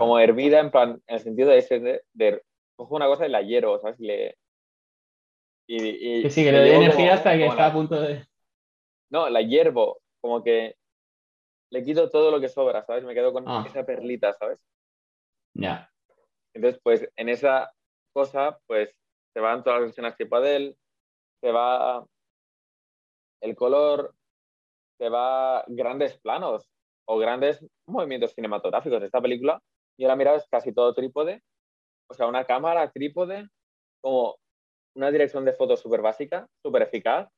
Como 0.00 0.18
hervida 0.18 0.58
en 0.58 0.70
plan, 0.70 1.00
en 1.06 1.14
el 1.16 1.20
sentido 1.20 1.50
de 1.50 1.58
ese, 1.58 1.78
de, 1.80 2.02
de 2.14 2.42
cojo 2.76 2.96
una 2.96 3.06
cosa 3.06 3.26
y 3.26 3.30
la 3.30 3.42
hiervo, 3.42 3.78
¿sabes? 3.78 4.00
Le, 4.00 4.36
y, 5.76 6.18
y- 6.18 6.22
Que 6.22 6.30
sí, 6.30 6.44
que 6.44 6.52
le 6.52 6.64
llevo 6.64 6.82
energía 6.82 7.04
como- 7.06 7.12
hasta 7.14 7.36
que 7.36 7.46
está 7.46 7.56
la- 7.62 7.66
a 7.66 7.72
punto 7.72 8.00
de. 8.00 8.26
No, 9.10 9.28
la 9.28 9.42
hiervo, 9.42 10.00
como 10.20 10.42
que 10.42 10.74
le 11.70 11.84
quito 11.84 12.10
todo 12.10 12.30
lo 12.30 12.40
que 12.40 12.48
sobra, 12.48 12.84
¿sabes? 12.84 13.04
Me 13.04 13.14
quedo 13.14 13.32
con 13.32 13.44
Ah. 13.48 13.64
esa 13.66 13.84
perlita, 13.84 14.32
¿sabes? 14.34 14.58
Ya. 15.54 15.90
Entonces, 16.54 16.80
pues 16.82 17.08
en 17.16 17.28
esa 17.28 17.72
cosa, 18.14 18.58
pues 18.66 18.94
se 19.34 19.40
van 19.40 19.62
todas 19.62 19.80
las 19.80 19.88
versiones 19.88 20.16
tipo 20.16 20.36
Adele, 20.36 20.76
se 21.40 21.50
va 21.52 22.04
el 23.40 23.56
color, 23.56 24.14
se 24.98 25.08
va 25.08 25.64
grandes 25.68 26.18
planos 26.20 26.68
o 27.08 27.18
grandes 27.18 27.64
movimientos 27.86 28.32
cinematográficos 28.34 29.00
de 29.00 29.06
esta 29.06 29.20
película. 29.20 29.60
Y 29.98 30.04
ahora 30.04 30.16
mira, 30.16 30.34
es 30.36 30.46
casi 30.48 30.72
todo 30.72 30.94
trípode, 30.94 31.42
o 32.10 32.14
sea, 32.14 32.26
una 32.26 32.44
cámara 32.44 32.90
trípode, 32.90 33.48
como 34.02 34.36
una 34.94 35.10
dirección 35.10 35.44
de 35.44 35.52
foto 35.52 35.76
súper 35.76 36.00
básica, 36.00 36.46
súper 36.62 36.82
eficaz, 36.82 37.28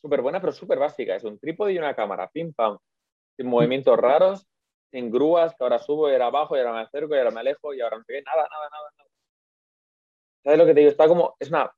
súper 0.00 0.22
buena, 0.22 0.40
pero 0.40 0.52
súper 0.52 0.78
básica. 0.78 1.16
Es 1.16 1.24
un 1.24 1.38
trípode 1.38 1.72
y 1.72 1.78
una 1.78 1.94
cámara, 1.94 2.28
pim 2.28 2.52
pam, 2.52 2.78
sin 3.36 3.46
movimientos 3.46 3.96
raros, 3.98 4.46
sin 4.90 5.10
grúas, 5.10 5.54
que 5.54 5.64
ahora 5.64 5.78
subo 5.78 6.08
y 6.08 6.12
ahora 6.12 6.30
bajo 6.30 6.56
y 6.56 6.60
ahora 6.60 6.72
me 6.72 6.80
acerco 6.80 7.14
y 7.14 7.18
ahora 7.18 7.30
me 7.30 7.40
alejo 7.40 7.74
y 7.74 7.80
ahora 7.80 7.98
no 7.98 8.04
sé 8.04 8.14
qué, 8.14 8.22
nada, 8.22 8.48
nada, 8.48 8.68
nada, 8.70 8.90
nada. 8.96 9.10
¿Sabes 10.44 10.58
lo 10.58 10.66
que 10.66 10.74
te 10.74 10.80
digo? 10.80 10.90
Está 10.90 11.08
como, 11.08 11.34
es 11.40 11.48
una, 11.48 11.74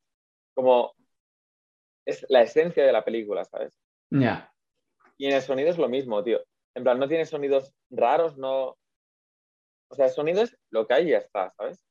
como, 0.53 0.93
es 2.05 2.25
la 2.29 2.41
esencia 2.41 2.85
de 2.85 2.91
la 2.91 3.03
película, 3.03 3.43
¿sabes? 3.45 3.79
Ya. 4.11 4.53
Y 5.17 5.27
en 5.27 5.33
el 5.33 5.41
sonido 5.41 5.69
es 5.69 5.77
lo 5.77 5.89
mismo, 5.89 6.23
tío. 6.23 6.43
En 6.75 6.83
plan, 6.83 6.99
no 6.99 7.07
tiene 7.07 7.25
sonidos 7.25 7.73
raros, 7.89 8.37
no. 8.37 8.77
O 9.91 9.95
sea, 9.95 10.05
el 10.05 10.11
sonido 10.11 10.43
es 10.43 10.55
lo 10.69 10.87
que 10.87 10.93
hay 10.93 11.07
y 11.07 11.11
ya 11.11 11.17
está, 11.17 11.49
¿sabes? 11.57 11.83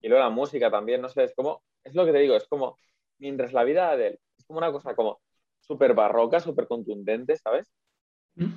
Y 0.00 0.08
luego 0.08 0.24
la 0.24 0.30
música 0.30 0.70
también, 0.70 1.00
no 1.00 1.08
sé, 1.08 1.24
es 1.24 1.34
como, 1.34 1.62
es 1.84 1.94
lo 1.94 2.04
que 2.04 2.12
te 2.12 2.18
digo, 2.18 2.36
es 2.36 2.46
como, 2.48 2.76
mientras 3.18 3.52
la 3.52 3.64
vida 3.64 3.96
de 3.96 4.08
él, 4.08 4.20
es 4.38 4.44
como 4.46 4.58
una 4.58 4.72
cosa 4.72 4.94
como 4.94 5.20
súper 5.60 5.94
barroca, 5.94 6.40
súper 6.40 6.66
contundente, 6.66 7.36
¿sabes? 7.36 7.70
¿Mm? 8.34 8.54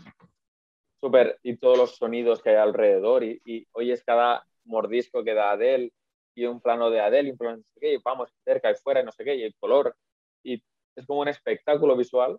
Súper, 0.99 1.37
y 1.43 1.57
todos 1.57 1.77
los 1.77 1.95
sonidos 1.97 2.41
que 2.41 2.51
hay 2.51 2.55
alrededor, 2.55 3.23
y, 3.23 3.41
y 3.45 3.67
oyes 3.73 4.03
cada 4.03 4.45
mordisco 4.63 5.23
que 5.23 5.33
da 5.33 5.51
Adele, 5.51 5.91
y 6.35 6.45
un 6.45 6.61
plano 6.61 6.89
de 6.89 6.99
Adele, 7.01 7.29
y 7.29 7.31
un 7.31 7.37
plano 7.37 7.57
de 7.57 7.61
no 7.61 7.67
sé 7.73 7.79
qué, 7.79 7.93
y 7.93 7.97
vamos 8.03 8.29
cerca 8.43 8.71
y 8.71 8.75
fuera, 8.75 9.01
y 9.01 9.05
no 9.05 9.11
sé 9.11 9.23
qué, 9.23 9.35
y 9.35 9.43
el 9.43 9.55
color, 9.59 9.95
y 10.43 10.63
es 10.95 11.05
como 11.05 11.21
un 11.21 11.27
espectáculo 11.27 11.95
visual. 11.95 12.37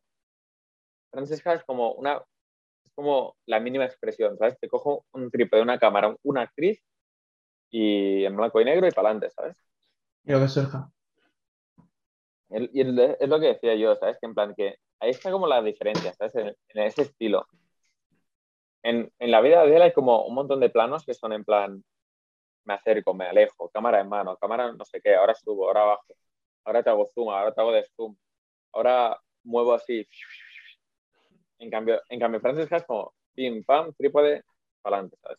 Francesca 1.10 1.54
es 1.54 1.64
como 1.64 1.92
una, 1.92 2.22
es 2.84 2.92
como 2.94 3.36
la 3.46 3.60
mínima 3.60 3.84
expresión, 3.84 4.36
¿sabes? 4.38 4.58
Te 4.58 4.68
cojo 4.68 5.06
un 5.12 5.30
triple 5.30 5.58
de 5.58 5.62
una 5.62 5.78
cámara, 5.78 6.16
una 6.22 6.42
actriz, 6.42 6.82
y 7.76 8.24
en 8.24 8.36
blanco 8.36 8.60
y 8.60 8.64
negro 8.64 8.86
y 8.86 8.92
para 8.92 9.08
adelante, 9.08 9.30
¿sabes? 9.30 9.60
Y 10.24 10.30
lo 10.30 10.38
que 10.38 10.48
surja. 10.48 10.92
Y 12.50 12.80
es 12.80 13.28
lo 13.28 13.40
que 13.40 13.48
decía 13.48 13.74
yo, 13.74 13.96
¿sabes? 13.96 14.16
Que 14.20 14.26
en 14.26 14.34
plan 14.34 14.54
que 14.54 14.76
ahí 15.00 15.10
está 15.10 15.32
como 15.32 15.48
la 15.48 15.60
diferencia, 15.60 16.12
¿sabes? 16.12 16.36
En, 16.36 16.48
en 16.68 16.82
ese 16.84 17.02
estilo. 17.02 17.48
En, 18.84 19.12
en 19.18 19.30
la 19.32 19.40
vida 19.40 19.64
de 19.66 19.74
él 19.74 19.82
hay 19.82 19.92
como 19.92 20.24
un 20.24 20.34
montón 20.36 20.60
de 20.60 20.70
planos 20.70 21.04
que 21.04 21.14
son 21.14 21.32
en 21.32 21.44
plan, 21.44 21.82
me 22.64 22.74
acerco, 22.74 23.12
me 23.12 23.26
alejo, 23.26 23.68
cámara 23.70 24.00
en 24.00 24.08
mano, 24.08 24.36
cámara 24.36 24.70
no 24.72 24.84
sé 24.84 25.00
qué, 25.00 25.16
ahora 25.16 25.34
subo, 25.34 25.66
ahora 25.66 25.82
bajo, 25.84 26.14
ahora 26.64 26.82
te 26.84 26.90
hago 26.90 27.06
zoom, 27.12 27.30
ahora 27.30 27.52
te 27.52 27.60
hago 27.60 27.72
de 27.72 27.84
zoom, 27.96 28.16
ahora 28.72 29.20
muevo 29.42 29.74
así. 29.74 30.06
En 31.58 31.70
cambio, 31.70 32.00
en 32.08 32.20
cambio 32.20 32.40
Francesca 32.40 32.76
es 32.76 32.84
como 32.84 33.14
pim, 33.34 33.64
pam, 33.64 33.92
trípode, 33.94 34.44
para 34.82 34.98
adelante, 34.98 35.16
¿sabes? 35.22 35.38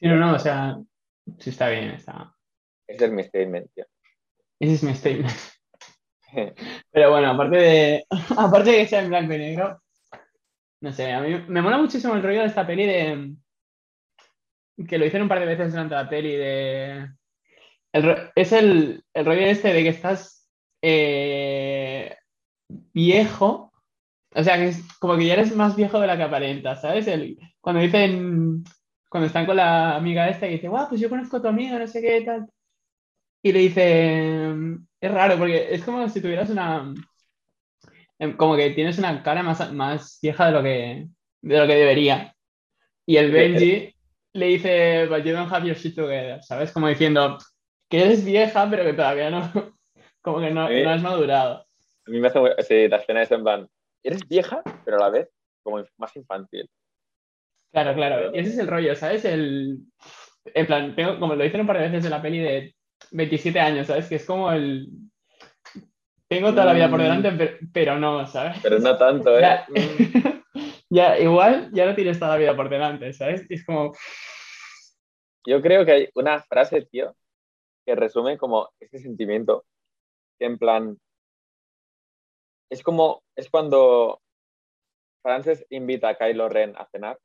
Sí, 0.00 0.08
no, 0.08 0.16
no, 0.16 0.34
o 0.34 0.38
sea, 0.38 0.78
sí 1.38 1.50
está 1.50 1.68
bien, 1.68 1.90
está. 1.90 2.34
Ese 2.86 3.06
es 3.06 3.12
mi 3.12 3.24
statement, 3.24 3.70
tío. 3.74 3.86
Ese 4.60 4.74
es 4.74 4.82
mi 4.84 4.94
statement. 4.94 5.32
Pero 6.92 7.10
bueno, 7.10 7.30
aparte 7.30 7.56
de, 7.56 8.04
aparte 8.38 8.70
de 8.70 8.76
que 8.78 8.88
sea 8.88 9.02
en 9.02 9.08
blanco 9.08 9.34
y 9.34 9.38
negro, 9.38 9.80
no 10.80 10.92
sé, 10.92 11.12
a 11.12 11.20
mí 11.20 11.44
me 11.48 11.62
mola 11.62 11.78
muchísimo 11.78 12.14
el 12.14 12.22
rollo 12.22 12.40
de 12.40 12.46
esta 12.46 12.66
peli 12.66 12.86
de 12.86 13.34
que 14.88 14.98
lo 14.98 15.04
hicieron 15.06 15.24
un 15.24 15.28
par 15.28 15.40
de 15.40 15.46
veces 15.46 15.72
durante 15.72 15.94
la 15.94 16.08
peli 16.08 16.36
de 16.36 17.08
el 17.92 18.16
es 18.36 18.52
el, 18.52 19.04
el 19.14 19.26
rollo 19.26 19.42
este 19.42 19.72
de 19.72 19.82
que 19.82 19.90
estás 19.90 20.48
eh, 20.82 22.16
viejo, 22.68 23.72
o 24.34 24.44
sea, 24.44 24.56
que 24.58 24.68
es 24.70 24.82
como 24.98 25.16
que 25.16 25.26
ya 25.26 25.34
eres 25.34 25.56
más 25.56 25.76
viejo 25.76 26.00
de 26.00 26.06
la 26.08 26.16
que 26.16 26.24
aparentas, 26.24 26.82
¿sabes? 26.82 27.06
El, 27.08 27.38
cuando 27.60 27.82
dicen, 27.82 28.64
cuando 29.10 29.26
están 29.26 29.44
con 29.44 29.56
la 29.56 29.96
amiga 29.96 30.28
esta 30.28 30.46
y 30.46 30.52
dice, 30.52 30.68
guau, 30.68 30.88
pues 30.88 31.00
yo 31.00 31.10
conozco 31.10 31.36
a 31.38 31.42
tu 31.42 31.48
amiga, 31.48 31.78
no 31.78 31.86
sé 31.86 32.00
qué 32.00 32.22
tal. 32.22 32.46
Y 33.42 33.52
le 33.52 33.58
dice, 33.58 34.54
es 35.00 35.10
raro 35.10 35.36
porque 35.36 35.74
es 35.74 35.82
como 35.82 36.08
si 36.08 36.20
tuvieras 36.22 36.48
una, 36.48 36.94
em, 38.18 38.36
como 38.36 38.56
que 38.56 38.70
tienes 38.70 38.98
una 38.98 39.22
cara 39.22 39.42
más, 39.42 39.72
más 39.72 40.18
vieja 40.22 40.46
de 40.46 40.52
lo 40.52 40.62
que, 40.62 41.08
de 41.42 41.58
lo 41.58 41.66
que 41.66 41.74
debería. 41.74 42.34
Y 43.04 43.16
el 43.16 43.32
Benji 43.32 43.92
le 44.34 44.46
dice, 44.46 45.06
but 45.08 45.24
you 45.24 45.32
don't 45.32 45.52
have 45.52 45.66
your 45.66 45.76
shit 45.76 45.96
together, 45.96 46.40
¿sabes? 46.44 46.70
Como 46.70 46.86
diciendo 46.86 47.38
que 47.88 48.02
eres 48.02 48.24
vieja, 48.24 48.68
pero 48.70 48.84
que 48.84 48.92
todavía 48.92 49.30
no, 49.30 49.40
como 50.22 50.38
que 50.40 50.50
no, 50.50 50.68
Sí. 50.68 50.82
no 50.84 50.90
has 50.90 51.02
madurado. 51.02 51.66
A 52.06 52.10
mí 52.10 52.20
me 52.20 52.28
hace 52.28 52.38
sí, 52.62 52.88
la 52.88 52.98
escena 52.98 53.22
es 53.22 53.30
en 53.32 53.42
plan, 53.42 53.68
eres 54.04 54.28
vieja, 54.28 54.62
pero 54.84 54.98
a 54.98 55.00
la 55.00 55.10
vez 55.10 55.28
como 55.62 55.82
más 55.98 56.14
infantil. 56.16 56.70
Claro, 57.72 57.94
claro. 57.94 58.34
Y 58.34 58.38
ese 58.40 58.50
es 58.50 58.58
el 58.58 58.66
rollo, 58.66 58.94
¿sabes? 58.96 59.24
El, 59.24 59.78
en 60.44 60.66
plan, 60.66 60.94
tengo, 60.96 61.18
como 61.20 61.34
lo 61.34 61.44
dicen 61.44 61.60
un 61.60 61.66
par 61.66 61.78
de 61.78 61.88
veces 61.88 62.04
en 62.04 62.10
la 62.10 62.22
peli 62.22 62.38
de 62.38 62.74
27 63.12 63.60
años, 63.60 63.86
¿sabes? 63.86 64.08
Que 64.08 64.16
es 64.16 64.26
como 64.26 64.50
el... 64.52 64.88
Tengo 66.28 66.50
toda 66.50 66.64
la 66.66 66.72
vida 66.74 66.88
por 66.88 66.98
Mm. 67.00 67.02
delante, 67.02 67.32
pero, 67.32 67.58
pero 67.72 67.98
no, 67.98 68.26
¿sabes? 68.26 68.58
Pero 68.62 68.78
no 68.78 68.96
tanto, 68.96 69.36
¿eh? 69.38 69.40
Ya, 69.42 69.66
Mm. 69.68 69.74
ya, 70.90 71.18
igual 71.18 71.70
ya 71.72 71.86
no 71.86 71.94
tienes 71.94 72.18
toda 72.18 72.32
la 72.32 72.38
vida 72.38 72.54
por 72.56 72.68
delante, 72.68 73.12
¿sabes? 73.12 73.46
Y 73.48 73.54
es 73.54 73.64
como, 73.64 73.92
Yo 75.46 75.62
creo 75.62 75.84
que 75.86 75.92
hay 75.92 76.08
una 76.14 76.42
frase, 76.42 76.82
tío, 76.82 77.16
que 77.86 77.94
resume 77.94 78.36
como 78.36 78.68
este 78.78 78.98
sentimiento. 78.98 79.64
Que 80.38 80.46
en 80.46 80.58
plan, 80.58 80.98
es 82.70 82.82
como, 82.82 83.22
es 83.36 83.48
cuando 83.48 84.20
Frances 85.22 85.64
invita 85.70 86.10
a 86.10 86.14
Kylo 86.16 86.48
Ren 86.48 86.74
a 86.76 86.86
cenar 86.86 87.18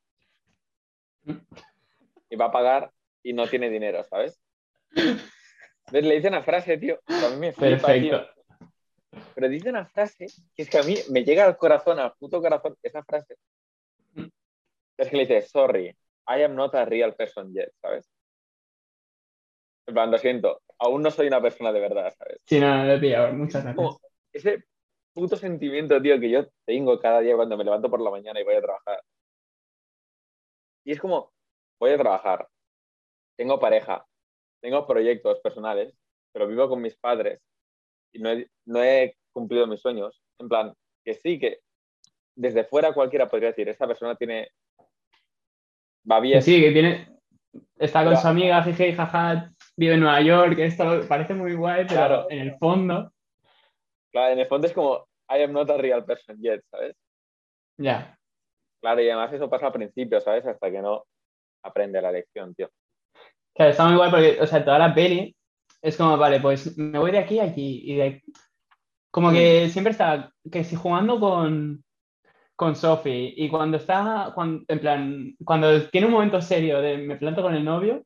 y 2.29 2.35
va 2.35 2.45
a 2.45 2.51
pagar 2.51 2.91
y 3.23 3.33
no 3.33 3.47
tiene 3.47 3.69
dinero, 3.69 4.03
¿sabes? 4.03 4.39
Entonces 4.95 6.09
le 6.09 6.15
dice 6.15 6.27
una 6.27 6.43
frase, 6.43 6.77
tío, 6.77 6.99
a 7.07 7.29
mí 7.29 7.37
me 7.37 7.53
flipa, 7.53 7.93
tío. 7.93 8.11
perfecto. 8.11 8.35
Pero 9.33 9.49
dice 9.49 9.69
una 9.69 9.85
frase 9.85 10.27
que 10.55 10.63
es 10.63 10.69
que 10.69 10.77
a 10.77 10.83
mí 10.83 10.95
me 11.09 11.23
llega 11.23 11.45
al 11.45 11.57
corazón, 11.57 11.99
al 11.99 12.13
puto 12.13 12.41
corazón, 12.41 12.75
esa 12.81 13.03
frase. 13.03 13.35
Es 14.97 15.09
que 15.09 15.17
le 15.17 15.25
dice, 15.25 15.41
sorry, 15.41 15.87
I 16.27 16.43
am 16.43 16.55
not 16.55 16.73
a 16.75 16.85
real 16.85 17.13
person 17.15 17.53
yet, 17.53 17.71
¿sabes? 17.81 18.09
En 19.87 19.93
plan, 19.93 20.09
lo 20.09 20.17
siento, 20.17 20.61
aún 20.79 21.01
no 21.03 21.11
soy 21.11 21.27
una 21.27 21.41
persona 21.41 21.71
de 21.71 21.79
verdad, 21.79 22.13
¿sabes? 22.17 22.39
Sí, 22.45 22.59
no, 22.59 22.75
no 22.75 22.85
lo 22.85 22.93
he 22.93 22.99
pillado. 22.99 23.33
Muchas 23.33 23.63
gracias. 23.63 23.75
Como 23.75 23.99
ese 24.33 24.63
puto 25.13 25.35
sentimiento, 25.35 26.01
tío, 26.01 26.19
que 26.19 26.29
yo 26.29 26.47
tengo 26.65 26.99
cada 26.99 27.19
día 27.19 27.35
cuando 27.35 27.57
me 27.57 27.63
levanto 27.63 27.89
por 27.89 28.01
la 28.01 28.09
mañana 28.09 28.39
y 28.39 28.43
voy 28.43 28.55
a 28.55 28.61
trabajar. 28.61 29.01
Y 30.85 30.91
es 30.91 30.99
como, 30.99 31.33
voy 31.79 31.91
a 31.91 31.97
trabajar, 31.97 32.47
tengo 33.37 33.59
pareja, 33.59 34.05
tengo 34.61 34.85
proyectos 34.87 35.39
personales, 35.39 35.93
pero 36.31 36.47
vivo 36.47 36.69
con 36.69 36.81
mis 36.81 36.95
padres 36.95 37.41
y 38.13 38.19
no 38.19 38.29
he, 38.31 38.49
no 38.65 38.83
he 38.83 39.17
cumplido 39.33 39.67
mis 39.67 39.81
sueños. 39.81 40.21
En 40.39 40.47
plan, 40.47 40.73
que 41.03 41.13
sí, 41.15 41.39
que 41.39 41.59
desde 42.35 42.63
fuera 42.65 42.93
cualquiera 42.93 43.27
podría 43.27 43.49
decir, 43.49 43.67
esa 43.69 43.87
persona 43.87 44.15
tiene... 44.15 44.49
Va 46.09 46.19
bien, 46.19 46.41
sí, 46.41 46.61
que 46.61 46.71
tiene. 46.71 47.09
Está 47.77 48.01
con 48.03 48.09
Pero- 48.11 48.21
su 48.21 48.27
amiga, 48.27 48.61
jeje, 48.63 48.93
jaja, 48.93 49.51
vive 49.77 49.93
en 49.95 50.01
Nueva 50.01 50.21
York, 50.21 50.59
esto 50.59 51.01
parece 51.07 51.33
muy 51.33 51.55
guay, 51.55 51.85
pero 51.87 51.95
Claro. 51.99 52.27
en 52.29 52.39
el 52.39 52.57
fondo, 52.57 53.11
claro, 54.11 54.33
en 54.33 54.39
el 54.39 54.47
fondo 54.47 54.67
es 54.67 54.73
como, 54.73 55.07
I 55.29 55.41
am 55.43 55.53
not 55.53 55.69
a 55.69 55.77
real 55.77 56.05
person 56.05 56.37
yet, 56.39 56.61
¿sabes? 56.69 56.95
ya. 57.77 58.17
Claro, 58.85 59.01
y 59.01 59.09
además 59.09 59.33
eso 59.33 59.49
pasa 59.49 59.65
al 59.65 59.73
principio, 59.73 60.21
¿sabes? 60.21 60.45
Hasta 60.45 60.69
que 60.69 60.79
no 60.79 61.05
aprende 61.63 61.99
la 61.99 62.11
lección, 62.11 62.53
tío. 62.53 62.69
Claro, 63.55 63.71
está 63.71 63.83
muy 63.87 63.95
guay 63.95 64.11
porque, 64.11 64.37
o 64.39 64.45
sea, 64.45 64.63
toda 64.63 64.77
la 64.77 64.93
peli 64.93 65.35
es 65.81 65.97
como, 65.97 66.15
vale, 66.17 66.39
pues 66.39 66.77
me 66.77 66.99
voy 66.99 67.09
de 67.09 67.17
aquí 67.17 67.39
a 67.39 67.45
aquí. 67.45 67.81
Y 67.83 67.95
de... 67.95 68.23
Como 69.09 69.31
que 69.31 69.69
siempre 69.69 69.89
está, 69.89 70.31
que 70.51 70.63
si 70.63 70.75
jugando 70.75 71.19
con, 71.19 71.83
con 72.55 72.75
Sophie 72.75 73.33
y 73.35 73.49
cuando 73.49 73.77
está, 73.77 74.33
cuan- 74.35 74.63
en 74.67 74.79
plan, 74.79 75.35
cuando 75.43 75.89
tiene 75.89 76.05
un 76.05 76.13
momento 76.13 76.39
serio 76.39 76.79
de 76.79 76.97
me 76.99 77.15
planto 77.15 77.41
con 77.41 77.55
el 77.55 77.65
novio, 77.65 78.03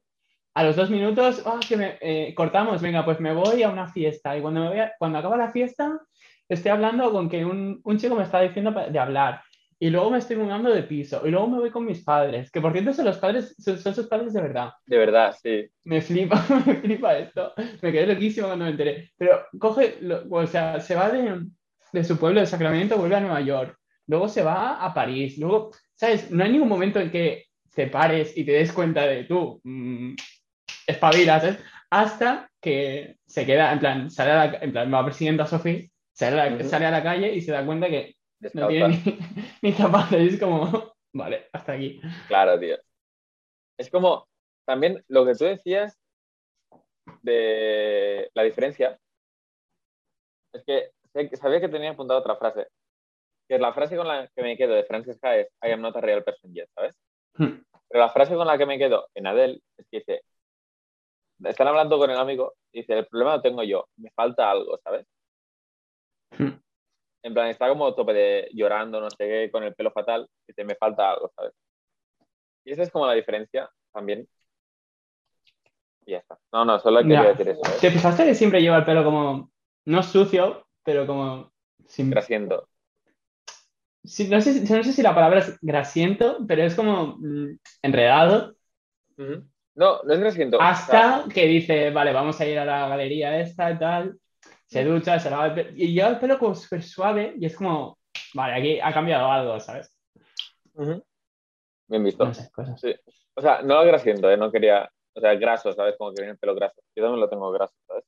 a 0.55 0.63
los 0.63 0.77
dos 0.77 0.89
minutos, 0.89 1.43
ah, 1.45 1.59
que 1.67 1.75
me, 1.75 1.97
eh, 1.99 2.33
cortamos, 2.33 2.81
venga, 2.81 3.03
pues 3.03 3.19
me 3.19 3.33
voy 3.33 3.63
a 3.63 3.69
una 3.69 3.87
fiesta. 3.91 4.37
Y 4.37 4.41
cuando, 4.41 4.61
me 4.61 4.69
voy 4.69 4.79
a- 4.79 4.93
cuando 4.97 5.17
acaba 5.17 5.35
la 5.35 5.51
fiesta, 5.51 5.99
estoy 6.47 6.71
hablando 6.71 7.11
con 7.11 7.27
que 7.29 7.43
un, 7.43 7.81
un 7.83 7.97
chico 7.97 8.15
me 8.15 8.23
está 8.23 8.39
diciendo 8.39 8.71
de 8.71 8.97
hablar. 8.97 9.41
Y 9.81 9.89
luego 9.89 10.11
me 10.11 10.17
estoy 10.17 10.35
mudando 10.35 10.69
de 10.73 10.83
piso. 10.83 11.21
Y 11.25 11.31
luego 11.31 11.47
me 11.47 11.59
voy 11.59 11.71
con 11.71 11.85
mis 11.85 12.03
padres. 12.03 12.51
Que 12.51 12.59
por 12.59 12.73
cierto 12.73 12.91
son 12.93 13.05
los 13.05 13.17
padres, 13.17 13.55
son, 13.57 13.77
son 13.79 13.95
sus 13.95 14.07
padres 14.07 14.33
de 14.33 14.41
verdad. 14.41 14.71
De 14.85 14.97
verdad, 14.97 15.33
sí. 15.41 15.67
Me 15.85 16.01
flipa, 16.01 16.45
me 16.65 16.75
flipa 16.75 17.17
esto. 17.17 17.53
Me 17.81 17.91
quedé 17.91 18.05
loquísimo 18.07 18.47
cuando 18.47 18.65
me 18.65 18.71
enteré. 18.71 19.11
Pero 19.17 19.45
coge, 19.57 19.97
lo- 20.01 20.23
o 20.29 20.45
sea, 20.47 20.79
se 20.81 20.95
va 20.95 21.09
de, 21.09 21.45
de 21.93 22.03
su 22.03 22.17
pueblo 22.17 22.41
de 22.41 22.45
Sacramento, 22.45 22.97
vuelve 22.97 23.15
a 23.15 23.21
Nueva 23.21 23.41
York. 23.41 23.77
Luego 24.07 24.27
se 24.27 24.43
va 24.43 24.83
a 24.83 24.93
París. 24.93 25.37
Luego, 25.37 25.71
¿sabes? 25.95 26.29
No 26.29 26.43
hay 26.43 26.51
ningún 26.51 26.67
momento 26.69 26.99
en 26.99 27.09
que 27.11 27.45
te 27.73 27.87
pares 27.87 28.35
y 28.37 28.43
te 28.43 28.51
des 28.51 28.73
cuenta 28.73 29.03
de 29.05 29.23
tú, 29.23 29.61
mm, 29.63 30.15
espabilas, 30.87 31.41
¿sabes? 31.43 31.59
Hasta 31.89 32.49
que 32.61 33.15
se 33.25 33.45
queda, 33.45 33.71
en 33.71 33.79
plan, 33.79 34.11
sale 34.11 34.31
a 34.31 34.45
la, 34.45 34.57
en 34.61 34.71
plan, 34.71 34.93
va 34.93 35.05
persiguiendo 35.05 35.43
a 35.43 35.47
Sophie, 35.47 35.91
sale 36.11 36.39
a 36.41 36.49
la, 36.49 36.55
Ujú. 36.57 36.67
sale 36.67 36.85
a 36.85 36.91
la 36.91 37.01
calle 37.03 37.33
y 37.33 37.41
se 37.41 37.51
da 37.51 37.65
cuenta 37.65 37.87
que 37.87 38.15
no 38.53 38.67
tiene 38.67 38.87
ni, 38.87 39.19
ni 39.61 39.71
zapatos. 39.73 40.19
Y 40.19 40.27
es 40.27 40.39
como, 40.39 40.93
vale, 41.13 41.49
hasta 41.53 41.73
aquí. 41.73 42.01
Claro, 42.27 42.59
tío. 42.59 42.77
Es 43.77 43.89
como 43.89 44.27
también 44.65 45.03
lo 45.07 45.25
que 45.25 45.35
tú 45.35 45.45
decías 45.45 45.97
de 47.21 48.29
la 48.33 48.43
diferencia. 48.43 48.99
Es 50.53 50.63
que 50.63 50.91
sabía 51.37 51.59
que 51.59 51.69
tenía 51.69 51.91
apuntado 51.91 52.19
otra 52.19 52.35
frase. 52.35 52.67
Que 53.47 53.55
es 53.55 53.61
la 53.61 53.73
frase 53.73 53.97
con 53.97 54.07
la 54.07 54.27
que 54.35 54.43
me 54.43 54.57
quedo 54.57 54.73
de 54.73 54.83
Frances 54.83 55.17
Ha 55.23 55.37
es 55.37 55.47
I 55.63 55.71
am 55.71 55.81
not 55.81 55.95
a 55.95 56.01
real 56.01 56.23
person 56.23 56.53
yet, 56.53 56.69
¿sabes? 56.75 56.95
Hmm. 57.35 57.63
Pero 57.87 58.03
la 58.03 58.09
frase 58.09 58.35
con 58.35 58.45
la 58.45 58.57
que 58.57 58.65
me 58.65 58.77
quedo 58.77 59.07
en 59.15 59.27
Adele 59.27 59.61
es 59.77 59.87
que 59.89 59.99
dice, 59.99 60.21
están 61.43 61.67
hablando 61.67 61.97
con 61.97 62.11
el 62.11 62.17
amigo 62.17 62.53
y 62.71 62.81
dice, 62.81 62.99
el 62.99 63.07
problema 63.07 63.37
lo 63.37 63.41
tengo 63.41 63.63
yo, 63.63 63.87
me 63.97 64.11
falta 64.11 64.51
algo, 64.51 64.77
¿sabes? 64.83 65.07
Hmm. 66.37 66.59
En 67.21 67.33
plan, 67.33 67.47
está 67.49 67.67
como 67.67 67.93
tope 67.93 68.13
de 68.13 68.49
llorando, 68.53 69.01
no 69.01 69.09
sé 69.09 69.17
qué, 69.17 69.49
con 69.51 69.63
el 69.63 69.75
pelo 69.75 69.91
fatal, 69.91 70.27
y 70.47 70.51
dice, 70.51 70.63
me 70.63 70.75
falta 70.75 71.11
algo, 71.11 71.31
¿sabes? 71.35 71.53
Y 72.65 72.71
esa 72.71 72.83
es 72.83 72.91
como 72.91 73.07
la 73.07 73.13
diferencia 73.13 73.69
también. 73.91 74.27
Y 76.05 76.11
ya 76.11 76.19
está. 76.19 76.37
No, 76.53 76.65
no, 76.65 76.79
solo 76.79 77.01
quería 77.01 77.23
decir 77.23 77.49
eso. 77.49 77.61
¿Te 77.79 77.91
fijaste 77.91 78.25
que 78.25 78.35
siempre 78.35 78.61
lleva 78.61 78.77
el 78.77 78.85
pelo 78.85 79.03
como, 79.03 79.51
no 79.85 80.03
sucio, 80.03 80.65
pero 80.83 81.05
como 81.05 81.51
sin, 81.87 82.09
Grasiento. 82.09 82.67
Sí, 84.03 84.27
no, 84.29 84.39
sé, 84.41 84.53
si- 84.53 84.73
no 84.73 84.83
sé 84.83 84.93
si 84.93 85.01
la 85.01 85.13
palabra 85.13 85.39
es 85.39 85.59
grasiento, 85.61 86.37
pero 86.47 86.63
es 86.63 86.73
como 86.75 87.17
mm, 87.17 87.57
enredado. 87.81 88.55
No, 89.75 90.01
no 90.03 90.13
es 90.13 90.19
grasiento. 90.19 90.57
O 90.57 90.59
sea, 90.59 90.69
Hasta 90.69 91.23
que 91.33 91.45
dice, 91.45 91.89
vale, 91.91 92.13
vamos 92.13 92.39
a 92.39 92.45
ir 92.45 92.57
a 92.59 92.65
la 92.65 92.87
galería 92.87 93.39
esta 93.39 93.71
y 93.71 93.79
tal. 93.79 94.19
Se 94.69 94.83
ducha, 94.83 95.19
se 95.19 95.29
lava 95.29 95.47
el 95.47 95.53
pelo. 95.53 95.69
Y 95.75 95.93
lleva 95.93 96.09
el 96.09 96.19
pelo 96.19 96.37
como 96.37 96.53
súper 96.55 96.83
suave 96.83 97.33
y 97.37 97.45
es 97.45 97.55
como, 97.55 97.97
vale, 98.35 98.53
aquí 98.53 98.79
ha 98.79 98.93
cambiado 98.93 99.31
algo, 99.31 99.59
¿sabes? 99.59 99.91
ujú. 100.75 101.03
Bien 101.87 102.03
visto. 102.03 102.23
No 102.25 102.33
sé, 102.33 102.51
cosas. 102.51 102.79
Sí. 102.79 102.93
O 103.35 103.41
sea, 103.41 103.61
no 103.63 103.83
grasiento, 103.83 104.29
¿eh? 104.29 104.37
No 104.37 104.51
quería. 104.51 104.89
O 105.13 105.19
sea, 105.19 105.33
graso, 105.35 105.73
¿sabes? 105.73 105.95
Como 105.97 106.11
que 106.11 106.17
tiene 106.17 106.31
el 106.33 106.37
pelo 106.37 106.53
graso. 106.53 106.81
Yo 106.95 107.03
también 107.03 107.19
lo 107.19 107.29
tengo 107.29 107.51
graso, 107.51 107.73
¿sabes? 107.87 108.05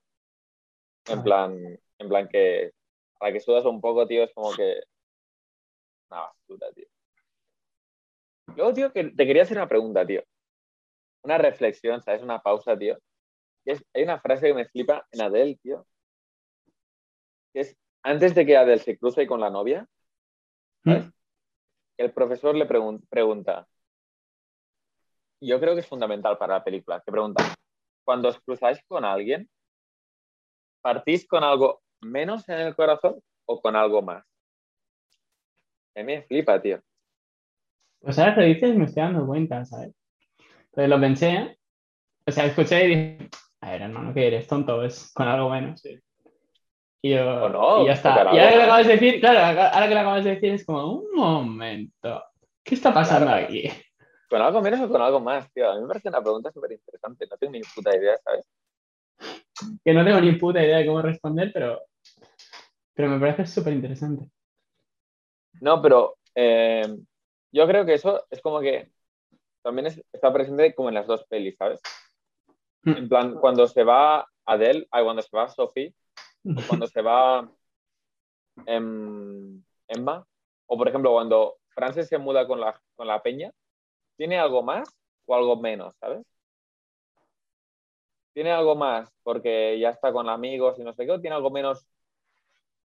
En 1.07 1.23
plan, 1.23 1.57
en 1.97 2.09
plan 2.09 2.27
que 2.27 2.71
para 3.19 3.33
que 3.33 3.39
sudas 3.39 3.65
un 3.65 3.81
poco, 3.81 4.07
tío, 4.07 4.23
es 4.23 4.33
como 4.33 4.53
que. 4.53 4.81
Una 6.11 6.21
basura, 6.21 6.71
tío. 6.73 6.85
Luego, 8.55 8.73
tío, 8.73 8.91
que 8.93 9.05
te 9.05 9.25
quería 9.25 9.43
hacer 9.43 9.57
una 9.57 9.67
pregunta, 9.67 10.05
tío. 10.05 10.23
Una 11.23 11.37
reflexión, 11.37 12.01
¿sabes? 12.01 12.21
Una 12.21 12.39
pausa, 12.39 12.77
tío. 12.77 12.97
Es- 13.65 13.85
hay 13.93 14.03
una 14.03 14.19
frase 14.19 14.47
que 14.47 14.53
me 14.53 14.65
flipa 14.67 15.07
en 15.11 15.21
Adele, 15.21 15.57
tío. 15.61 15.85
Que 17.53 17.61
es 17.61 17.77
antes 18.03 18.33
de 18.33 18.45
que 18.45 18.57
Adele 18.57 18.79
se 18.79 18.97
cruce 18.97 19.27
con 19.27 19.39
la 19.39 19.49
novia, 19.49 19.87
¿sabes? 20.83 21.05
¿Mm? 21.07 21.11
el 21.97 22.11
profesor 22.13 22.55
le 22.55 22.67
pregun- 22.67 23.05
pregunta, 23.09 23.67
y 25.39 25.49
yo 25.49 25.59
creo 25.59 25.75
que 25.75 25.81
es 25.81 25.87
fundamental 25.87 26.37
para 26.37 26.55
la 26.55 26.63
película, 26.63 27.01
que 27.05 27.11
pregunta, 27.11 27.43
cuando 28.03 28.29
os 28.29 28.39
cruzáis 28.41 28.83
con 28.87 29.05
alguien, 29.05 29.47
¿partís 30.81 31.27
con 31.27 31.43
algo 31.43 31.81
menos 32.01 32.47
en 32.49 32.59
el 32.59 32.75
corazón 32.75 33.21
o 33.45 33.61
con 33.61 33.75
algo 33.75 34.01
más? 34.01 34.23
A 35.95 35.99
mí 35.99 36.03
me 36.05 36.23
flipa, 36.23 36.59
tío. 36.59 36.81
Pues 37.99 38.17
ahora 38.17 38.33
que 38.33 38.41
lo 38.41 38.47
dices 38.47 38.75
me 38.75 38.85
estoy 38.85 39.03
dando 39.03 39.27
cuenta, 39.27 39.63
¿sabes? 39.65 39.93
Entonces 40.65 40.89
lo 40.89 40.99
pensé, 40.99 41.59
o 42.25 42.31
sea, 42.31 42.45
escuché 42.45 42.85
y 42.85 42.87
dije, 42.87 43.29
a 43.59 43.71
ver, 43.71 43.81
hermano, 43.83 44.13
que 44.13 44.25
eres 44.25 44.47
tonto, 44.47 44.83
es 44.83 45.11
con 45.13 45.27
algo 45.27 45.49
menos. 45.51 45.83
Y, 47.03 47.11
yo, 47.11 47.45
O 47.45 47.49
no, 47.49 47.83
y 47.83 47.87
ya 47.87 47.93
está. 47.93 48.29
Y 48.33 48.37
ahora 48.39 48.49
que 48.51 48.55
lo 48.57 48.63
acabas 48.63 48.87
de 48.87 48.93
decir, 48.93 49.19
claro, 49.19 49.39
ahora 49.73 49.87
que 49.87 49.93
lo 49.95 49.99
acabas 49.99 50.23
de 50.23 50.29
decir 50.35 50.53
es 50.53 50.65
como, 50.65 50.93
un 50.93 51.11
momento, 51.15 52.23
¿qué 52.63 52.75
está 52.75 52.93
pasando 52.93 53.27
Claro. 53.27 53.45
aquí? 53.45 53.69
¿Con 54.29 54.41
algo 54.41 54.61
menos 54.61 54.79
o 54.81 54.89
con 54.89 55.01
algo 55.01 55.19
más, 55.19 55.51
tío? 55.51 55.69
A 55.69 55.75
mí 55.75 55.81
me 55.81 55.87
parece 55.87 56.09
una 56.09 56.21
pregunta 56.21 56.51
súper 56.51 56.71
interesante. 56.73 57.27
No 57.29 57.37
tengo 57.37 57.53
ni 57.53 57.61
puta 57.61 57.95
idea, 57.95 58.17
¿sabes? 58.23 58.47
Que 59.83 59.93
no 59.93 60.05
tengo 60.05 60.21
ni 60.21 60.31
puta 60.33 60.63
idea 60.63 60.77
de 60.77 60.85
cómo 60.85 61.01
responder, 61.01 61.51
pero, 61.53 61.81
pero 62.93 63.09
me 63.09 63.19
parece 63.19 63.45
súper 63.45 63.73
interesante. 63.73 64.25
No, 65.59 65.81
pero 65.81 66.17
eh, 66.35 66.87
yo 67.51 67.67
creo 67.67 67.85
que 67.85 67.95
eso 67.95 68.25
es 68.29 68.41
como 68.41 68.61
que 68.61 68.89
también 69.63 69.87
es- 69.87 70.01
está 70.13 70.31
presente 70.31 70.73
como 70.73 70.89
en 70.89 70.95
las 70.95 71.07
dos 71.07 71.25
pelis, 71.25 71.55
¿sabes? 71.57 71.81
En 72.85 73.09
plan, 73.09 73.35
cuando 73.35 73.67
se 73.67 73.83
va 73.83 74.25
Adele, 74.45 74.87
ay, 74.91 75.03
cuando 75.03 75.21
se 75.21 75.35
va 75.35 75.49
Sophie, 75.49 75.93
o 76.55 76.61
cuando 76.67 76.87
se 76.87 77.01
va 77.01 77.49
em, 78.65 79.63
Emma, 79.87 80.25
o 80.67 80.77
por 80.77 80.87
ejemplo, 80.87 81.11
cuando 81.13 81.57
Frances 81.69 82.07
se 82.07 82.17
muda 82.17 82.47
con 82.47 82.59
la, 82.59 82.79
con 82.95 83.07
la 83.07 83.21
peña, 83.21 83.51
¿tiene 84.17 84.39
algo 84.39 84.63
más 84.63 84.89
o 85.25 85.35
algo 85.35 85.57
menos, 85.57 85.95
¿sabes? 85.99 86.25
¿Tiene 88.33 88.51
algo 88.51 88.75
más 88.75 89.11
porque 89.23 89.77
ya 89.79 89.89
está 89.89 90.11
con 90.13 90.29
amigos 90.29 90.79
y 90.79 90.83
no 90.83 90.93
sé 90.93 91.05
qué? 91.05 91.11
¿O 91.11 91.21
tiene 91.21 91.35
algo 91.35 91.51
menos 91.51 91.85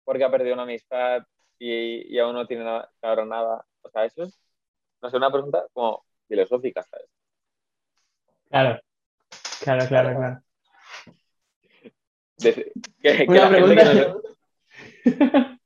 porque 0.05 0.25
ha 0.25 0.31
perdido 0.31 0.55
una 0.55 0.65
amistad 0.65 1.23
y, 1.59 2.15
y 2.15 2.19
aún 2.19 2.35
no 2.35 2.47
tiene 2.47 2.65
nada, 2.65 2.91
claro 3.01 3.25
nada? 3.27 3.65
O 3.83 3.91
sea, 3.91 4.05
eso 4.05 4.25
es, 4.25 4.39
no 5.03 5.11
sé, 5.11 5.17
una 5.17 5.31
pregunta 5.31 5.67
como 5.73 6.05
filosófica, 6.29 6.83
¿sabes? 6.83 7.09
Claro, 8.51 8.81
claro, 9.61 9.89
claro, 9.89 10.17
claro. 10.17 10.43
De- 12.39 12.73
que, 13.01 13.27
la 13.27 13.49
gente 13.51 13.77
que 13.77 13.85
nos- 13.85 14.23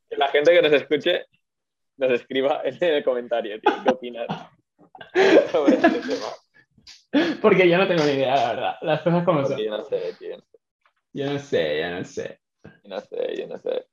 que 0.08 0.16
la 0.16 0.28
gente 0.28 0.52
que 0.52 0.62
nos 0.62 0.72
escuche 0.72 1.26
nos 1.96 2.10
escriba 2.12 2.62
en 2.64 2.82
el 2.82 3.04
comentario, 3.04 3.60
tío, 3.60 3.72
¿qué 3.84 3.90
opinas 3.90 4.26
sobre 5.52 5.74
este 5.76 6.00
tema? 6.00 6.26
Porque 7.40 7.68
yo 7.68 7.76
no 7.78 7.86
tengo 7.86 8.02
ni 8.04 8.12
idea, 8.12 8.34
la 8.34 8.48
verdad. 8.54 8.74
Las 8.80 9.02
cosas 9.02 9.24
como 9.24 9.44
son. 9.44 9.58
Yo 9.58 9.70
no 9.70 9.84
sé, 9.84 10.14
tío, 10.18 10.36
Yo 11.12 11.32
no 11.32 11.38
sé, 11.38 11.80
yo 11.80 11.90
no 11.90 12.04
sé. 12.04 12.40
yo 12.64 12.88
no 12.88 13.00
sé, 13.00 13.36
yo 13.38 13.46
no 13.46 13.58
sé. 13.58 13.86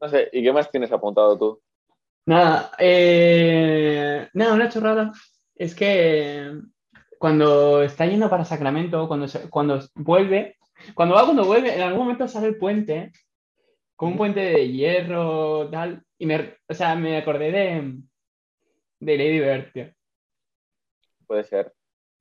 No 0.00 0.08
sé, 0.08 0.28
¿y 0.32 0.42
qué 0.42 0.52
más 0.52 0.70
tienes 0.70 0.90
apuntado 0.90 1.38
tú? 1.38 1.62
Nada, 2.26 2.72
eh, 2.78 4.28
nada, 4.32 4.54
una 4.54 4.68
chorrada. 4.68 5.12
Es 5.54 5.74
que 5.74 6.50
cuando 7.22 7.84
está 7.84 8.04
yendo 8.04 8.28
para 8.28 8.44
Sacramento, 8.44 9.06
cuando, 9.06 9.28
se- 9.28 9.48
cuando 9.48 9.78
vuelve, 9.94 10.56
cuando 10.92 11.14
va, 11.14 11.22
cuando 11.24 11.44
vuelve, 11.44 11.72
en 11.72 11.82
algún 11.82 12.00
momento 12.00 12.26
sale 12.26 12.48
el 12.48 12.58
puente, 12.58 13.12
con 13.94 14.08
un 14.10 14.16
puente 14.16 14.40
de 14.40 14.72
hierro, 14.72 15.70
tal, 15.70 16.02
y 16.18 16.26
me, 16.26 16.56
o 16.68 16.74
sea, 16.74 16.96
me 16.96 17.16
acordé 17.16 17.52
de, 17.52 17.94
de 18.98 19.16
Lady 19.16 19.38
Bird, 19.38 19.72
tío. 19.72 19.92
Puede 21.28 21.44
ser. 21.44 21.72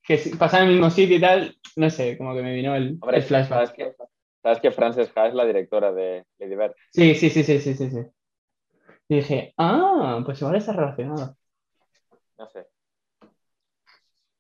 Que 0.04 0.20
si- 0.20 0.36
pasa 0.36 0.60
en 0.60 0.66
el 0.66 0.74
mismo 0.74 0.92
sitio 0.92 1.18
y 1.18 1.20
tal, 1.22 1.56
no 1.78 1.90
sé, 1.90 2.16
como 2.20 2.36
que 2.36 2.44
me 2.44 2.54
vino 2.54 2.76
el, 2.76 3.00
Hombre, 3.02 3.18
el 3.18 3.24
flashback. 3.24 3.50
¿sabes 3.50 3.72
que, 3.72 3.96
¿sabes 4.44 4.60
que 4.60 4.70
Frances 4.72 5.12
Ha 5.16 5.30
es 5.30 5.34
la 5.34 5.46
directora 5.46 5.92
de 5.92 6.26
Lady 6.38 6.56
Bird? 6.56 6.76
Sí, 6.92 7.16
sí, 7.16 7.32
sí, 7.32 7.44
sí, 7.44 7.58
sí, 7.60 7.74
sí, 7.74 7.90
sí. 7.90 8.02
Y 9.10 9.16
dije, 9.16 9.52
ah, 9.58 10.22
pues 10.24 10.40
igual 10.40 10.58
está 10.58 10.74
relacionado. 10.74 11.36
No 12.38 12.48
sé. 12.50 12.68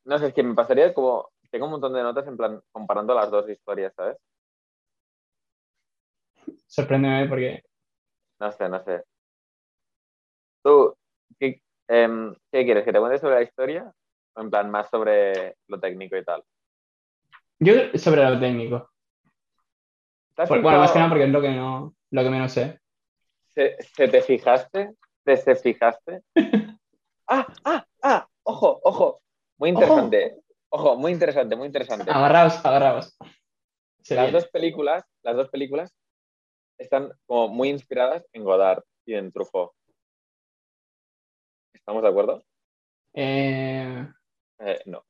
No 0.05 0.17
sé, 0.19 0.27
es 0.27 0.33
que 0.33 0.43
me 0.43 0.53
pasaría 0.55 0.93
como. 0.93 1.29
Tengo 1.49 1.65
un 1.65 1.71
montón 1.71 1.93
de 1.93 2.01
notas 2.01 2.25
en 2.27 2.37
plan 2.37 2.61
comparando 2.71 3.13
las 3.13 3.29
dos 3.29 3.49
historias, 3.49 3.93
¿sabes? 3.93 4.17
Sorpréndeme 6.67 7.27
porque 7.27 7.63
No 8.39 8.51
sé, 8.51 8.69
no 8.69 8.81
sé. 8.83 9.03
¿Tú 10.63 10.95
qué, 11.37 11.61
em, 11.87 12.33
¿qué 12.51 12.63
quieres? 12.63 12.85
¿Que 12.85 12.93
te 12.93 12.99
cuente 12.99 13.19
sobre 13.19 13.35
la 13.35 13.41
historia? 13.41 13.93
O 14.35 14.41
en 14.41 14.49
plan 14.49 14.71
más 14.71 14.89
sobre 14.89 15.57
lo 15.67 15.79
técnico 15.79 16.15
y 16.15 16.23
tal. 16.23 16.43
yo 17.59 17.73
sobre 17.95 18.23
lo 18.23 18.39
técnico. 18.39 18.89
¿Te 20.35 20.43
has 20.43 20.49
Por- 20.49 20.61
bueno, 20.61 20.79
más 20.79 20.91
que 20.91 20.99
nada 20.99 21.09
porque 21.09 21.25
es 21.25 21.29
lo 21.31 21.41
que 21.41 21.49
no, 21.51 21.93
lo 22.11 22.23
que 22.23 22.29
menos 22.29 22.53
sé. 22.53 22.79
¿Se, 23.49 23.75
se 23.81 24.07
te 24.07 24.21
fijaste? 24.21 24.93
¿Te 25.25 25.35
se 25.35 25.55
fijaste? 25.55 26.23
¡Ah! 27.27 27.47
¡Ah! 27.65 27.85
¡Ah! 28.01 28.27
¡Ojo! 28.43 28.79
¡Ojo! 28.83 29.20
Muy 29.62 29.70
interesante. 29.70 30.41
Ojo, 30.70 30.95
muy 30.97 31.12
interesante, 31.12 31.55
muy 31.55 31.68
interesante. 31.68 32.09
Agarraos, 32.09 32.66
agarraos. 32.66 33.16
Se 34.01 34.16
Las 34.16 34.26
viene. 34.26 34.39
dos 34.39 34.49
películas, 34.49 35.03
las 35.22 35.36
dos 35.36 35.49
películas 35.49 35.95
están 36.80 37.12
como 37.28 37.49
muy 37.49 37.70
inspiradas 37.70 38.26
en 38.34 38.43
Godard 38.43 38.84
y 39.05 39.14
en 39.14 39.32
Truffaut. 39.32 39.72
¿Estamos 41.76 42.01
de 42.01 42.09
acuerdo? 42.09 42.43
Eh, 43.14 44.07
Eh, 44.62 44.82
no. 44.88 45.05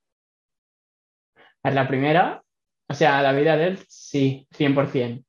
la 1.63 1.87
primera, 1.87 2.43
o 2.89 2.93
sea, 2.93 3.21
la 3.21 3.31
vida 3.31 3.55
de 3.55 3.67
él, 3.67 3.77
sí, 3.87 4.45
100%. 4.51 5.23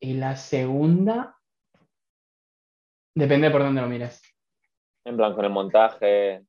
Y 0.00 0.14
la 0.14 0.34
segunda, 0.34 1.38
depende 3.14 3.52
por 3.52 3.62
dónde 3.62 3.82
lo 3.82 3.86
mires. 3.88 4.20
En 5.04 5.16
plan, 5.16 5.32
con 5.36 5.44
el 5.44 5.52
montaje, 5.52 6.44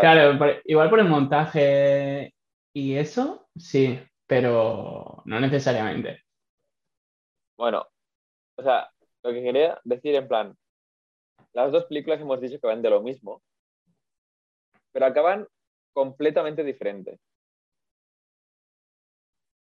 Claro, 0.00 0.38
por- 0.38 0.62
igual 0.64 0.90
por 0.90 1.00
el 1.00 1.08
montaje 1.08 2.34
y 2.72 2.94
eso, 2.94 3.48
sí, 3.56 3.98
pero 4.26 5.22
no 5.24 5.40
necesariamente. 5.40 6.22
Bueno, 7.58 7.86
o 8.56 8.62
sea, 8.64 8.90
lo 9.24 9.32
que 9.32 9.42
quería 9.42 9.80
decir 9.84 10.14
en 10.16 10.28
plan, 10.28 10.56
las 11.52 11.72
dos 11.72 11.84
películas 11.86 12.20
hemos 12.22 12.40
dicho 12.40 12.58
que 12.60 12.66
van 12.68 12.82
de 12.82 12.90
lo 12.90 13.02
mismo, 13.02 13.42
pero 14.92 15.06
acaban 15.06 15.46
completamente 15.94 16.62
diferentes. 16.64 17.18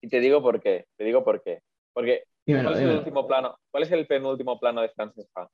Y 0.01 0.09
te 0.09 0.19
digo 0.19 0.41
por 0.41 0.61
qué, 0.61 0.85
te 0.97 1.03
digo 1.03 1.23
por 1.23 1.41
qué. 1.43 1.61
Porque, 1.93 2.23
Dímelo, 2.45 2.69
¿cuál 2.69 2.75
es 2.77 2.81
el 2.89 2.97
último 2.97 3.27
plano? 3.27 3.57
¿Cuál 3.71 3.83
es 3.83 3.91
el 3.91 4.07
penúltimo 4.07 4.59
plano 4.59 4.81
de 4.81 4.89
Frances 4.89 5.27
Ha? 5.35 5.47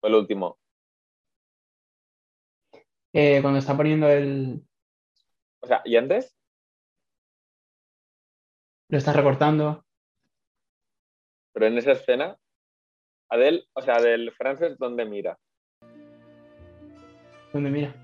O 0.00 0.06
el 0.08 0.14
último. 0.16 0.58
Eh, 3.12 3.40
cuando 3.40 3.58
está 3.58 3.76
poniendo 3.76 4.08
el. 4.08 4.62
O 5.60 5.66
sea, 5.66 5.82
¿y 5.84 5.96
antes? 5.96 6.36
Lo 8.90 8.98
está 8.98 9.12
recortando. 9.12 9.84
Pero 11.52 11.66
en 11.66 11.78
esa 11.78 11.92
escena, 11.92 12.36
Adele, 13.30 13.64
o 13.74 13.82
sea, 13.82 13.96
Adele 13.96 14.30
Frances, 14.32 14.78
¿dónde 14.78 15.04
mira? 15.04 15.38
¿Dónde 17.52 17.70
mira? 17.70 17.94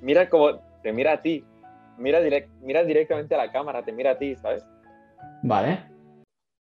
Mira 0.00 0.28
como 0.28 0.60
te 0.82 0.92
mira 0.92 1.14
a 1.14 1.22
ti. 1.22 1.44
Mira, 1.98 2.20
direct- 2.20 2.50
mira 2.60 2.84
directamente 2.84 3.34
a 3.34 3.38
la 3.38 3.52
cámara, 3.52 3.84
te 3.84 3.92
mira 3.92 4.12
a 4.12 4.18
ti, 4.18 4.36
¿sabes? 4.36 4.64
Vale. 5.42 5.90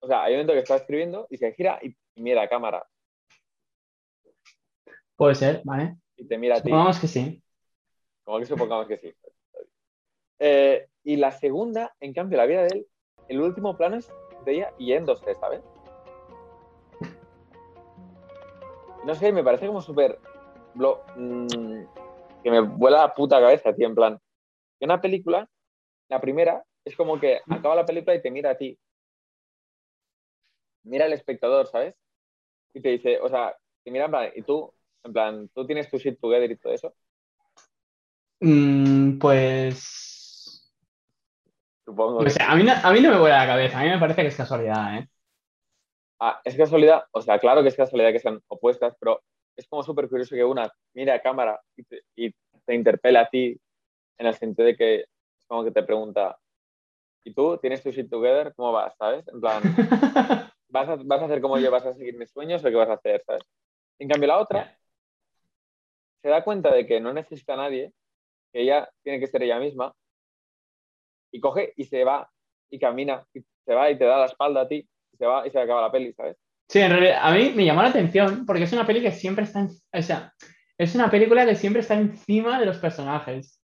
O 0.01 0.07
sea, 0.07 0.25
hay 0.25 0.33
un 0.35 0.39
momento 0.39 0.53
que 0.55 0.59
está 0.61 0.77
escribiendo 0.77 1.27
y 1.31 1.37
se 1.37 1.53
gira 1.53 1.79
y 1.83 1.95
y 2.17 2.23
mira 2.23 2.43
a 2.43 2.49
cámara 2.49 2.85
Puede 5.17 5.37
ser, 5.37 5.63
vale. 5.65 5.97
Y 6.21 6.27
te 6.27 6.39
mira 6.39 6.57
a 6.57 6.59
ti. 6.63 6.71
Supongamos 6.71 6.99
que 7.01 7.09
sí. 7.09 7.43
Como 8.25 8.39
que 8.39 8.47
supongamos 8.47 8.87
que 8.87 8.99
sí. 8.99 9.15
Eh, 10.39 10.87
y 11.05 11.17
la 11.17 11.33
segunda, 11.33 11.95
en 12.01 12.13
cambio, 12.13 12.39
la 12.39 12.47
vida 12.47 12.63
de 12.63 12.69
él, 12.79 12.87
el 13.29 13.41
último 13.41 13.77
plano 13.77 13.97
es 13.97 14.09
de 14.45 14.53
ella 14.53 14.73
yéndose, 14.79 15.35
¿sabes? 15.35 15.63
No 19.05 19.15
sé, 19.15 19.33
me 19.33 19.43
parece 19.43 19.67
como 19.67 19.81
súper. 19.81 20.19
blo- 20.75 21.01
mm, 21.17 22.43
que 22.43 22.51
me 22.51 22.61
vuela 22.61 22.99
la 22.99 23.15
puta 23.15 23.41
cabeza, 23.41 23.75
tío, 23.75 23.87
en 23.87 23.95
plan. 23.95 24.19
Que 24.79 24.85
una 24.85 25.01
película, 25.01 25.49
la 26.09 26.21
primera, 26.21 26.65
es 26.85 26.97
como 26.97 27.19
que 27.19 27.41
acaba 27.49 27.75
la 27.75 27.85
película 27.87 28.15
y 28.15 28.23
te 28.23 28.31
mira 28.31 28.51
a 28.51 28.57
ti. 28.57 28.79
Mira 30.85 31.05
al 31.07 31.13
espectador, 31.13 31.67
¿sabes? 31.67 31.95
Y 32.73 32.81
te 32.81 32.91
dice, 32.91 33.21
o 33.21 33.29
sea, 33.29 33.55
te 33.85 33.91
mira 33.91 34.07
en 34.07 34.11
plan, 34.11 34.31
y 34.35 34.43
tú, 34.43 34.73
en 35.05 35.13
plan, 35.13 35.49
tú 35.55 35.67
tienes 35.67 35.91
tu 35.91 35.99
shit 35.99 36.19
together 36.21 36.51
y 36.51 36.57
todo 36.57 36.73
eso. 36.73 36.95
Mm, 38.41 39.19
pues. 39.19 40.73
Supongo 41.85 42.21
a 42.21 42.55
mí 42.57 42.63
no, 42.63 42.73
a 42.73 42.93
mí 42.93 43.01
no 43.01 43.11
me 43.11 43.19
vuela 43.19 43.39
la 43.39 43.47
cabeza. 43.47 43.81
A 43.81 43.83
mí 43.83 43.89
me 43.89 43.99
parece 43.99 44.23
que 44.23 44.29
es 44.29 44.37
casualidad, 44.37 44.99
¿eh? 44.99 45.09
Ah, 46.21 46.41
es 46.45 46.55
casualidad, 46.55 47.05
o 47.13 47.23
sea, 47.23 47.39
claro 47.39 47.63
que 47.63 47.69
es 47.69 47.77
casualidad 47.77 48.13
que 48.13 48.19
sean 48.19 48.43
opuestas, 48.49 48.95
pero 49.01 49.23
es 49.57 49.67
como 49.67 49.83
súper 49.83 50.07
curioso 50.07 50.35
que 50.37 50.45
una 50.45 50.71
mire 50.93 51.13
a 51.13 51.23
cámara 51.23 51.59
y 51.77 51.83
te, 51.85 52.03
y 52.15 52.31
te 52.67 52.75
interpele 52.75 53.19
a 53.19 53.29
ti 53.29 53.59
en 54.19 54.27
el 54.27 54.35
sentido 54.35 54.67
de 54.67 54.77
que 54.77 55.01
es 55.01 55.47
como 55.47 55.65
que 55.65 55.71
te 55.71 55.83
pregunta, 55.83 56.39
¿y 57.25 57.33
tú 57.33 57.57
tienes 57.57 57.83
tu 57.83 57.91
shit 57.91 58.11
together? 58.11 58.53
¿Cómo 58.55 58.71
vas? 58.71 58.95
¿Sabes? 58.99 59.27
En 59.29 59.41
plan, 59.41 59.63
¿vas 60.69 60.89
a, 60.91 60.97
vas 60.97 61.23
a 61.23 61.25
hacer 61.25 61.41
como 61.41 61.59
yo? 61.59 61.71
¿Vas 61.71 61.87
a 61.87 61.95
seguir 61.95 62.19
mis 62.19 62.31
sueños 62.31 62.63
o 62.63 62.69
qué 62.69 62.75
vas 62.75 62.91
a 62.91 62.95
hacer? 62.95 63.23
¿Sabes? 63.27 63.43
En 63.99 64.09
cambio, 64.09 64.29
la 64.29 64.39
otra 64.39 64.80
se 66.23 66.29
da 66.29 66.45
cuenta 66.45 66.73
de 66.75 66.87
que 66.87 67.01
no 67.01 67.13
necesita 67.13 67.55
a 67.55 67.59
nadie, 67.59 67.93
que 68.53 68.63
ella 68.63 68.89
tiene 69.03 69.21
que 69.21 69.27
ser 69.27 69.43
ella 69.43 69.59
misma, 69.59 69.93
y 71.33 71.41
coge 71.41 71.73
y 71.77 71.85
se 71.85 72.05
va 72.05 72.29
y 72.71 72.79
camina 72.79 73.25
y 73.35 73.41
se 73.65 73.75
va 73.75 73.91
y 73.91 73.99
te 73.99 74.05
da 74.05 74.19
la 74.19 74.27
espalda 74.27 74.63
a 74.63 74.69
ti 74.69 74.87
y 75.13 75.17
se 75.17 75.27
va 75.27 75.47
y 75.47 75.51
se 75.51 75.61
acaba 75.61 75.83
la 75.83 75.93
peli, 75.93 76.13
¿sabes? 76.13 76.37
Sí, 76.69 76.81
en 76.81 76.91
realidad, 76.91 77.19
a 77.23 77.33
mí 77.33 77.53
me 77.55 77.65
llamó 77.65 77.83
la 77.83 77.89
atención 77.89 78.47
porque 78.47 78.65
es 78.65 78.73
una 78.73 78.87
peli 78.87 79.01
que 79.03 79.13
siempre 79.13 79.45
está, 79.45 79.61
en- 79.61 79.69
o 79.93 80.03
sea, 80.03 80.33
es 80.79 80.95
una 80.95 81.11
película 81.11 81.45
que 81.45 81.57
siempre 81.57 81.81
está 81.83 81.95
encima 81.95 82.59
de 82.61 82.67
los 82.67 82.79
personajes. 82.79 83.61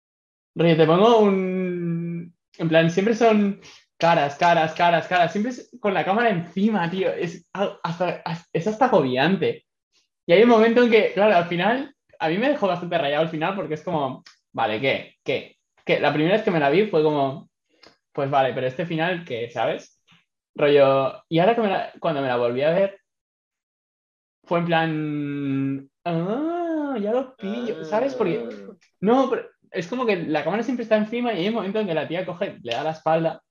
Te 0.57 0.87
pongo 0.87 1.19
un, 1.19 2.35
en 2.59 2.69
plan, 2.69 2.91
siempre 2.91 3.15
son 3.15 3.61
caras, 3.99 4.37
caras, 4.37 4.75
caras, 4.75 5.07
caras, 5.07 5.33
siempre 5.33 5.53
es 5.53 5.71
con 5.81 5.93
la 5.95 6.05
cámara 6.05 6.31
encima, 6.31 6.91
tío, 6.91 7.13
es 7.13 7.47
a- 7.53 7.79
hasta, 7.83 8.23
es 8.53 8.67
hasta 8.67 8.87
agobiante. 8.87 9.67
Y 10.27 10.33
hay 10.33 10.43
un 10.43 10.49
momento 10.49 10.83
en 10.83 10.91
que, 10.91 11.13
claro, 11.13 11.37
al 11.37 11.47
final, 11.47 11.95
a 12.19 12.29
mí 12.29 12.39
me 12.39 12.49
dejó 12.49 12.67
bastante 12.69 12.99
rayado 12.99 13.23
al 13.23 13.29
final 13.31 13.55
porque 13.57 13.75
es 13.75 13.83
como, 13.83 14.23
vale, 14.53 14.81
¿qué? 14.81 15.15
¿Qué? 15.25 15.57
¿Qué? 15.85 16.01
La 16.01 16.13
primera 16.13 16.35
vez 16.37 16.45
que 16.45 16.51
me 16.51 16.61
la 16.61 16.71
vi 16.71 16.87
fue 16.87 17.03
como, 17.03 17.49
pues 18.13 18.31
vale, 18.31 18.53
pero 18.55 18.67
este 18.67 18.87
final, 18.87 19.25
¿qué? 19.25 19.51
¿Sabes? 19.51 20.01
Rollo, 20.55 21.25
y 21.29 21.39
ahora 21.41 21.55
que 21.55 21.61
me 21.63 21.69
la- 21.69 21.93
cuando 22.01 22.21
me 22.23 22.29
la 22.29 22.37
volví 22.37 22.63
a 22.63 22.71
ver, 22.71 22.99
fue 24.45 24.59
en 24.61 24.65
plan, 24.67 25.91
ah, 26.05 26.97
ya 27.01 27.13
lo 27.13 27.37
pillo, 27.37 27.83
¿sabes? 27.85 28.15
Porque, 28.15 28.47
no, 29.01 29.29
pero 29.31 29.49
es 29.71 29.89
como 29.89 30.07
que 30.07 30.17
la 30.17 30.45
cámara 30.45 30.63
siempre 30.63 30.83
está 30.85 30.97
encima 30.97 31.33
y 31.33 31.41
hay 31.41 31.49
un 31.49 31.55
momento 31.55 31.81
en 31.81 31.87
que 31.87 31.95
la 31.95 32.07
tía 32.09 32.27
coge, 32.27 32.59
le 32.63 32.73
da 32.73 32.85
la 32.85 32.91
espalda 32.91 33.43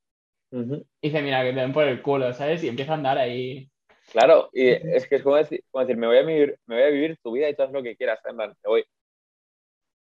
Ujú. 0.51 0.85
y 1.01 1.09
dice, 1.09 1.21
mira, 1.21 1.43
que 1.43 1.51
te 1.53 1.59
den 1.59 1.73
por 1.73 1.85
el 1.85 2.01
culo, 2.01 2.31
¿sabes? 2.33 2.63
Y 2.63 2.67
empieza 2.69 2.93
a 2.93 2.95
andar 2.95 3.17
ahí. 3.17 3.69
Claro, 4.13 4.49
y 4.53 4.69
es 4.69 5.07
que 5.07 5.15
es 5.15 5.23
como 5.23 5.35
decir, 5.37 5.63
como 5.71 5.83
decir, 5.83 5.97
me 5.97 6.05
voy 6.05 6.17
a 6.17 6.21
vivir, 6.21 6.59
me 6.67 6.75
voy 6.75 6.83
a 6.83 6.89
vivir 6.89 7.17
tu 7.23 7.31
vida 7.31 7.49
y 7.49 7.55
todo 7.55 7.71
lo 7.71 7.81
que 7.81 7.95
quieras, 7.97 8.19
en 8.25 8.35
plan, 8.35 8.53
te 8.61 8.69
voy. 8.69 8.85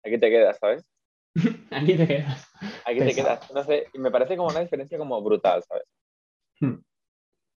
Aquí 0.03 0.18
te 0.20 0.30
quedas, 0.30 0.57
¿sabes? 0.59 0.84
Aquí 1.72 1.95
te 1.95 2.07
quedas. 2.07 2.51
Aquí 2.86 2.99
te 2.99 3.16
quedas. 3.16 3.49
No 3.53 3.64
sé, 3.64 3.88
y 3.93 3.99
me 3.99 4.12
parece 4.12 4.36
como 4.36 4.49
una 4.49 4.59
diferencia 4.59 4.97
como 4.97 5.22
brutal, 5.22 5.64
¿sabes? 5.64 5.86
Hmm. 6.59 6.76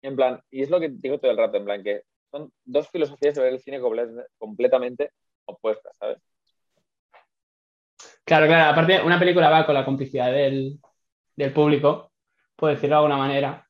En 0.03 0.15
plan, 0.17 0.43
y 0.51 0.63
es 0.63 0.69
lo 0.69 0.79
que 0.79 0.91
digo 0.91 1.19
todo 1.19 1.31
el 1.31 1.39
rato, 1.39 1.57
en 1.57 1.65
plan, 1.65 1.83
que 1.83 2.03
son 2.31 2.53
dos 2.65 2.91
filosofías 2.91 3.35
de 3.35 3.43
ver 3.43 3.55
el 3.55 3.61
cine 3.61 3.81
comple- 3.81 4.27
completamente 4.37 5.13
opuestas, 5.47 5.97
¿sabes? 5.97 6.19
Claro, 8.27 8.47
claro, 8.47 8.73
aparte 8.73 9.03
una 9.03 9.19
película 9.19 9.49
va 9.49 9.65
con 9.65 9.75
la 9.75 9.85
complicidad 9.87 10.31
del, 10.33 10.79
del 11.35 11.53
público, 11.53 12.13
por 12.57 12.71
decirlo 12.71 12.97
de 12.97 12.99
alguna 12.99 13.17
manera. 13.17 13.67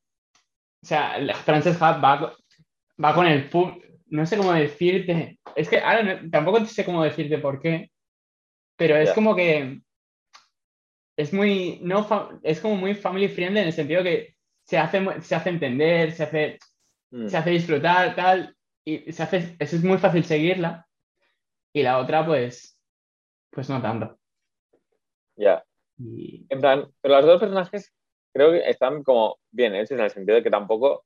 O 0.82 0.86
sea, 0.86 1.16
Frances 1.44 1.80
Ha 1.80 1.98
va, 1.98 2.34
va 3.02 3.14
con 3.14 3.26
el 3.26 3.48
no 4.06 4.26
sé 4.26 4.36
cómo 4.36 4.52
decirte, 4.52 5.38
es 5.56 5.68
que 5.68 5.78
ahora 5.78 6.02
no- 6.02 6.30
tampoco 6.30 6.64
sé 6.66 6.84
cómo 6.84 7.02
decirte 7.02 7.38
por 7.38 7.60
qué, 7.60 7.90
pero 8.76 8.96
es 8.96 9.08
Ya. 9.10 9.14
como 9.14 9.34
que 9.34 9.80
es 11.16 11.32
muy, 11.32 11.78
no, 11.82 12.06
es 12.42 12.60
como 12.60 12.76
muy 12.76 12.94
family 12.94 13.28
friendly 13.28 13.60
en 13.60 13.66
el 13.66 13.72
sentido 13.72 14.02
que 14.02 14.34
se 14.66 14.78
hace, 14.78 15.04
se 15.22 15.34
hace 15.34 15.50
entender, 15.50 16.12
se 16.12 16.22
hace, 16.24 16.58
Mm. 17.10 17.28
se 17.28 17.36
hace 17.36 17.50
disfrutar, 17.50 18.14
tal, 18.14 18.56
y 18.84 19.12
se 19.12 19.22
hace, 19.22 19.56
eso 19.58 19.76
es 19.76 19.84
muy 19.84 19.98
fácil 19.98 20.24
seguirla, 20.24 20.86
y 21.74 21.82
la 21.82 21.98
otra, 21.98 22.24
pues, 22.24 22.78
pues 23.50 23.68
no 23.68 23.80
tanto. 23.82 24.18
Ya. 25.36 25.64
Y- 25.98 26.46
En 26.48 26.60
plan, 26.60 26.90
pero 27.00 27.16
los 27.16 27.26
dos 27.26 27.40
personajes 27.40 27.92
creo 28.34 28.52
que 28.52 28.68
están 28.68 29.02
como 29.02 29.38
bien 29.50 29.74
hechos 29.74 29.92
en 29.92 30.00
el 30.00 30.10
sentido 30.10 30.36
de 30.36 30.42
que 30.42 30.50
tampoco 30.50 31.04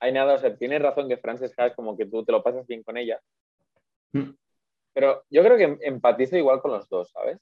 hay 0.00 0.12
nada, 0.12 0.34
o 0.34 0.38
sea, 0.38 0.56
tienes 0.56 0.80
razón 0.82 1.08
que 1.08 1.16
Frances 1.16 1.52
Ha 1.58 1.66
es 1.66 1.74
como 1.74 1.96
que 1.96 2.06
tú 2.06 2.24
te 2.24 2.32
lo 2.32 2.42
pasas 2.42 2.66
bien 2.66 2.82
con 2.82 2.96
ella, 2.96 3.20
Mm. 4.12 4.30
pero 4.94 5.22
yo 5.28 5.42
creo 5.44 5.56
que 5.58 5.86
empatizo 5.86 6.36
igual 6.36 6.62
con 6.62 6.70
los 6.70 6.88
dos, 6.88 7.10
¿sabes? 7.10 7.38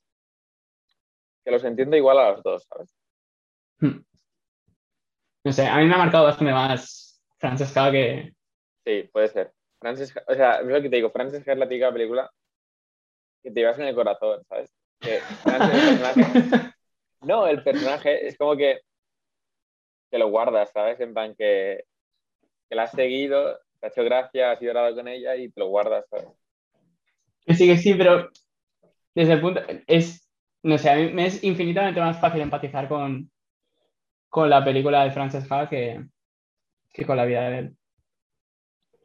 Que 1.45 1.53
los 1.53 1.63
entiendo 1.63 1.97
igual 1.97 2.19
a 2.19 2.33
los 2.33 2.43
dos, 2.43 2.65
¿sabes? 2.65 2.93
no 5.45 5.53
sé, 5.53 5.65
a 5.67 5.77
mí 5.79 5.87
me 5.87 5.95
ha 5.95 5.99
marcado 5.99 6.25
bastante 6.25 6.53
más 6.53 7.23
Francesca 7.39 7.93
que... 7.93 8.33
Sí, 8.85 9.09
puede 9.13 9.29
ser. 9.29 9.53
Frances 9.79 10.13
o 10.27 10.35
sea, 10.35 10.57
es 10.61 10.67
lo 10.67 10.83
que 10.83 10.89
te 10.89 10.97
digo, 10.97 11.11
Frances 11.11 11.47
Ha 11.47 11.53
es 11.53 11.59
la 11.59 11.69
típica 11.69 11.93
película 11.93 12.29
que 13.43 13.51
te 13.53 13.61
llevas 13.61 13.79
en 13.79 13.87
el 13.87 13.95
corazón, 13.95 14.43
¿sabes? 14.49 14.75
Que 14.99 15.21
Frances, 15.21 15.83
el 15.85 15.99
personaje, 16.01 16.75
no, 17.21 17.47
el 17.47 17.63
personaje 17.63 18.27
es 18.27 18.37
como 18.37 18.57
que, 18.57 18.81
que 20.11 20.19
lo 20.19 20.31
guardas, 20.31 20.73
¿sabes? 20.73 20.99
En 20.99 21.15
plan 21.15 21.35
que, 21.37 21.85
que 22.69 22.75
la 22.75 22.85
has 22.85 22.93
seguido, 22.93 23.59
te 23.81 23.87
ha 23.87 23.89
hecho 23.91 24.05
gracia, 24.05 24.53
has 24.53 24.61
llorado 24.61 24.95
con 24.95 25.09
ella 25.09 25.37
y 25.37 25.51
te 25.51 25.61
lo 25.61 25.69
guardas, 25.69 26.05
¿sabes? 26.09 26.27
Que 27.45 27.55
sí, 27.55 27.67
que 27.67 27.77
sí, 27.77 27.95
pero 27.95 28.31
desde 29.15 29.35
el 29.35 29.41
punto, 29.41 29.61
es, 29.87 30.29
no 30.63 30.79
sé, 30.79 30.91
a 30.91 30.97
mí 30.97 31.13
me 31.13 31.27
es 31.27 31.43
infinitamente 31.45 32.01
más 32.01 32.21
fácil 32.21 32.41
empatizar 32.41 32.89
con, 32.89 33.31
con 34.29 34.51
la 34.51 34.65
película 34.65 35.05
de 35.05 35.13
Frances 35.13 35.51
Ha 35.51 35.69
que, 35.69 36.05
que 36.93 37.07
con 37.07 37.17
la 37.17 37.25
vida 37.25 37.49
de 37.49 37.59
él. 37.59 37.77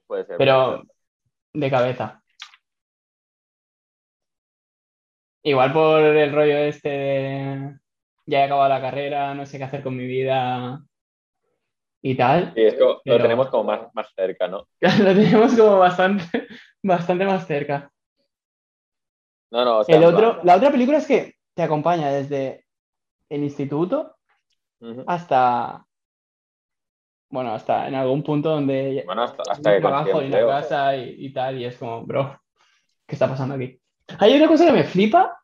Puede 0.07 0.25
ser. 0.25 0.37
Pero 0.37 0.83
de 1.53 1.69
cabeza. 1.69 2.21
Igual 5.43 5.73
por 5.73 6.01
el 6.01 6.33
rollo 6.33 6.57
este 6.57 6.89
de 6.89 7.79
ya 8.25 8.39
he 8.39 8.43
acabado 8.43 8.69
la 8.69 8.81
carrera, 8.81 9.33
no 9.33 9.45
sé 9.45 9.57
qué 9.57 9.63
hacer 9.63 9.83
con 9.83 9.97
mi 9.97 10.05
vida 10.05 10.81
y 12.01 12.15
tal. 12.15 12.53
Sí, 12.55 12.61
es 12.63 12.75
como- 12.75 12.99
lo 13.05 13.17
tenemos 13.21 13.47
como 13.49 13.63
más, 13.65 13.81
más 13.93 14.07
cerca, 14.15 14.47
¿no? 14.47 14.67
Lo 14.99 15.13
tenemos 15.13 15.53
como 15.55 15.77
bastante, 15.79 16.23
bastante 16.83 17.25
más 17.25 17.45
cerca. 17.47 17.91
No, 19.51 19.65
no, 19.65 19.77
o 19.79 19.83
sea, 19.83 19.95
El 19.97 20.03
otro, 20.05 20.39
la 20.43 20.55
otra 20.55 20.71
película 20.71 20.97
es 20.97 21.07
que 21.07 21.35
te 21.53 21.63
acompaña 21.63 22.09
desde 22.11 22.65
el 23.29 23.43
instituto 23.43 24.15
hasta, 25.05 25.85
bueno, 27.29 27.53
hasta 27.53 27.87
en 27.87 27.95
algún 27.95 28.23
punto 28.23 28.49
donde 28.49 29.03
Bueno, 29.05 29.23
hasta, 29.23 29.43
hasta 29.49 29.73
que 29.75 29.79
trabajo 29.81 30.21
y 30.21 30.25
empleo. 30.25 30.47
casa 30.47 30.95
y, 30.95 31.15
y 31.25 31.33
tal, 31.33 31.59
y 31.59 31.65
es 31.65 31.77
como, 31.77 32.03
bro, 32.05 32.39
¿qué 33.05 33.15
está 33.15 33.27
pasando 33.27 33.55
aquí? 33.55 33.79
Hay 34.19 34.35
una 34.35 34.47
cosa 34.47 34.65
que 34.65 34.71
me 34.71 34.83
flipa 34.85 35.37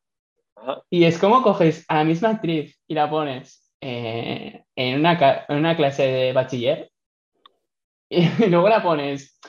Ajá. 0.56 0.82
y 0.90 1.04
es 1.04 1.20
como 1.20 1.44
coges 1.44 1.86
a 1.88 1.96
la 1.98 2.04
misma 2.06 2.30
actriz 2.30 2.82
y 2.88 2.94
la 2.96 3.10
pones 3.10 3.67
eh, 3.82 4.64
en, 4.76 5.00
una, 5.00 5.46
en 5.48 5.58
una 5.58 5.76
clase 5.76 6.04
de 6.04 6.34
bachiller 6.34 6.92
y 8.10 8.46
luego 8.48 8.70
la 8.70 8.82
pones 8.82 9.40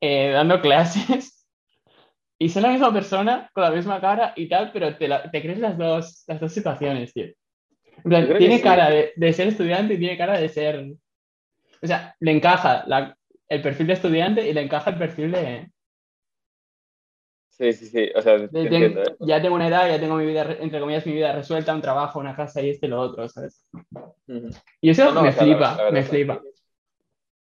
eh, 0.00 0.30
dando 0.30 0.60
clases 0.60 1.46
y 2.38 2.48
son 2.48 2.62
la 2.62 2.70
misma 2.70 2.92
persona 2.92 3.50
con 3.52 3.64
la 3.64 3.70
misma 3.70 4.00
cara 4.00 4.32
y 4.36 4.48
tal, 4.48 4.70
pero 4.72 4.96
te, 4.96 5.08
la- 5.08 5.30
te 5.30 5.42
crees 5.42 5.58
las 5.58 5.76
dos, 5.78 6.24
las 6.26 6.40
dos 6.40 6.52
situaciones, 6.52 7.12
tío. 7.12 7.26
En 7.96 8.02
plan, 8.02 8.38
tiene 8.38 8.56
sí. 8.56 8.62
cara 8.62 8.90
de, 8.90 9.12
de 9.16 9.32
ser 9.32 9.48
estudiante 9.48 9.94
y 9.94 9.98
tiene 9.98 10.18
cara 10.18 10.38
de 10.38 10.48
ser... 10.48 10.84
O 11.82 11.86
sea, 11.86 12.14
le 12.20 12.32
encaja 12.32 12.84
la- 12.86 13.16
el 13.48 13.62
perfil 13.62 13.86
de 13.86 13.92
estudiante 13.92 14.48
y 14.48 14.52
le 14.52 14.62
encaja 14.62 14.90
el 14.90 14.98
perfil 14.98 15.32
de... 15.32 15.70
Sí, 17.56 17.72
sí, 17.72 17.86
sí. 17.86 18.10
O 18.16 18.20
sea, 18.20 18.48
te 18.48 18.62
entiendo, 18.62 19.02
¿eh? 19.02 19.16
ya 19.20 19.40
tengo 19.40 19.54
una 19.54 19.68
edad, 19.68 19.88
ya 19.88 20.00
tengo 20.00 20.16
mi 20.16 20.26
vida, 20.26 20.42
re- 20.42 20.60
entre 20.60 20.80
comillas, 20.80 21.06
mi 21.06 21.12
vida 21.12 21.32
resuelta, 21.32 21.72
un 21.72 21.80
trabajo, 21.82 22.18
una 22.18 22.34
casa 22.34 22.60
y 22.60 22.70
este 22.70 22.86
y 22.86 22.88
lo 22.88 23.00
otro, 23.00 23.28
¿sabes? 23.28 23.64
Y 24.80 24.90
eso 24.90 25.12
No, 25.12 25.22
me 25.22 25.28
o 25.28 25.32
sea, 25.32 25.46
la- 25.46 25.54
flipa, 25.54 25.76
la 25.84 25.90
me 25.92 26.00
que 26.00 26.06
flipa. 26.08 26.42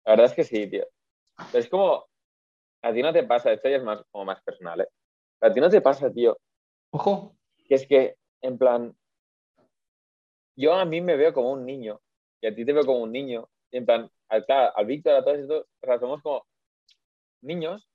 La 0.05 0.13
verdad 0.13 0.27
es 0.27 0.35
que 0.35 0.43
sí, 0.45 0.69
tío. 0.69 0.85
Pero 1.37 1.59
es 1.59 1.69
como, 1.69 2.07
a 2.83 2.93
ti 2.93 3.03
no 3.03 3.13
te 3.13 3.23
pasa, 3.23 3.53
esto 3.53 3.69
ya 3.69 3.77
es 3.77 3.85
más, 3.85 4.03
como 4.11 4.25
más 4.25 4.43
personal, 4.43 4.81
¿eh? 4.81 4.89
A 5.43 5.53
ti 5.53 5.61
no 5.61 5.71
te 5.71 5.81
pasa, 5.81 6.13
tío, 6.13 6.37
Ojo, 6.91 7.37
que 7.69 7.77
es 7.77 7.87
que, 7.87 8.17
en 8.43 8.59
plan, 8.59 8.93
yo 10.57 10.75
a 10.75 10.85
mí 10.85 11.01
me 11.01 11.17
veo 11.17 11.33
como 11.33 11.53
un 11.53 11.65
niño 11.65 12.01
y 12.41 12.49
a 12.49 12.55
ti 12.55 12.65
te 12.65 12.73
veo 12.73 12.85
como 12.85 13.01
un 13.01 13.13
niño. 13.13 13.49
Y 13.71 13.77
en 13.79 13.87
plan, 13.87 14.11
al, 14.29 14.45
claro, 14.45 14.77
al 14.77 14.87
Víctor, 14.87 15.15
a 15.15 15.23
todos 15.25 15.39
estos, 15.39 15.63
o 15.83 15.87
sea, 15.87 15.99
somos 16.01 16.21
como 16.23 16.45
niños, 17.43 17.89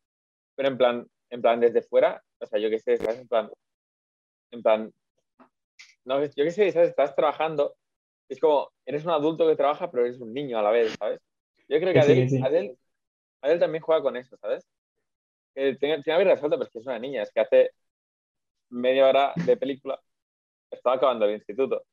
pero 0.55 0.69
en 0.69 0.77
plan, 0.77 1.07
en 1.29 1.41
plan 1.41 1.59
desde 1.59 1.81
fuera, 1.83 2.23
o 2.39 2.45
sea, 2.45 2.59
yo 2.59 2.69
qué 2.69 2.79
sé, 2.79 2.97
¿sabes? 2.97 3.19
En 3.21 3.27
plan, 3.27 3.49
en 4.51 4.61
plan, 4.63 4.91
no, 6.05 6.23
yo 6.23 6.31
qué 6.43 6.51
sé, 6.51 6.71
¿sabes? 6.71 6.89
Estás 6.89 7.15
trabajando, 7.15 7.75
es 8.29 8.39
como, 8.39 8.71
eres 8.85 9.05
un 9.05 9.11
adulto 9.11 9.47
que 9.47 9.55
trabaja, 9.55 9.91
pero 9.91 10.05
eres 10.05 10.19
un 10.21 10.33
niño 10.33 10.59
a 10.59 10.61
la 10.63 10.71
vez, 10.71 10.93
¿sabes? 10.99 11.19
Yo 11.69 11.79
creo 11.79 11.93
que 11.93 11.99
sí, 12.01 12.01
Adele, 12.01 12.15
que 12.15 12.29
sí. 12.29 12.37
Adele- 12.41 12.77
Adele 13.41 13.59
también 13.59 13.83
juega 13.83 14.01
con 14.03 14.17
eso, 14.17 14.37
¿sabes? 14.37 14.65
Que 15.55 15.75
tiene, 15.77 15.95
tiene 15.95 16.03
que 16.03 16.13
haber 16.13 16.27
resuelto, 16.29 16.57
pero 16.57 16.65
es 16.67 16.71
que 16.71 16.79
es 16.79 16.87
una 16.87 16.99
niña, 16.99 17.23
es 17.23 17.31
que 17.33 17.41
hace 17.41 17.71
media 18.69 19.07
hora 19.07 19.33
de 19.45 19.57
película 19.57 19.99
estaba 20.71 20.97
acabando 20.97 21.25
el 21.25 21.35
instituto. 21.35 21.83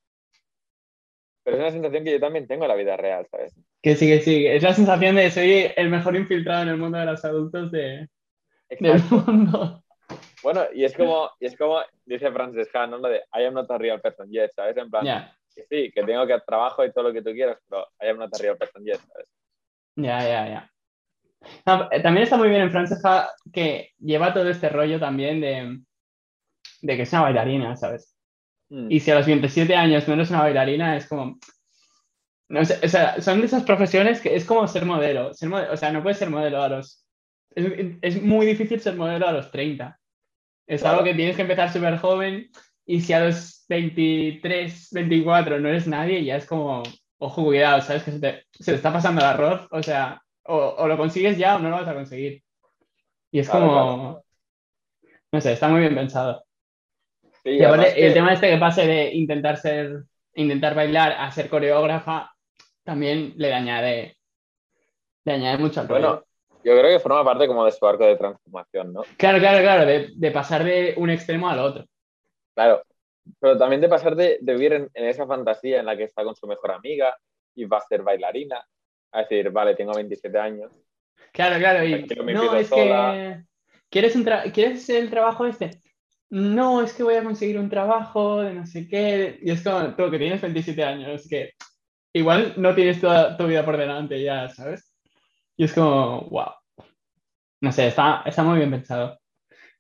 Pero 1.45 1.57
es 1.57 1.61
una 1.63 1.71
sensación 1.71 2.03
que 2.05 2.11
yo 2.13 2.21
también 2.21 2.49
tengo 2.49 2.65
en 2.65 2.69
la 2.71 2.75
vida 2.75 2.97
real, 2.97 3.27
¿sabes? 3.31 3.55
que 3.83 3.97
sí, 3.97 4.07
que 4.09 4.21
sí. 4.21 4.47
Es 4.47 4.63
la 4.63 4.75
sensación 4.75 5.17
de 5.17 5.31
soy 5.31 5.67
el 5.77 5.89
mejor 5.91 6.17
infiltrado 6.17 6.63
en 6.63 6.69
el 6.71 6.77
mundo 6.77 6.99
de 6.99 7.07
los 7.07 7.25
adultos 7.25 7.71
de, 7.73 8.09
del 8.81 9.03
mundo. 9.11 9.85
Bueno, 10.43 10.63
y 10.75 10.85
es 10.85 10.97
como, 10.97 11.31
y 11.41 11.47
es 11.47 11.57
como 11.57 11.81
dice 12.05 12.31
Frances 12.33 12.69
Ha, 12.75 12.87
¿no? 12.87 12.99
Lo 12.99 13.09
de 13.09 13.19
I 13.35 13.45
am 13.45 13.55
not 13.55 13.71
a 13.71 13.79
real 13.79 14.01
person 14.01 14.29
yet, 14.31 14.51
¿sabes? 14.55 14.77
En 14.77 14.91
plan, 14.91 15.05
Ya, 15.05 15.37
que 15.55 15.63
sí, 15.65 15.93
que 15.93 16.03
tengo 16.03 16.27
que 16.27 16.39
trabajo 16.47 16.85
y 16.85 16.93
todo 16.93 17.05
lo 17.09 17.13
que 17.13 17.23
tú 17.23 17.31
quieras, 17.33 17.59
pero 17.69 17.87
I 18.01 18.09
am 18.09 18.19
not 18.19 18.35
a 18.35 18.39
real 18.43 18.57
person 18.57 18.85
yet, 18.85 18.99
¿sabes? 18.99 19.27
ya, 19.97 20.19
ya, 20.21 20.49
ya. 20.49 20.71
No, 21.67 21.89
eh, 21.91 22.01
también 22.01 22.25
está 22.25 22.37
muy 22.37 22.49
bien 22.49 22.63
en 22.63 22.71
Frances 22.71 23.05
Ha 23.05 23.31
que 23.53 23.91
lleva 23.99 24.33
todo 24.33 24.49
este 24.49 24.69
rollo 24.69 24.99
también 25.01 25.41
de, 25.41 25.81
de 26.83 26.97
que 26.97 27.03
es 27.03 27.13
una 27.13 27.23
bailarina, 27.23 27.77
¿sabes? 27.77 28.17
Mm. 28.69 28.91
Y 28.91 29.01
si 29.01 29.11
a 29.11 29.17
los 29.17 29.27
27 29.27 29.75
años 29.75 30.07
no 30.09 30.15
eres 30.15 30.31
una 30.31 30.43
bailarina, 30.43 30.97
es 30.97 31.09
como. 31.09 31.39
No 32.49 32.65
sé, 32.65 32.79
o 32.85 32.89
sea, 32.89 33.21
son 33.21 33.41
de 33.41 33.47
esas 33.47 33.65
profesiones 33.65 34.21
que 34.21 34.35
es 34.37 34.45
como 34.45 34.67
ser 34.69 34.85
modelo. 34.85 35.33
Ser 35.35 35.49
mode- 35.49 35.71
o 35.71 35.77
sea, 35.77 35.91
no 35.91 36.03
puedes 36.03 36.19
ser 36.19 36.31
modelo 36.31 36.63
a 36.63 36.69
los. 36.69 37.02
Es, 37.55 38.17
es 38.17 38.23
muy 38.23 38.47
difícil 38.47 38.81
ser 38.81 38.97
modelo 38.97 39.27
a 39.29 39.33
los 39.33 39.51
30. 39.51 39.99
Es 40.67 40.81
Claro. 40.83 40.99
algo 40.99 41.05
que 41.11 41.15
tienes 41.15 41.37
que 41.37 41.43
empezar 41.43 41.73
súper 41.73 41.99
joven. 41.99 42.51
Y 42.87 43.01
si 43.01 43.13
a 43.13 43.21
los 43.25 43.65
23, 43.69 44.89
24 44.93 45.61
no 45.61 45.69
eres 45.69 45.87
nadie, 45.87 46.25
ya 46.25 46.37
es 46.37 46.47
como. 46.47 46.83
Ojo, 47.19 47.45
cuidado, 47.45 47.81
¿sabes? 47.81 48.03
Que 48.03 48.11
se 48.13 48.19
te, 48.21 48.45
se 48.53 48.73
te 48.73 48.77
está 48.77 48.93
pasando 48.93 49.21
el 49.21 49.27
arroz. 49.29 49.69
O 49.71 49.83
sea, 49.83 50.21
o, 50.45 50.57
o 50.79 50.89
lo 50.89 50.97
consigues 50.97 51.39
ya 51.39 51.57
o 51.57 51.59
no 51.61 51.71
lo 51.71 51.77
vas 51.77 51.87
a 51.89 51.95
conseguir. 51.95 52.43
Y 53.31 53.39
es 53.39 53.49
Claro, 53.49 53.67
como. 53.67 54.25
No 55.33 55.41
sé, 55.41 55.53
está 55.53 55.69
muy 55.69 55.81
bien 55.81 55.95
pensado. 55.95 56.45
Sí, 57.45 57.51
Y 57.51 57.63
aparte, 57.65 57.87
además 57.87 57.95
que- 57.95 58.07
el 58.07 58.13
tema 58.15 58.33
este 58.33 58.51
que 58.51 58.57
pase 58.59 58.87
de 58.87 59.15
intentar 59.15 59.57
ser, 59.57 60.03
intentar 60.35 60.75
bailar 60.75 61.13
a 61.13 61.31
ser 61.31 61.49
coreógrafa, 61.49 62.33
también 62.85 63.35
le 63.37 63.55
añade, 63.55 64.17
le 65.25 65.33
añade 65.33 65.59
mucho 65.59 65.81
al 65.81 65.87
bueno, 65.87 66.25
yo 66.65 66.79
creo 66.79 66.85
que 66.91 66.99
forma 67.01 67.25
parte 67.25 67.47
como 67.47 67.65
de 67.65 67.73
su 67.73 67.87
arco 67.87 68.05
de 68.05 68.17
transformación, 68.17 68.93
¿no? 68.93 69.03
Claro, 69.17 69.39
claro, 69.39 69.59
claro, 69.63 69.87
de, 69.87 70.11
de 70.15 70.31
pasar 70.31 70.65
de 70.65 70.95
un 70.97 71.11
extremo 71.11 71.49
al 71.49 71.59
otro. 71.59 71.87
Claro, 72.55 72.83
pero 73.41 73.57
también 73.59 73.81
de 73.81 73.89
pasar 73.89 74.15
de, 74.17 74.39
de 74.41 74.53
vivir 74.55 74.73
en, 74.75 74.91
en 74.95 75.07
esa 75.07 75.27
fantasía 75.27 75.81
en 75.81 75.87
la 75.87 75.97
que 75.97 76.05
está 76.05 76.25
con 76.25 76.35
su 76.37 76.47
mejor 76.47 76.73
amiga 76.73 77.17
y 77.55 77.65
va 77.65 77.79
a 77.79 77.83
ser 77.83 78.03
bailarina, 78.03 78.65
a 79.13 79.21
decir, 79.21 79.51
vale, 79.51 79.75
tengo 79.75 79.93
27 79.95 80.39
años, 80.39 80.71
Claro, 81.33 81.57
claro, 81.59 81.85
y 81.85 82.07
me 82.25 82.35
no, 82.35 82.55
es 82.57 82.69
sola. 82.69 83.13
que 83.15 83.45
¿quieres, 83.89 84.15
un 84.17 84.25
tra- 84.25 84.53
¿quieres 84.53 84.89
el 84.91 85.09
trabajo 85.09 85.47
este? 85.47 85.71
No, 86.29 86.83
es 86.83 86.93
que 86.93 87.03
voy 87.03 87.15
a 87.15 87.25
conseguir 87.25 87.59
un 87.59 87.71
trabajo 87.71 88.43
de 88.43 88.53
no 88.55 88.67
sé 88.67 88.87
qué. 88.89 89.39
Y 89.43 89.51
es 89.51 89.63
como 89.63 89.95
tú 89.95 90.11
que 90.11 90.19
tienes 90.19 90.41
27 90.43 90.83
años, 90.85 91.27
que 91.29 91.53
igual 92.15 92.55
no 92.57 92.75
tienes 92.75 93.01
toda 93.01 93.37
tu 93.37 93.47
vida 93.47 93.65
por 93.65 93.77
delante 93.77 94.23
ya, 94.23 94.49
¿sabes? 94.49 94.92
Y 95.57 95.65
es 95.65 95.73
como, 95.75 96.23
wow. 96.31 96.53
No 97.63 97.73
sé, 97.73 97.87
está, 97.89 98.23
está 98.27 98.43
muy 98.43 98.59
bien 98.59 98.71
pensado. 98.71 99.19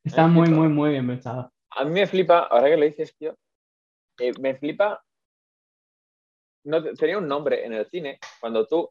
Está 0.04 0.26
Me 0.26 0.28
muy, 0.28 0.48
flipa. 0.48 0.50
muy, 0.50 0.68
muy 0.68 0.90
bien 0.92 1.06
pensado. 1.06 1.52
A 1.78 1.84
mí 1.84 1.90
me 1.90 2.06
flipa, 2.06 2.38
ahora 2.44 2.68
que 2.68 2.76
lo 2.76 2.84
dices, 2.84 3.16
tío, 3.16 3.36
eh, 4.18 4.32
me 4.40 4.54
flipa. 4.56 5.04
No, 6.64 6.82
te- 6.82 6.94
tenía 6.94 7.18
un 7.18 7.26
nombre 7.28 7.64
en 7.66 7.72
el 7.72 7.86
cine, 7.86 8.18
cuando 8.40 8.66
tú 8.66 8.90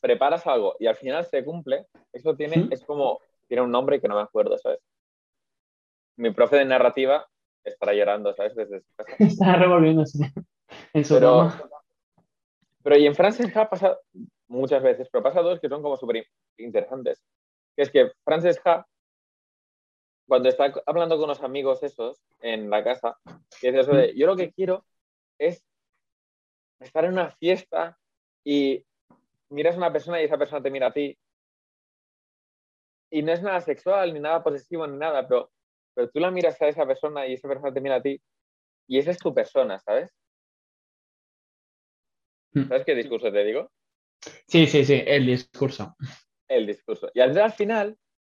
preparas 0.00 0.46
algo 0.46 0.76
y 0.80 0.86
al 0.86 0.96
final 0.96 1.24
se 1.26 1.44
cumple, 1.44 1.86
eso 2.12 2.34
tiene, 2.36 2.66
es 2.70 2.84
como, 2.84 3.20
tiene 3.48 3.62
un 3.62 3.70
nombre 3.70 4.00
que 4.00 4.08
no 4.08 4.16
me 4.16 4.22
acuerdo, 4.22 4.58
¿sabes? 4.58 4.80
Mi 6.16 6.30
profe 6.32 6.56
de 6.56 6.64
narrativa 6.64 7.24
estará 7.62 7.92
llorando, 7.94 8.34
¿sabes? 8.34 8.54
Desde 8.56 8.80
su 8.80 8.92
casa. 8.96 9.16
Está 9.18 9.56
revolviéndose 9.56 10.32
en 10.94 11.04
su 11.04 11.18
Pero, 11.18 11.48
cama. 11.56 11.56
pero 12.82 12.96
y 12.96 13.06
en 13.06 13.14
Frances 13.14 13.54
Ha 13.56 13.68
pasa 13.68 13.98
muchas 14.54 14.82
veces, 14.82 15.08
pero 15.10 15.22
pasa 15.22 15.42
dos 15.42 15.60
que 15.60 15.68
son 15.68 15.82
como 15.82 15.96
súper 15.96 16.26
interesantes. 16.58 17.22
Que 17.76 17.82
es 17.82 17.90
que 17.90 18.12
Frances 18.24 18.60
Ha, 18.64 18.86
cuando 20.26 20.48
está 20.48 20.72
hablando 20.86 21.18
con 21.18 21.28
los 21.28 21.42
amigos 21.42 21.82
esos 21.82 22.22
en 22.40 22.70
la 22.70 22.82
casa, 22.82 23.18
que 23.60 23.68
dice 23.68 23.80
eso 23.80 23.92
de, 23.92 24.14
yo 24.16 24.26
lo 24.26 24.36
que 24.36 24.52
quiero 24.52 24.84
es 25.38 25.64
estar 26.80 27.04
en 27.04 27.12
una 27.12 27.30
fiesta 27.30 27.98
y 28.44 28.84
miras 29.50 29.74
a 29.74 29.78
una 29.78 29.92
persona 29.92 30.20
y 30.20 30.24
esa 30.24 30.38
persona 30.38 30.62
te 30.62 30.70
mira 30.70 30.88
a 30.88 30.92
ti. 30.92 31.16
Y 33.10 33.22
no 33.22 33.32
es 33.32 33.42
nada 33.42 33.60
sexual, 33.60 34.12
ni 34.12 34.20
nada 34.20 34.42
posesivo, 34.42 34.86
ni 34.86 34.96
nada, 34.98 35.26
pero, 35.28 35.50
pero 35.94 36.10
tú 36.10 36.20
la 36.20 36.30
miras 36.30 36.60
a 36.60 36.68
esa 36.68 36.86
persona 36.86 37.26
y 37.26 37.34
esa 37.34 37.48
persona 37.48 37.72
te 37.72 37.80
mira 37.80 37.96
a 37.96 38.02
ti 38.02 38.20
y 38.86 38.98
esa 38.98 39.10
es 39.10 39.18
tu 39.18 39.32
persona, 39.32 39.78
¿sabes? 39.78 40.10
Mm. 42.52 42.68
¿Sabes 42.68 42.84
qué 42.84 42.94
discurso 42.94 43.30
te 43.32 43.44
digo? 43.44 43.70
Sí, 44.46 44.66
sí, 44.66 44.84
sí, 44.84 45.02
el 45.06 45.26
discurso. 45.26 45.96
El 46.48 46.66
discurso. 46.66 47.10
Y 47.14 47.20
al, 47.20 47.36
al 47.38 47.52
final, 47.52 47.96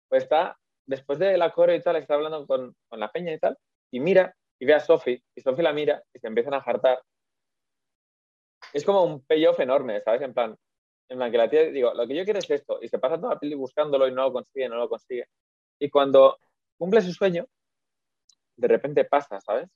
pues 0.09 0.25
está, 0.25 0.57
después 0.87 1.19
del 1.19 1.41
coro 1.53 1.75
y 1.75 1.81
tal, 1.81 1.97
está 1.97 2.15
hablando 2.15 2.47
con, 2.47 2.75
con 2.89 3.01
la 3.01 3.11
peña 3.11 3.33
y 3.33 3.39
tal, 3.39 3.57
y 3.91 4.01
mira 4.01 4.35
y 4.59 4.65
ve 4.65 4.75
a 4.75 4.81
Sophie, 4.81 5.23
y 5.35 5.41
Sophie 5.43 5.63
la 5.63 5.73
mira 5.73 6.03
y 6.15 6.19
se 6.19 6.27
empiezan 6.29 6.55
a 6.55 6.63
jartar. 6.63 7.03
Es 8.73 8.85
como 8.85 9.05
un 9.05 9.25
payoff 9.25 9.61
enorme, 9.61 10.01
¿sabes? 10.01 10.23
En 10.23 10.35
plan, 10.35 10.57
en 11.09 11.19
plan 11.19 11.31
que 11.31 11.39
la 11.39 11.51
tía, 11.51 11.63
digo, 11.65 11.93
lo 11.95 12.07
que 12.07 12.17
yo 12.17 12.25
quiero 12.25 12.39
es 12.39 12.51
esto, 12.51 12.79
y 12.83 12.89
se 12.89 12.99
pasa 12.99 13.21
toda 13.21 13.35
la 13.35 13.41
peli 13.41 13.55
buscándolo 13.55 14.09
y 14.09 14.13
no 14.13 14.23
lo 14.23 14.33
consigue, 14.33 14.69
no 14.69 14.77
lo 14.77 14.89
consigue. 14.89 15.27
Y 15.79 15.91
cuando 15.91 16.39
cumple 16.79 17.03
su 17.03 17.13
sueño, 17.13 17.47
de 18.57 18.69
repente 18.69 19.05
pasa, 19.05 19.41
¿sabes? 19.41 19.65
Es 19.65 19.71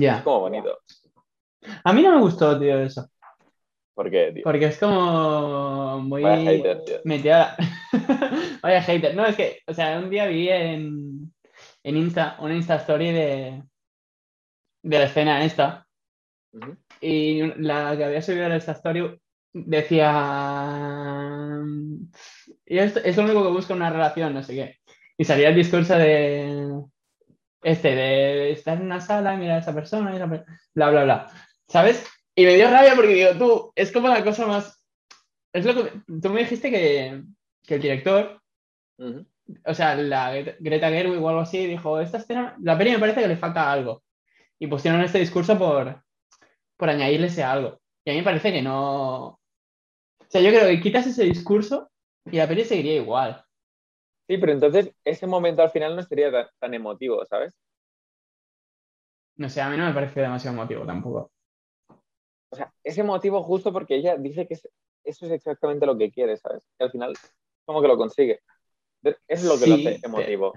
Ya. 0.00 0.24
como 0.24 0.40
bonito. 0.40 0.78
A 1.84 1.92
mí 1.92 2.02
no 2.02 2.12
me 2.14 2.20
gustó, 2.22 2.58
tío, 2.58 2.80
eso. 2.80 3.06
¿Por 3.94 4.10
qué, 4.10 4.32
tío? 4.32 4.42
Porque 4.44 4.66
es 4.66 4.78
como 4.78 6.00
muy 6.00 6.22
Vaya 6.22 6.50
hater, 6.50 6.84
tío. 6.84 6.96
metida. 7.04 7.56
Vaya 8.62 8.82
hater. 8.82 9.14
No, 9.14 9.26
es 9.26 9.36
que, 9.36 9.60
o 9.66 9.74
sea, 9.74 9.98
un 9.98 10.08
día 10.08 10.26
vi 10.26 10.48
en, 10.48 11.32
en 11.82 11.96
Insta 11.96 12.36
una 12.40 12.54
Insta 12.54 12.76
Story 12.76 13.12
de, 13.12 13.62
de 14.82 14.98
la 14.98 15.04
escena 15.04 15.44
esta. 15.44 15.86
Y 17.00 17.42
la 17.60 17.96
que 17.96 18.04
había 18.04 18.22
subido 18.22 18.48
la 18.48 18.56
Insta 18.56 18.72
Story 18.72 19.18
decía. 19.52 21.60
Y 22.64 22.78
esto 22.78 23.00
es 23.00 23.16
lo 23.16 23.24
único 23.24 23.42
que 23.42 23.50
busca 23.50 23.74
una 23.74 23.90
relación, 23.90 24.34
no 24.34 24.42
sé 24.42 24.54
qué. 24.54 24.76
Y 25.18 25.24
salía 25.24 25.50
el 25.50 25.56
discurso 25.56 25.96
de. 25.96 26.80
Este, 27.62 27.94
de 27.94 28.52
estar 28.52 28.78
en 28.78 28.86
una 28.86 29.00
sala 29.00 29.34
y 29.34 29.38
mirar 29.38 29.58
a 29.58 29.60
esa 29.60 29.74
persona 29.74 30.12
y 30.12 30.16
esa 30.16 30.26
bla, 30.26 30.44
bla, 30.74 31.04
bla. 31.04 31.26
¿Sabes? 31.68 32.04
Y 32.34 32.44
me 32.44 32.54
dio 32.56 32.70
rabia 32.70 32.94
porque 32.94 33.14
digo, 33.14 33.30
tú, 33.38 33.72
es 33.74 33.92
como 33.92 34.08
la 34.08 34.24
cosa 34.24 34.46
más. 34.46 34.82
Es 35.52 35.64
lo 35.66 35.74
que. 35.74 35.92
Tú 36.22 36.30
me 36.30 36.40
dijiste 36.42 36.70
que, 36.70 37.24
que 37.64 37.76
el 37.76 37.82
director, 37.82 38.42
o 39.64 39.74
sea, 39.74 39.94
la 39.96 40.34
Gre- 40.34 40.56
Greta 40.60 40.88
Gerwig 40.90 41.22
o 41.22 41.28
algo 41.28 41.40
así, 41.40 41.66
dijo: 41.66 42.00
Esta 42.00 42.18
escena, 42.18 42.56
la 42.60 42.76
peli 42.78 42.92
me 42.92 42.98
parece 42.98 43.20
que 43.22 43.28
le 43.28 43.36
falta 43.36 43.70
algo. 43.70 44.02
Y 44.60 44.68
pusieron 44.68 45.02
este 45.02 45.20
discurso 45.20 45.58
por, 45.58 46.02
por 46.78 46.90
añadirle 46.90 47.28
ese 47.28 47.44
algo. 47.44 47.80
Y 48.04 48.10
a 48.10 48.14
mí 48.14 48.20
me 48.20 48.24
parece 48.24 48.52
que 48.52 48.62
no. 48.62 49.26
O 49.28 49.40
sea, 50.28 50.40
yo 50.42 50.50
creo 50.50 50.68
que 50.68 50.80
quitas 50.82 51.06
ese 51.06 51.24
discurso 51.24 51.90
y 52.26 52.38
la 52.38 52.48
peli 52.48 52.64
seguiría 52.64 52.96
igual. 52.96 53.44
Sí, 54.28 54.38
pero 54.38 54.52
entonces 54.52 54.92
ese 55.04 55.26
momento 55.28 55.62
al 55.62 55.70
final 55.70 55.96
no 55.96 56.02
sería 56.04 56.32
tan, 56.32 56.46
tan 56.60 56.74
emotivo, 56.74 57.24
¿sabes? 57.26 57.54
No 59.36 59.48
sé, 59.50 59.60
a 59.60 59.68
mí 59.68 59.76
no 59.76 59.84
me 59.86 59.92
parece 59.94 60.20
demasiado 60.22 60.56
motivo 60.56 60.86
tampoco. 60.86 61.31
O 62.52 62.56
sea, 62.56 62.70
es 62.84 62.98
emotivo 62.98 63.42
justo 63.42 63.72
porque 63.72 63.96
ella 63.96 64.16
dice 64.16 64.46
que 64.46 64.54
es- 64.54 64.68
eso 65.04 65.26
es 65.26 65.32
exactamente 65.32 65.86
lo 65.86 65.96
que 65.96 66.12
quiere, 66.12 66.36
¿sabes? 66.36 66.68
Y 66.78 66.84
al 66.84 66.90
final, 66.90 67.14
como 67.64 67.80
que 67.80 67.88
lo 67.88 67.96
consigue. 67.96 68.40
Es 69.26 69.42
lo 69.42 69.58
que 69.58 69.66
lo 69.66 69.74
hace 69.74 69.98
emotivo. 70.02 70.52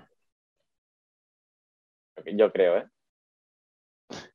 Yo 2.34 2.52
creo, 2.52 2.78
¿eh? 2.78 2.88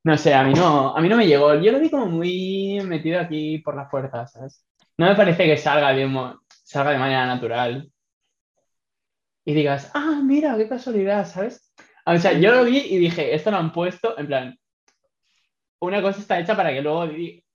No 0.03 0.17
sé, 0.17 0.33
a 0.33 0.43
mí 0.43 0.55
no, 0.55 0.97
a 0.97 1.01
mí 1.01 1.09
no 1.09 1.17
me 1.17 1.27
llegó. 1.27 1.55
Yo 1.57 1.71
lo 1.71 1.79
vi 1.79 1.91
como 1.91 2.07
muy 2.07 2.81
metido 2.85 3.21
aquí 3.21 3.59
por 3.59 3.77
la 3.77 3.89
fuerza, 3.89 4.27
¿sabes? 4.27 4.67
No 4.97 5.07
me 5.07 5.15
parece 5.15 5.45
que 5.45 5.57
salga 5.57 5.93
de, 5.93 6.09
salga 6.65 6.93
de 6.93 6.99
manera 6.99 7.27
natural. 7.27 7.93
Y 9.45 9.53
digas, 9.55 9.91
ah, 9.95 10.21
mira, 10.25 10.57
qué 10.57 10.67
casualidad, 10.67 11.27
¿sabes? 11.27 11.73
O 12.07 12.17
sea, 12.17 12.33
yo 12.33 12.53
lo 12.53 12.65
vi 12.65 12.79
y 12.79 12.97
dije, 12.97 13.35
esto 13.35 13.51
lo 13.51 13.59
han 13.59 13.73
puesto, 13.73 14.19
en 14.19 14.27
plan, 14.27 14.59
una 15.81 16.03
cosa 16.03 16.21
está 16.21 16.39
hecha 16.39 16.57
para 16.57 16.73
que 16.73 16.83
luego, 16.83 17.07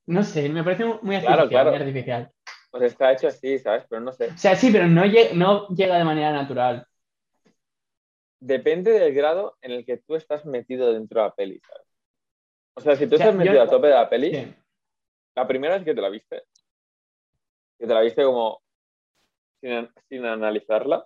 no 0.07 0.23
sé, 0.23 0.49
me 0.49 0.63
parece 0.63 0.85
muy 0.85 1.19
Claro, 1.19 1.43
artificial, 1.43 1.49
claro. 1.49 1.69
muy 1.71 1.79
artificial. 1.79 2.31
Pues 2.71 2.83
está 2.83 3.11
hecho 3.13 3.27
así, 3.27 3.57
¿sabes? 3.59 3.85
Pero 3.89 4.01
no 4.01 4.11
sé. 4.11 4.27
O 4.27 4.37
sea, 4.37 4.55
sí, 4.55 4.69
pero 4.71 4.87
no, 4.87 5.03
lle- 5.05 5.31
no 5.33 5.67
llega 5.69 5.97
de 5.97 6.03
manera 6.03 6.31
natural. 6.31 6.85
Depende 8.39 8.91
del 8.91 9.13
grado 9.13 9.57
en 9.61 9.71
el 9.71 9.85
que 9.85 9.97
tú 9.97 10.15
estás 10.15 10.45
metido 10.45 10.93
dentro 10.93 11.21
de 11.21 11.27
la 11.27 11.33
peli, 11.33 11.59
¿sabes? 11.61 11.87
O 12.75 12.81
sea, 12.81 12.95
si 12.95 13.07
tú 13.07 13.15
O 13.15 13.17
sea, 13.17 13.27
estás 13.27 13.37
metido 13.37 13.55
yo- 13.55 13.61
a 13.63 13.67
tope 13.69 13.87
de 13.87 13.93
la 13.93 14.09
peli, 14.09 14.31
Sí. 14.35 14.53
la 15.35 15.47
primera 15.47 15.75
vez 15.75 15.85
que 15.85 15.95
te 15.95 16.01
la 16.01 16.09
viste, 16.09 16.43
que 17.79 17.87
te 17.87 17.93
la 17.93 18.01
viste 18.01 18.23
como 18.23 18.61
sin, 19.61 19.89
sin 20.09 20.25
analizarla, 20.25 21.05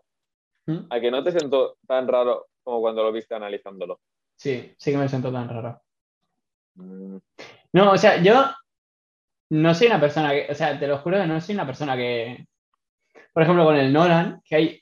¿Mm? 0.65 0.79
a 0.89 0.99
que 0.99 1.11
no 1.11 1.23
te 1.23 1.31
sentó 1.31 1.77
tan 1.87 2.07
raro 2.07 2.47
como 2.63 2.81
cuando 2.81 3.03
lo 3.03 3.11
viste 3.11 3.35
analizándolo. 3.35 4.01
Sí, 4.35 4.73
sí 4.77 4.91
que 4.91 4.97
me 4.97 5.07
siento 5.07 5.31
tan 5.31 5.47
raro. 5.47 5.81
Mm, 6.75 7.17
No, 7.73 7.91
o 7.91 7.97
sea, 7.97 8.21
yo 8.21 8.45
no 9.49 9.73
soy 9.73 9.87
una 9.87 9.99
persona 9.99 10.31
que, 10.31 10.47
o 10.49 10.55
sea, 10.55 10.79
te 10.79 10.87
lo 10.87 10.97
juro 10.99 11.17
que 11.17 11.27
no 11.27 11.41
soy 11.41 11.55
una 11.55 11.65
persona 11.65 11.95
que, 11.95 12.45
por 13.33 13.43
ejemplo, 13.43 13.65
con 13.65 13.75
el 13.75 13.91
Nolan, 13.91 14.41
que 14.43 14.55
hay, 14.55 14.81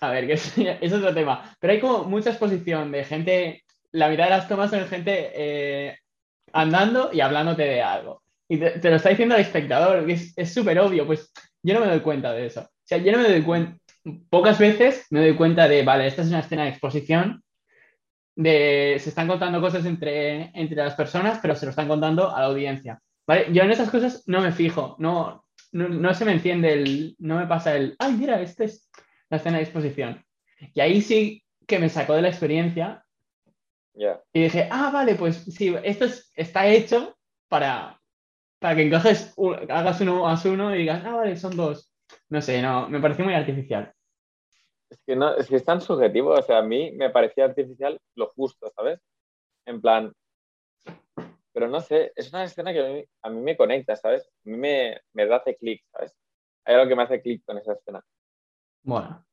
a 0.00 0.10
ver, 0.10 0.26
que 0.26 0.34
es 0.34 0.92
otro 0.92 1.14
tema, 1.14 1.56
pero 1.58 1.72
hay 1.72 1.80
como 1.80 2.04
mucha 2.04 2.30
exposición 2.30 2.92
de 2.92 3.04
gente, 3.04 3.64
la 3.92 4.08
mitad 4.08 4.24
de 4.24 4.30
las 4.30 4.48
tomas 4.48 4.70
son 4.70 4.86
gente 4.86 5.32
eh, 5.34 5.98
andando 6.52 7.10
y 7.12 7.20
hablándote 7.20 7.62
de 7.62 7.82
algo. 7.82 8.22
Y 8.48 8.58
te, 8.58 8.90
lo 8.90 8.96
está 8.96 9.08
diciendo 9.08 9.34
el 9.34 9.40
espectador, 9.40 10.06
que 10.06 10.18
es 10.36 10.54
súper 10.54 10.78
obvio, 10.78 11.06
pues 11.06 11.32
yo 11.62 11.74
no 11.74 11.80
me 11.80 11.90
doy 11.90 12.00
cuenta 12.00 12.32
de 12.32 12.46
eso. 12.46 12.60
O 12.60 12.84
sea, 12.84 12.98
yo 12.98 13.10
no 13.10 13.18
me 13.18 13.28
doy 13.28 13.42
cuenta, 13.42 13.78
pocas 14.30 14.58
veces 14.58 15.06
me 15.10 15.20
doy 15.20 15.34
cuenta 15.34 15.66
de, 15.68 15.82
vale, 15.82 16.06
esta 16.06 16.22
es 16.22 16.28
una 16.28 16.40
escena 16.40 16.64
de 16.64 16.70
exposición, 16.70 17.42
de 18.36 18.98
se 19.00 19.08
están 19.08 19.26
contando 19.26 19.60
cosas 19.60 19.84
entre, 19.86 20.50
entre 20.54 20.76
las 20.76 20.94
personas, 20.94 21.38
pero 21.40 21.56
se 21.56 21.66
lo 21.66 21.70
están 21.70 21.88
contando 21.88 22.34
a 22.34 22.40
la 22.40 22.46
audiencia. 22.46 23.00
¿Vale? 23.26 23.52
Yo 23.52 23.62
en 23.62 23.70
esas 23.70 23.90
cosas 23.90 24.22
no 24.26 24.40
me 24.40 24.52
fijo, 24.52 24.96
no, 24.98 25.44
no, 25.72 25.88
no 25.88 26.14
se 26.14 26.24
me 26.24 26.32
enciende 26.32 26.72
el, 26.72 27.16
no 27.18 27.36
me 27.36 27.46
pasa 27.46 27.76
el, 27.76 27.96
ay, 27.98 28.12
mira, 28.14 28.40
esta 28.40 28.64
es 28.64 28.88
la 29.28 29.38
escena 29.38 29.58
de 29.58 29.64
exposición. 29.64 30.24
Y 30.74 30.80
ahí 30.80 31.00
sí 31.02 31.44
que 31.66 31.78
me 31.78 31.88
sacó 31.88 32.14
de 32.14 32.22
la 32.22 32.28
experiencia 32.28 33.04
Ya. 33.94 34.22
y 34.32 34.42
dije, 34.44 34.68
ah, 34.70 34.90
vale, 34.92 35.14
pues 35.16 35.36
sí, 35.44 35.74
esto 35.82 36.04
es- 36.04 36.30
está 36.34 36.66
hecho 36.68 37.16
para, 37.48 38.00
para 38.60 38.76
que 38.76 38.82
encajes, 38.82 39.34
hagas 39.68 40.00
uno 40.00 40.22
más 40.22 40.44
uno 40.44 40.74
y 40.74 40.78
digas, 40.78 41.02
ah, 41.04 41.16
vale, 41.16 41.36
son 41.36 41.56
dos. 41.56 41.92
No 42.28 42.40
sé, 42.40 42.62
no, 42.62 42.88
me 42.88 43.00
pareció 43.00 43.24
muy 43.24 43.34
artificial. 43.34 43.92
Es 44.90 45.00
que, 45.06 45.16
no, 45.16 45.34
es 45.36 45.48
que 45.48 45.56
es 45.56 45.64
tan 45.64 45.80
subjetivo, 45.80 46.30
o 46.30 46.42
sea, 46.42 46.58
a 46.58 46.62
mí 46.62 46.92
me 46.92 47.10
parecía 47.10 47.44
artificial 47.46 47.98
lo 48.14 48.28
justo, 48.28 48.70
¿sabes? 48.76 49.00
En 49.66 49.80
plan, 49.80 50.12
pero 51.56 51.68
no 51.68 51.80
sé, 51.80 52.12
es 52.14 52.30
una 52.34 52.44
escena 52.44 52.70
que 52.70 52.80
a 52.80 52.88
mí, 52.90 53.04
a 53.22 53.30
mí 53.30 53.40
me 53.40 53.56
conecta, 53.56 53.96
¿sabes? 53.96 54.28
A 54.44 54.50
mí 54.50 54.58
me, 54.58 55.00
me 55.14 55.24
da 55.24 55.36
hace 55.36 55.56
clic, 55.56 55.82
¿sabes? 55.90 56.14
Hay 56.66 56.74
algo 56.74 56.86
que 56.86 56.94
me 56.94 57.04
hace 57.04 57.22
clic 57.22 57.42
con 57.46 57.56
esa 57.56 57.72
escena. 57.72 58.04
Bueno, 58.82 59.24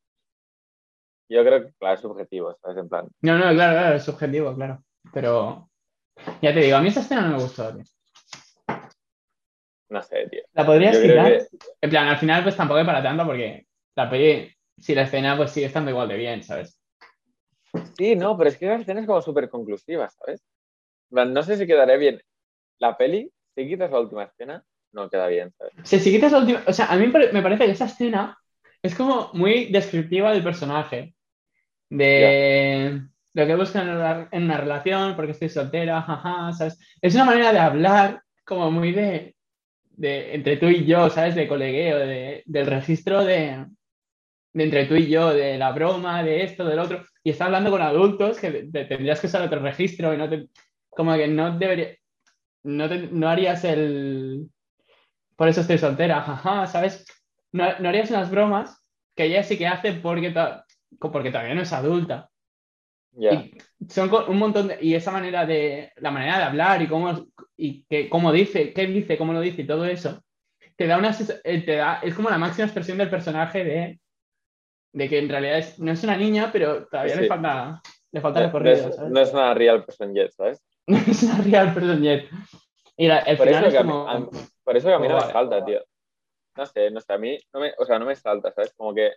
Yo 1.27 1.43
creo 1.43 1.65
que, 1.65 1.73
claro, 1.73 1.95
es 1.95 1.99
subjetivo, 1.99 2.55
¿sabes? 2.61 2.77
En 2.77 2.87
plan, 2.87 3.09
no, 3.23 3.37
no, 3.37 3.51
claro, 3.51 3.77
claro, 3.77 3.95
es 3.97 4.03
subjetivo, 4.03 4.55
claro. 4.55 4.81
Pero 5.13 5.69
ya 6.41 6.53
te 6.53 6.61
digo, 6.61 6.77
a 6.77 6.81
mí 6.81 6.87
esta 6.87 7.01
escena 7.01 7.23
no 7.23 7.35
me 7.35 7.43
gustó. 7.43 7.75
tío. 7.75 7.83
no 9.89 10.01
sé, 10.01 10.25
tío. 10.29 10.43
¿La 10.53 10.65
podrías 10.65 10.97
quitar? 10.97 11.27
que, 11.27 11.47
En 11.81 11.89
plan, 11.89 12.07
al 12.07 12.17
final, 12.19 12.43
pues 12.43 12.55
tampoco 12.55 12.79
es 12.79 12.85
para 12.85 13.03
tanto 13.03 13.25
porque 13.25 13.67
la 13.97 14.09
peli, 14.09 14.49
si 14.77 14.95
la 14.95 15.01
escena, 15.01 15.35
pues 15.35 15.51
sigue 15.51 15.65
estando 15.65 15.91
igual 15.91 16.07
de 16.07 16.15
bien, 16.15 16.41
¿sabes? 16.41 16.79
sí, 17.97 18.15
no, 18.15 18.37
pero 18.37 18.49
es 18.49 18.57
que 18.57 18.65
esa 18.65 18.75
escena 18.75 19.01
es 19.01 19.07
como 19.07 19.21
súper 19.21 19.49
conclusiva, 19.49 20.07
¿sabes? 20.07 20.41
No 21.13 21.43
sé 21.43 21.57
si 21.57 21.67
quedaría 21.67 21.97
bien 21.97 22.21
la 22.79 22.97
peli, 22.97 23.31
si 23.55 23.67
quitas 23.67 23.91
la 23.91 23.99
última 24.01 24.23
escena, 24.23 24.63
no 24.93 25.09
queda 25.09 25.27
bien, 25.27 25.51
¿sabes? 25.57 25.73
Sea, 25.83 25.99
si 25.99 26.11
quitas 26.11 26.31
la 26.31 26.39
última. 26.39 26.63
O 26.67 26.73
sea, 26.73 26.87
a 26.87 26.95
mí 26.97 27.05
me 27.07 27.11
pare- 27.11 27.31
me 27.31 27.41
parece 27.41 27.65
que 27.65 27.71
esa 27.71 27.85
escena 27.85 28.37
es 28.81 28.95
como 28.95 29.29
muy 29.33 29.65
descriptiva 29.71 30.31
del 30.31 30.43
personaje. 30.43 31.15
De 31.89 33.01
lo 33.33 33.45
que 33.45 33.55
buscan 33.55 33.89
en 33.89 33.95
una, 33.95 34.29
en 34.31 34.43
una 34.43 34.57
relación, 34.57 35.15
porque 35.15 35.31
estoy 35.33 35.49
soltera, 35.49 36.01
jaja, 36.01 36.53
¿sabes? 36.53 36.79
Es 37.01 37.15
una 37.15 37.25
manera 37.25 37.51
de 37.53 37.59
hablar 37.59 38.21
como 38.45 38.71
muy 38.71 38.91
de. 38.91 39.35
de 39.91 40.35
entre 40.35 40.57
tú 40.57 40.67
y 40.67 40.85
yo, 40.85 41.09
¿sabes? 41.09 41.35
De 41.35 41.47
colegueo, 41.47 41.97
de- 41.99 42.43
del 42.45 42.67
registro 42.67 43.23
de. 43.25 43.65
de 44.53 44.63
entre 44.63 44.85
tú 44.85 44.95
y 44.95 45.07
yo, 45.09 45.33
de 45.33 45.57
la 45.57 45.71
broma, 45.71 46.23
de 46.23 46.43
esto, 46.43 46.65
del 46.65 46.79
otro, 46.79 47.03
y 47.23 47.31
estás 47.31 47.47
hablando 47.47 47.71
con 47.71 47.81
adultos 47.81 48.39
que 48.39 48.51
te- 48.51 48.63
te- 48.67 48.85
tendrías 48.85 49.19
que 49.19 49.27
usar 49.27 49.41
otro 49.43 49.59
registro 49.61 50.13
y 50.13 50.17
no 50.17 50.29
te, 50.29 50.47
como 50.95 51.15
que 51.15 51.27
no 51.27 51.57
debería, 51.57 51.95
no, 52.63 52.87
te- 52.89 53.07
no 53.11 53.29
harías 53.29 53.63
el, 53.63 54.49
por 55.35 55.47
eso 55.47 55.61
estoy 55.61 55.77
soltera, 55.77 56.21
jaja, 56.21 56.67
¿sabes? 56.67 57.05
No, 57.51 57.65
no 57.79 57.89
harías 57.89 58.09
unas 58.11 58.31
bromas 58.31 58.83
que 59.15 59.25
ella 59.25 59.43
sí 59.43 59.57
que 59.57 59.67
hace 59.67 59.93
porque, 59.93 60.31
ta- 60.31 60.65
porque 60.99 61.29
todavía 61.31 61.55
no 61.55 61.61
es 61.61 61.73
adulta. 61.73 62.29
Y 63.15 63.55
son 63.89 64.09
un 64.27 64.39
montón 64.39 64.69
de, 64.69 64.77
y 64.81 64.95
esa 64.95 65.11
manera 65.11 65.45
de, 65.45 65.91
la 65.97 66.09
manera 66.09 66.37
de 66.39 66.43
hablar 66.45 66.81
y 66.81 66.87
cómo, 66.87 67.27
y 67.55 67.83
que, 67.85 68.09
cómo 68.09 68.31
dice, 68.31 68.73
qué 68.73 68.87
dice, 68.87 69.17
cómo 69.17 69.33
lo 69.33 69.39
dice 69.41 69.61
y 69.61 69.67
todo 69.67 69.85
eso, 69.85 70.23
te 70.75 70.87
da 70.87 70.97
una, 70.97 71.15
eh, 71.43 71.61
te 71.63 71.75
da, 71.75 71.99
es 72.01 72.15
como 72.15 72.29
la 72.31 72.39
máxima 72.39 72.65
expresión 72.65 72.97
del 72.97 73.11
personaje 73.11 73.63
de, 73.63 73.99
de 74.93 75.09
que 75.09 75.19
en 75.19 75.29
realidad 75.29 75.59
es- 75.59 75.79
no 75.79 75.91
es 75.91 76.03
una 76.03 76.17
niña, 76.17 76.49
pero 76.51 76.87
todavía 76.87 77.15
Sí. 77.15 77.21
le 77.21 77.27
falta, 77.27 77.81
le 78.11 78.21
falta 78.21 78.39
No, 78.39 78.45
recorrido, 78.47 78.89
es, 78.89 78.95
¿sabes? 78.95 79.11
no 79.11 79.19
es 79.19 79.33
una 79.33 79.53
real 79.53 79.85
person 79.85 80.13
yet, 80.15 80.31
¿sabes? 80.31 80.63
Es 81.07 81.23
una 81.23 81.37
real 81.41 81.73
person 81.73 82.01
yet. 82.01 82.29
Y 82.97 83.07
la- 83.07 83.19
el 83.19 83.37
Por 83.37 83.47
final 83.47 83.65
eso, 83.65 83.75
es 83.75 83.79
a 83.79 83.83
mí, 83.83 83.93
a 83.93 84.27
por 84.63 84.77
eso 84.77 84.87
que 84.87 84.93
a 84.93 84.99
mí 84.99 85.07
no 85.07 85.15
me 85.15 85.19
Vale. 85.21 85.33
salta, 85.33 85.65
tío. 85.65 85.81
No 86.55 86.65
sé, 86.65 86.91
no 86.91 87.01
sé, 87.01 87.13
a 87.13 87.17
mí 87.17 87.39
no 87.53 87.59
me, 87.59 87.73
o 87.77 87.85
sea, 87.85 87.97
no 87.99 88.05
me 88.05 88.15
salta, 88.15 88.51
¿sabes? 88.51 88.73
Como 88.75 88.93
que, 88.93 89.11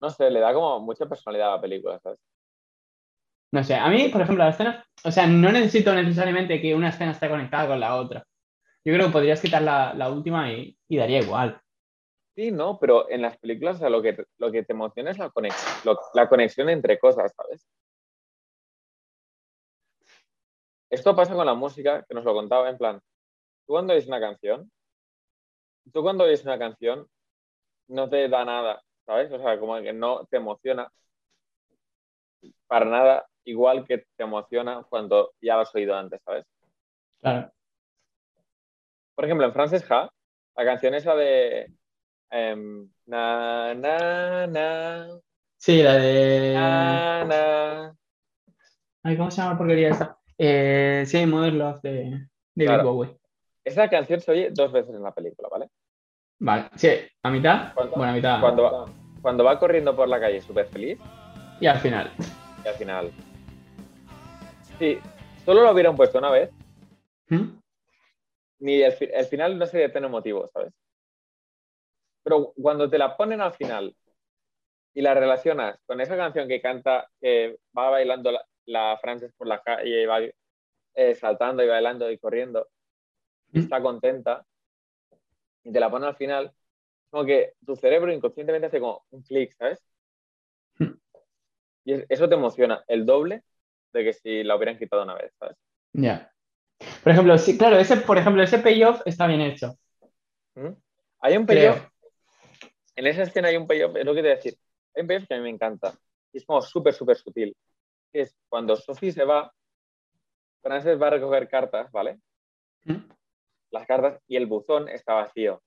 no 0.00 0.10
sé, 0.10 0.30
le 0.30 0.40
da 0.40 0.52
como 0.54 0.78
mucha 0.80 1.06
personalidad 1.06 1.48
a 1.52 1.56
la 1.56 1.60
película, 1.60 1.98
¿sabes? 2.00 2.18
no 3.52 3.62
sé, 3.62 3.74
a 3.76 3.88
mí, 3.88 4.08
por 4.08 4.20
ejemplo, 4.20 4.42
la 4.44 4.50
escena, 4.50 4.84
o 5.04 5.12
sea, 5.12 5.28
no 5.28 5.52
necesito 5.52 5.94
necesariamente 5.94 6.60
que 6.60 6.74
una 6.74 6.88
escena 6.88 7.12
esté 7.12 7.28
conectada 7.28 7.68
con 7.68 7.78
la 7.78 7.94
otra. 7.94 8.24
Yo 8.84 8.92
creo 8.92 9.06
que 9.06 9.12
podrías 9.12 9.40
quitar 9.40 9.62
la, 9.62 9.94
la 9.94 10.10
última 10.10 10.52
y, 10.52 10.76
y 10.88 10.96
daría 10.96 11.20
igual. 11.20 11.60
Sí, 12.34 12.50
no, 12.50 12.78
pero 12.80 13.08
en 13.08 13.22
las 13.22 13.38
películas 13.38 13.76
o 13.76 13.78
sea, 13.78 13.90
lo, 13.90 14.02
que, 14.02 14.24
lo 14.38 14.50
que 14.50 14.64
te 14.64 14.72
emociona 14.72 15.12
es 15.12 15.18
la 15.18 15.30
conexión, 15.30 15.96
la 16.14 16.28
conexión 16.28 16.68
entre 16.68 16.98
cosas, 16.98 17.32
¿sabes? 17.36 17.64
Esto 20.90 21.16
pasa 21.16 21.34
con 21.34 21.46
la 21.46 21.54
música, 21.54 22.04
que 22.08 22.14
nos 22.14 22.24
lo 22.24 22.34
contaba 22.34 22.68
en 22.68 22.78
plan, 22.78 23.00
tú 23.66 23.72
cuando 23.72 23.92
oyes 23.92 24.06
una 24.06 24.20
canción, 24.20 24.70
tú 25.92 26.02
cuando 26.02 26.24
oyes 26.24 26.44
una 26.44 26.58
canción 26.58 27.08
no 27.88 28.08
te 28.08 28.28
da 28.28 28.44
nada, 28.44 28.82
¿sabes? 29.06 29.30
O 29.32 29.38
sea, 29.38 29.58
como 29.58 29.80
que 29.80 29.92
no 29.92 30.26
te 30.26 30.36
emociona 30.36 30.90
para 32.66 32.84
nada, 32.86 33.26
igual 33.44 33.86
que 33.86 33.98
te 33.98 34.22
emociona 34.24 34.84
cuando 34.88 35.32
ya 35.40 35.54
lo 35.56 35.62
has 35.62 35.74
oído 35.74 35.94
antes, 35.94 36.20
¿sabes? 36.24 36.44
Claro. 37.20 37.52
Por 39.14 39.24
ejemplo, 39.24 39.46
en 39.46 39.52
Frances 39.52 39.90
Ha, 39.90 40.10
la 40.56 40.64
canción 40.64 40.94
esa 40.94 41.14
de 41.14 41.72
em, 42.30 42.90
na, 43.06 43.74
na, 43.74 44.46
na, 44.46 45.20
Sí, 45.56 45.82
la 45.82 45.94
de. 45.94 46.52
na, 46.54 47.24
na. 47.24 47.96
Ay, 49.02 49.16
¿cómo 49.16 49.30
se 49.30 49.38
llama 49.38 49.52
la 49.52 49.58
porquería 49.58 49.88
esta? 49.90 50.18
Eh, 50.38 51.04
sí, 51.06 51.24
Modern 51.26 51.58
Love 51.58 51.80
de 51.82 51.92
David 52.54 52.66
Claro. 52.66 52.92
Bowie. 52.92 53.16
Esa 53.64 53.88
canción 53.88 54.20
se 54.20 54.30
oye 54.32 54.50
dos 54.52 54.72
veces 54.72 54.94
en 54.94 55.02
la 55.02 55.12
película, 55.14 55.48
¿vale? 55.50 55.68
Vale, 56.40 56.68
sí, 56.76 56.88
a 57.22 57.30
mitad. 57.30 57.72
Cuando- 57.74 57.96
Bueno, 57.96 58.12
a 58.12 58.16
mitad. 58.16 58.40
Cuando, 58.40 58.62
va- 58.64 58.84
cuando 59.22 59.44
va 59.44 59.58
corriendo 59.58 59.94
por 59.96 60.08
la 60.08 60.20
calle 60.20 60.40
súper 60.40 60.66
feliz 60.66 60.98
Y 61.60 61.66
al 61.66 61.78
final. 61.78 62.12
y 62.64 62.68
al 62.68 62.74
final. 62.74 63.12
Si 64.78 64.98
solo 65.44 65.62
lo 65.62 65.72
hubieran 65.72 65.96
puesto 65.96 66.18
una 66.18 66.30
vez, 66.30 66.50
¿Mm? 67.28 67.58
ni 68.58 68.82
el, 68.82 68.92
fi- 68.92 69.08
el 69.12 69.24
final 69.26 69.58
no 69.58 69.66
sería 69.66 69.92
tan 69.92 70.04
emotivo, 70.04 70.48
¿sabes? 70.52 70.72
Pero 72.22 72.52
cuando 72.60 72.88
te 72.90 72.98
la 72.98 73.16
ponen 73.16 73.40
al 73.40 73.52
final 73.52 73.94
y 74.94 75.00
la 75.02 75.14
relacionas 75.14 75.78
con 75.86 76.00
esa 76.00 76.16
canción 76.16 76.48
que 76.48 76.60
canta, 76.60 77.08
que 77.20 77.56
va 77.76 77.90
bailando 77.90 78.32
la, 78.32 78.44
la 78.66 78.98
Frances 79.00 79.32
por 79.34 79.46
la 79.46 79.60
calle 79.62 80.02
y 80.02 80.06
va 80.06 80.20
eh, 80.94 81.14
saltando 81.16 81.62
y 81.64 81.68
bailando 81.68 82.10
y 82.10 82.18
corriendo, 82.18 82.68
y 83.52 83.58
¿Mm? 83.58 83.60
está 83.60 83.82
contenta, 83.82 84.46
y 85.64 85.72
te 85.72 85.80
la 85.80 85.90
ponen 85.90 86.08
al 86.08 86.16
final, 86.16 86.52
como 87.10 87.24
que 87.26 87.54
tu 87.66 87.76
cerebro 87.76 88.12
inconscientemente 88.12 88.68
hace 88.68 88.80
como 88.80 89.04
un 89.10 89.22
clic, 89.22 89.54
¿sabes? 89.58 89.80
¿Mm? 90.78 90.94
Y 91.84 91.92
es- 91.94 92.06
eso 92.10 92.28
te 92.28 92.34
emociona 92.34 92.84
el 92.88 93.06
doble 93.06 93.42
de 93.92 94.04
que 94.04 94.12
si 94.12 94.42
la 94.44 94.56
hubieran 94.56 94.78
quitado 94.78 95.02
una 95.04 95.14
vez, 95.14 95.32
¿sabes? 95.38 95.56
Ya. 95.94 96.30
Por 97.02 97.12
ejemplo, 97.12 97.38
sí, 97.38 97.58
claro, 97.58 97.78
ese, 97.78 97.98
por 97.98 98.18
ejemplo, 98.18 98.42
ese 98.42 98.58
payoff 98.58 99.02
está 99.06 99.26
bien 99.26 99.40
hecho. 99.42 99.76
¿Mm? 100.56 100.74
Hay 101.20 101.36
un 101.36 101.46
Creo. 101.46 101.46
payoff 101.46 101.88
en 102.96 103.06
esa 103.06 103.22
escena 103.22 103.48
hay 103.48 103.56
un 103.56 103.66
payoff, 103.66 103.96
es 103.96 104.04
lo 104.04 104.12
que 104.14 104.18
te 104.22 104.28
voy 104.28 104.32
a 104.32 104.36
decir. 104.36 104.58
Hay 104.94 105.02
un 105.02 105.08
payoff 105.08 105.26
que 105.28 105.34
a 105.34 105.36
mí 105.38 105.42
me 105.44 105.50
encanta. 105.50 105.94
Y 106.32 106.38
es 106.38 106.44
como 106.44 106.62
súper, 106.62 106.94
súper 106.94 107.16
sutil. 107.16 107.56
Es 108.14 108.34
cuando 108.48 108.76
Sophie 108.76 109.12
se 109.12 109.24
va, 109.24 109.52
Frances 110.62 111.00
va 111.00 111.08
a 111.08 111.10
recoger 111.10 111.48
cartas, 111.48 111.90
¿vale? 111.92 112.20
¿Mm? 112.84 112.96
Las 113.70 113.86
cartas 113.86 114.22
y 114.28 114.36
el 114.36 114.46
buzón 114.46 114.88
está 114.88 115.14
vacío. 115.14 115.60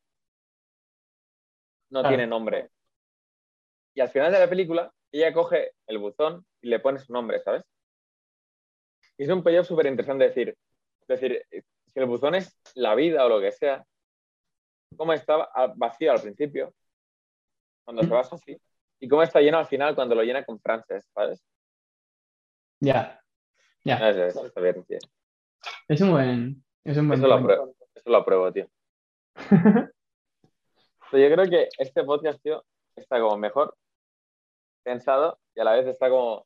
No 1.90 2.00
Claro. 2.00 2.08
tiene 2.10 2.26
nombre. 2.28 2.70
Y 3.94 4.02
al 4.02 4.10
final 4.10 4.32
de 4.32 4.40
la 4.40 4.50
película, 4.50 4.92
ella 5.12 5.34
coge 5.34 5.74
el 5.88 5.98
buzón 5.98 6.46
y 6.62 6.70
le 6.70 6.80
pone 6.80 7.00
su 7.00 7.12
nombre, 7.12 7.40
¿sabes? 7.42 7.64
Y 9.18 9.24
es 9.24 9.30
un 9.30 9.44
payoff 9.44 9.68
súper 9.68 9.88
interesante 9.88 10.26
decir. 10.26 10.56
decir, 11.08 11.42
si 11.50 12.00
el 12.00 12.06
buzón 12.06 12.36
es 12.36 12.60
la 12.76 12.94
vida 12.94 13.26
o 13.26 13.30
lo 13.30 13.40
que 13.40 13.52
sea, 13.52 13.86
cómo 14.98 15.14
estaba 15.14 15.50
vacío 15.76 16.12
al 16.12 16.22
principio, 16.22 16.74
cuando 17.86 18.04
se 18.04 18.10
va 18.10 18.24
Sophie, 18.26 18.60
y 19.00 19.08
cómo 19.08 19.24
está 19.24 19.40
lleno 19.40 19.58
al 19.58 19.68
final 19.68 19.96
cuando 19.96 20.16
lo 20.16 20.24
llena 20.24 20.44
con 20.44 20.60
Frances, 20.60 21.10
¿sabes? 21.14 21.42
Ya. 22.80 23.22
Ya. 23.84 24.00
No, 24.00 24.08
eso, 24.10 24.24
eso 24.26 24.46
está 24.46 24.62
bien, 24.62 24.84
tío. 24.86 24.98
Es 25.88 26.02
un 26.02 26.12
buen. 26.12 26.64
Es 26.84 26.98
un 26.98 27.08
buen 27.08 27.20
Eso 27.20 27.28
lo 27.28 27.36
apruebo, 27.36 27.74
eso 27.96 28.10
lo 28.10 28.18
apruebo, 28.18 28.52
tío. 28.54 28.68
Yo 31.12 31.30
creo 31.32 31.46
que 31.50 31.70
este 31.80 32.04
podcast, 32.04 32.42
tío, 32.44 32.64
está 32.96 33.20
como 33.20 33.38
mejor 33.38 33.76
pensado 34.84 35.40
y 35.56 35.60
a 35.62 35.64
la 35.64 35.74
vez 35.74 35.88
está 35.88 36.10
como, 36.10 36.46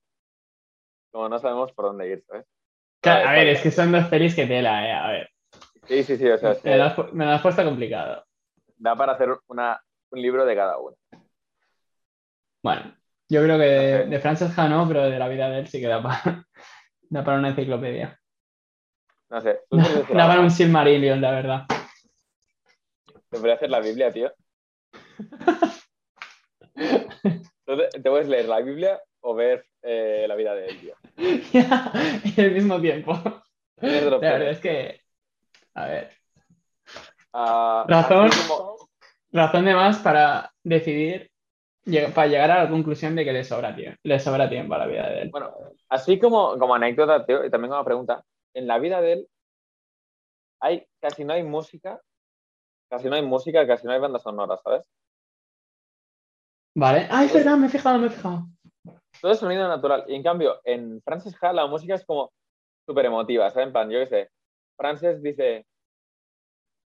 como 1.11 1.29
no 1.29 1.39
sabemos 1.39 1.71
por 1.73 1.85
dónde 1.85 2.07
ir, 2.09 2.23
¿sabes? 2.27 2.45
Claro, 3.01 3.29
a 3.29 3.31
ver, 3.33 3.47
es 3.47 3.61
que 3.61 3.71
son 3.71 3.91
dos 3.91 4.05
pelis 4.05 4.35
que 4.35 4.45
tela, 4.45 4.87
eh. 4.87 4.91
A 4.93 5.07
ver. 5.11 5.29
Sí, 5.87 6.03
sí, 6.03 6.17
sí, 6.17 6.27
o 6.29 6.37
sea, 6.37 6.49
Me 6.63 6.77
pu- 6.95 7.11
me 7.11 7.25
lo 7.25 7.31
has 7.31 7.41
puesto 7.41 7.63
complicado. 7.63 8.23
da 8.77 8.95
para 8.95 9.13
hacer 9.13 9.29
una, 9.47 9.81
un 10.11 10.21
libro 10.21 10.45
de 10.45 10.55
cada 10.55 10.77
uno. 10.77 10.95
Bueno, 12.63 12.95
yo 13.31 13.41
creo 13.43 13.57
que 13.57 13.63
de, 13.63 14.05
de 14.07 14.19
Frances 14.19 14.57
Ha 14.59 14.67
no, 14.67 14.85
pero 14.87 15.09
de 15.09 15.17
la 15.17 15.29
vida 15.29 15.49
de 15.49 15.59
él 15.59 15.67
sí 15.67 15.79
que 15.79 15.87
da 15.87 16.03
para, 16.03 16.45
da 17.09 17.23
para 17.23 17.37
una 17.39 17.47
enciclopedia. 17.49 18.19
No 19.29 19.39
sé, 19.39 19.61
tú 19.69 19.77
Da 19.77 20.27
para 20.27 20.41
un? 20.41 20.51
Silmarillion, 20.51 21.21
la 21.21 21.31
verdad. 21.31 21.65
Debería 23.31 23.55
hacer 23.55 23.69
la 23.69 23.79
Biblia, 23.79 24.11
tío. 24.11 24.33
¿Tú 27.65 27.77
te, 27.77 27.87
te 28.01 28.09
puedes 28.09 28.27
leer 28.27 28.49
la 28.49 28.59
Biblia 28.59 28.99
o 29.21 29.33
ver 29.33 29.65
eh, 29.81 30.25
la 30.27 30.35
vida 30.35 30.53
de 30.53 30.65
él, 30.67 30.79
tío? 30.81 30.95
y 31.17 32.41
al 32.41 32.51
mismo 32.51 32.81
tiempo. 32.81 33.13
La 33.77 33.89
verdad 34.19 34.49
es 34.49 34.59
que. 34.59 34.99
A 35.75 35.85
ver. 35.85 36.11
Ah, 37.31 37.85
Razón. 37.87 38.29
como- 38.47 38.89
Razón 39.31 39.63
de 39.63 39.73
más 39.73 39.99
para 39.99 40.51
decidir, 40.61 41.30
para 42.13 42.27
llegar 42.27 42.51
a 42.51 42.63
la 42.63 42.69
conclusión 42.69 43.15
de 43.15 43.25
que 43.25 43.33
le 43.33 43.43
sobra 43.43 43.75
tiempo, 43.75 43.99
le 44.03 44.19
sobra 44.19 44.49
tiempo 44.49 44.75
a 44.75 44.79
la 44.79 44.87
vida 44.87 45.09
de 45.09 45.21
él. 45.23 45.29
Bueno, 45.31 45.53
así 45.89 46.19
como, 46.19 46.57
como 46.57 46.75
anécdota, 46.75 47.25
tío, 47.25 47.43
y 47.43 47.49
también 47.49 47.71
como 47.71 47.83
pregunta, 47.83 48.23
en 48.53 48.67
la 48.67 48.77
vida 48.79 49.01
de 49.01 49.13
él 49.13 49.27
hay, 50.59 50.85
casi 50.99 51.25
no 51.25 51.33
hay 51.33 51.43
música, 51.43 51.99
casi 52.89 53.09
no 53.09 53.15
hay 53.15 53.23
música, 53.23 53.65
casi 53.65 53.87
no 53.87 53.93
hay 53.93 53.99
banda 53.99 54.19
sonora, 54.19 54.57
¿sabes? 54.57 54.87
Vale. 56.75 57.07
Ah, 57.09 57.25
es 57.25 57.33
verdad, 57.33 57.57
me 57.57 57.67
he 57.67 57.69
fijado, 57.69 57.97
me 57.97 58.07
he 58.07 58.09
fijado. 58.09 58.47
Todo 59.21 59.31
es 59.31 59.39
sonido 59.39 59.67
natural. 59.67 60.05
Y 60.07 60.15
en 60.15 60.23
cambio, 60.23 60.61
en 60.63 61.01
Frances 61.01 61.35
Ha 61.41 61.53
la 61.53 61.67
música 61.67 61.95
es 61.95 62.05
como 62.05 62.31
súper 62.85 63.05
emotiva, 63.05 63.49
¿sabes? 63.49 63.67
En 63.67 63.73
plan, 63.73 63.89
yo 63.89 63.99
qué 63.99 64.07
sé, 64.07 64.29
Frances 64.77 65.21
dice, 65.21 65.65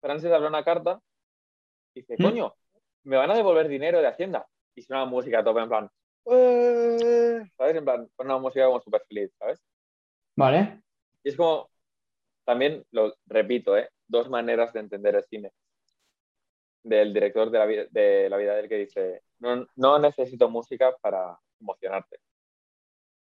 Frances 0.01 0.31
habla 0.31 0.49
una 0.49 0.63
carta, 0.63 0.99
dice, 1.93 2.15
¿Mm? 2.17 2.23
coño, 2.23 2.55
me 3.03 3.17
van 3.17 3.31
a 3.31 3.35
devolver 3.35 3.67
dinero 3.67 3.99
de 4.01 4.07
Hacienda. 4.07 4.45
Y 4.75 4.81
suena 4.81 5.03
la 5.03 5.09
música 5.09 5.39
a 5.39 5.43
tope, 5.43 5.61
en 5.61 5.69
plan, 5.69 5.89
"Eh", 6.25 7.43
¿sabes? 7.57 7.75
En 7.75 7.83
plan, 7.85 8.09
pone 8.15 8.29
una 8.29 8.39
música 8.39 8.65
como 8.65 8.81
súper 8.81 9.03
feliz, 9.07 9.31
¿sabes? 9.39 9.61
Vale. 10.35 10.81
Y 11.23 11.29
es 11.29 11.37
como, 11.37 11.69
también 12.45 12.85
lo 12.91 13.15
repito, 13.25 13.77
¿eh? 13.77 13.89
dos 14.07 14.29
maneras 14.29 14.73
de 14.73 14.79
entender 14.81 15.15
el 15.15 15.23
cine. 15.23 15.51
Del 16.83 17.13
director 17.13 17.49
de 17.49 17.57
la, 17.57 17.65
vida, 17.65 17.85
de 17.89 18.29
la 18.29 18.37
vida 18.37 18.55
del 18.55 18.69
que 18.69 18.77
dice, 18.77 19.23
no, 19.39 19.65
no 19.75 19.99
necesito 19.99 20.49
música 20.49 20.95
para 21.01 21.37
emocionarte. 21.59 22.19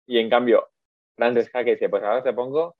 Y 0.07 0.17
en 0.17 0.29
cambio, 0.29 0.69
Frances 1.15 1.49
Ha 1.53 1.63
que 1.63 1.71
dice, 1.71 1.89
pues 1.89 2.03
ahora 2.03 2.23
te 2.23 2.33
pongo 2.33 2.75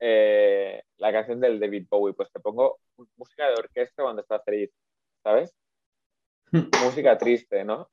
eh, 0.00 0.82
la 0.98 1.12
canción 1.12 1.40
del 1.40 1.58
David 1.58 1.86
Bowie, 1.88 2.14
pues 2.14 2.30
te 2.30 2.40
pongo 2.40 2.78
música 3.16 3.48
de 3.48 3.54
orquesta 3.54 4.02
cuando 4.02 4.22
estás 4.22 4.44
feliz, 4.44 4.70
¿sabes? 5.22 5.54
música 6.84 7.16
triste, 7.18 7.64
¿no? 7.64 7.90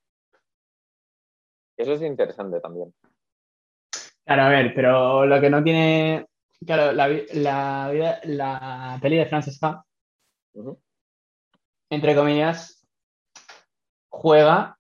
Eso 1.78 1.94
es 1.94 2.02
interesante 2.02 2.60
también. 2.62 2.94
Claro, 4.26 4.42
a 4.44 4.50
ver, 4.50 4.74
pero 4.74 5.26
lo 5.26 5.42
que 5.42 5.50
no 5.50 5.64
tiene. 5.64 6.26
Claro, 6.66 6.94
la, 6.94 7.08
la, 7.34 8.20
la 8.24 9.00
peli 9.02 9.18
de 9.18 9.26
Frances 9.26 9.62
Ha, 9.62 9.84
Ujú. 10.54 10.82
entre 11.90 12.16
comillas, 12.16 12.88
juega. 14.10 14.80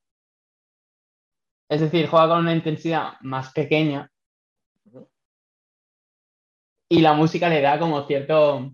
Es 1.70 1.82
decir, 1.82 2.08
juega 2.08 2.30
con 2.30 2.40
una 2.40 2.54
intensidad 2.54 3.14
más 3.22 3.52
pequeña. 3.52 4.10
Y 6.90 7.02
la 7.02 7.14
música 7.14 7.50
le 7.50 7.62
da 7.62 7.78
como 7.78 8.06
cierto. 8.08 8.72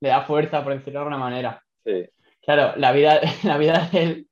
Le 0.00 0.08
da 0.08 0.24
fuerza, 0.24 0.62
por 0.64 0.72
decirlo 0.72 1.00
de 1.00 1.04
alguna 1.04 1.18
manera. 1.18 1.62
Sí, 1.84 2.08
Claro, 2.50 2.76
la 2.78 2.90
vida, 2.90 3.20
la 3.44 3.58
vida 3.58 3.88
de 3.92 4.02
él 4.02 4.28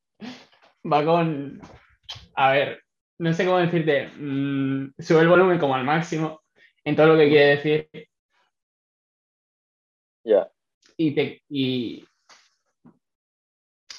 va 0.85 1.05
con. 1.05 1.61
A 2.35 2.51
ver, 2.51 2.83
no 3.19 3.33
sé 3.33 3.45
cómo 3.45 3.59
decirte. 3.59 4.09
mm, 4.09 4.95
sube 4.99 5.21
el 5.21 5.29
volumen 5.29 5.61
como 5.61 5.77
al 5.77 5.85
máximo 5.85 6.43
en 6.85 6.97
todo 6.97 7.07
lo 7.07 7.17
que 7.17 7.29
quiere 7.29 7.57
decir 7.57 7.89
ya. 10.25 10.51
y 10.97 11.15
te. 11.15 11.43
Y... 11.49 12.05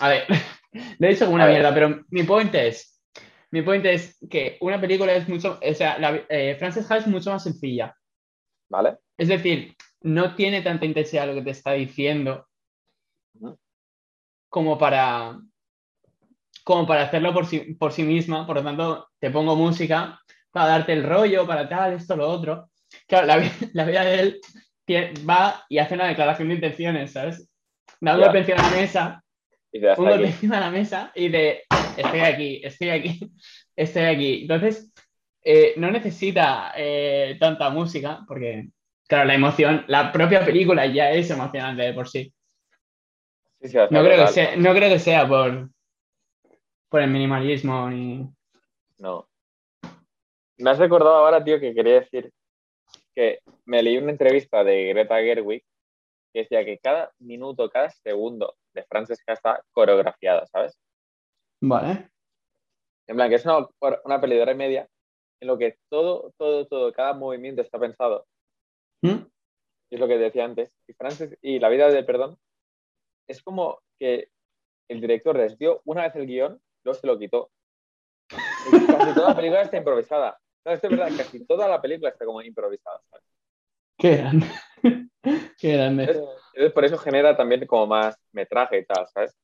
A 0.01 0.09
ver, 0.09 0.23
lo 0.99 1.07
he 1.07 1.11
dicho 1.11 1.23
como 1.23 1.35
una 1.35 1.45
A 1.45 1.47
ver. 1.47 1.55
mierda, 1.55 1.73
pero 1.73 2.03
mi 2.09 2.23
point 2.23 2.53
es. 2.55 3.01
Mi 3.51 3.61
point 3.61 3.85
es 3.85 4.17
que 4.29 4.57
una 4.59 4.81
película 4.81 5.13
es 5.13 5.29
mucho. 5.29 5.61
O 5.65 5.73
sea, 5.73 5.97
la, 5.97 6.25
eh, 6.27 6.57
Frances 6.59 6.91
Ha 6.91 6.97
es 6.97 7.07
mucho 7.07 7.31
más 7.31 7.43
sencilla. 7.43 7.95
¿Vale? 8.69 8.97
Es 9.17 9.29
decir, 9.29 9.77
no 10.01 10.35
tiene 10.35 10.61
tanta 10.61 10.85
intensidad 10.85 11.25
lo 11.25 11.35
que 11.35 11.41
te 11.41 11.51
está 11.51 11.71
diciendo. 11.71 12.49
Como 14.49 14.77
para, 14.77 15.39
como 16.63 16.85
para 16.85 17.03
hacerlo 17.03 17.33
por 17.33 17.45
sí, 17.45 17.75
por 17.75 17.91
sí 17.91 18.03
misma. 18.03 18.45
Por 18.45 18.57
lo 18.57 18.63
tanto, 18.63 19.07
te 19.19 19.31
pongo 19.31 19.55
música 19.55 20.19
para 20.51 20.67
darte 20.67 20.93
el 20.93 21.03
rollo, 21.03 21.45
para 21.47 21.67
tal, 21.67 21.93
esto, 21.93 22.15
lo 22.15 22.27
otro. 22.29 22.69
Claro, 23.07 23.27
la, 23.27 23.37
vi- 23.37 23.49
la 23.73 23.85
vida 23.85 24.03
de 24.03 24.19
él 24.19 24.41
va 25.29 25.63
y 25.69 25.77
hace 25.77 25.95
una 25.95 26.07
declaración 26.07 26.49
de 26.49 26.55
intenciones, 26.55 27.13
¿sabes? 27.13 27.49
Da 28.01 28.15
un 28.15 28.21
golpe 28.21 28.39
encima 28.39 28.57
de 28.57 28.63
la 28.63 28.71
mesa, 28.81 29.23
un 29.97 30.07
golpe 30.09 30.27
encima 30.29 30.55
de 30.57 30.61
la 30.61 30.71
mesa 30.71 31.11
y 31.15 31.29
de 31.29 31.63
estoy 31.95 32.21
aquí, 32.21 32.61
estoy 32.63 32.89
aquí, 32.89 33.19
estoy 33.75 34.03
aquí. 34.03 34.41
Entonces, 34.43 34.93
eh, 35.43 35.73
no 35.77 35.91
necesita 35.91 36.73
eh, 36.77 37.37
tanta 37.39 37.69
música, 37.69 38.21
porque, 38.27 38.69
claro, 39.07 39.25
la 39.25 39.35
emoción, 39.35 39.85
la 39.87 40.11
propia 40.11 40.45
película 40.45 40.85
ya 40.87 41.11
es 41.11 41.29
emocionante 41.31 41.83
de 41.83 41.93
por 41.93 42.09
sí. 42.09 42.33
Sí, 43.61 43.77
No 43.91 44.03
creo 44.03 44.25
que 44.25 44.31
sea, 44.31 44.55
no 44.55 44.73
creo 44.73 44.89
que 44.89 44.99
sea 44.99 45.27
por, 45.27 45.69
por 46.89 47.01
el 47.01 47.09
minimalismo 47.09 47.89
ni. 47.89 48.29
No. 48.97 49.27
Me 50.57 50.69
has 50.69 50.79
recordado 50.79 51.15
ahora, 51.15 51.43
tío, 51.43 51.59
que 51.59 51.73
quería 51.73 52.01
decir 52.01 52.31
que 53.13 53.39
me 53.65 53.83
leí 53.83 53.97
una 53.97 54.11
entrevista 54.11 54.63
de 54.63 54.85
Greta 54.87 55.17
Gerwig 55.17 55.63
que 56.33 56.41
decía 56.41 56.63
que 56.63 56.77
cada 56.77 57.11
minuto, 57.19 57.69
cada 57.69 57.89
segundo 57.89 58.55
de 58.73 58.83
Francesca 58.83 59.33
está 59.33 59.63
coreografiada, 59.71 60.45
¿sabes? 60.47 60.77
Vale. 61.61 62.09
En 63.07 63.15
plan, 63.15 63.29
que 63.29 63.35
es 63.35 63.45
una, 63.45 63.67
una 64.05 64.21
peli 64.21 64.35
de 64.35 64.41
hora 64.41 64.51
y 64.51 64.55
media 64.55 64.87
en 65.41 65.47
lo 65.47 65.57
que 65.57 65.77
todo, 65.89 66.33
todo, 66.37 66.67
todo, 66.67 66.93
cada 66.93 67.13
movimiento 67.13 67.61
está 67.61 67.79
pensado. 67.79 68.25
¿Mm? 69.01 69.25
Y 69.89 69.95
es 69.95 69.99
lo 69.99 70.07
que 70.07 70.17
decía 70.17 70.45
antes. 70.45 70.71
Y, 70.87 70.93
Frances, 70.93 71.37
y 71.41 71.59
la 71.59 71.69
vida 71.69 71.89
de 71.89 72.03
perdón 72.03 72.37
es 73.29 73.41
como 73.43 73.79
que 73.97 74.29
el 74.89 75.01
director 75.01 75.37
les 75.37 75.57
dio 75.57 75.81
una 75.85 76.03
vez 76.03 76.15
el 76.15 76.25
guion, 76.25 76.61
luego 76.83 76.99
se 76.99 77.07
lo 77.07 77.17
quitó. 77.17 77.51
Y 78.31 78.85
casi 78.87 79.13
toda 79.13 79.29
la 79.29 79.35
película 79.35 79.61
está 79.61 79.77
improvisada. 79.77 80.39
No, 80.65 80.71
esto 80.73 80.87
es 80.87 80.97
verdad, 80.97 81.15
casi 81.15 81.45
toda 81.45 81.67
la 81.67 81.81
película 81.81 82.09
está 82.09 82.25
como 82.25 82.41
improvisada. 82.41 82.99
¿sabes? 83.09 83.25
Qué 83.97 84.17
grande. 84.17 84.47
Qué 85.57 85.73
grande. 85.73 86.03
Entonces, 86.03 86.23
entonces, 86.53 86.73
por 86.73 86.85
eso 86.85 86.97
genera 86.97 87.37
también 87.37 87.65
como 87.67 87.87
más 87.87 88.17
metraje 88.31 88.79
y 88.79 88.85
tal, 88.85 89.07
¿sabes? 89.07 89.35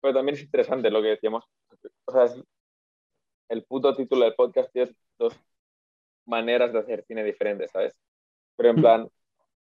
Pero 0.00 0.14
también 0.14 0.34
es 0.36 0.42
interesante 0.42 0.90
lo 0.90 1.00
que 1.00 1.08
decíamos. 1.08 1.44
O 2.06 2.12
sea, 2.12 2.24
es- 2.24 2.42
el 3.48 3.64
puto 3.64 3.94
título 3.94 4.24
del 4.24 4.34
podcast 4.34 4.72
tiene 4.72 4.92
dos 5.18 5.38
maneras 6.26 6.72
de 6.72 6.78
hacer 6.78 7.04
cine 7.04 7.22
diferentes, 7.22 7.70
¿sabes? 7.70 7.94
Pero 8.56 8.70
en 8.70 8.76
plan, 8.76 9.08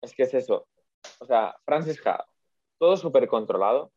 es 0.03 0.15
que 0.15 0.25
es 0.25 0.35
eso. 0.35 0.67
O 1.21 1.25
sea, 1.25 1.55
Francis 1.65 2.05
Ha, 2.07 2.25
todo 2.79 2.97
súper 2.97 3.29
controlado. 3.29 3.91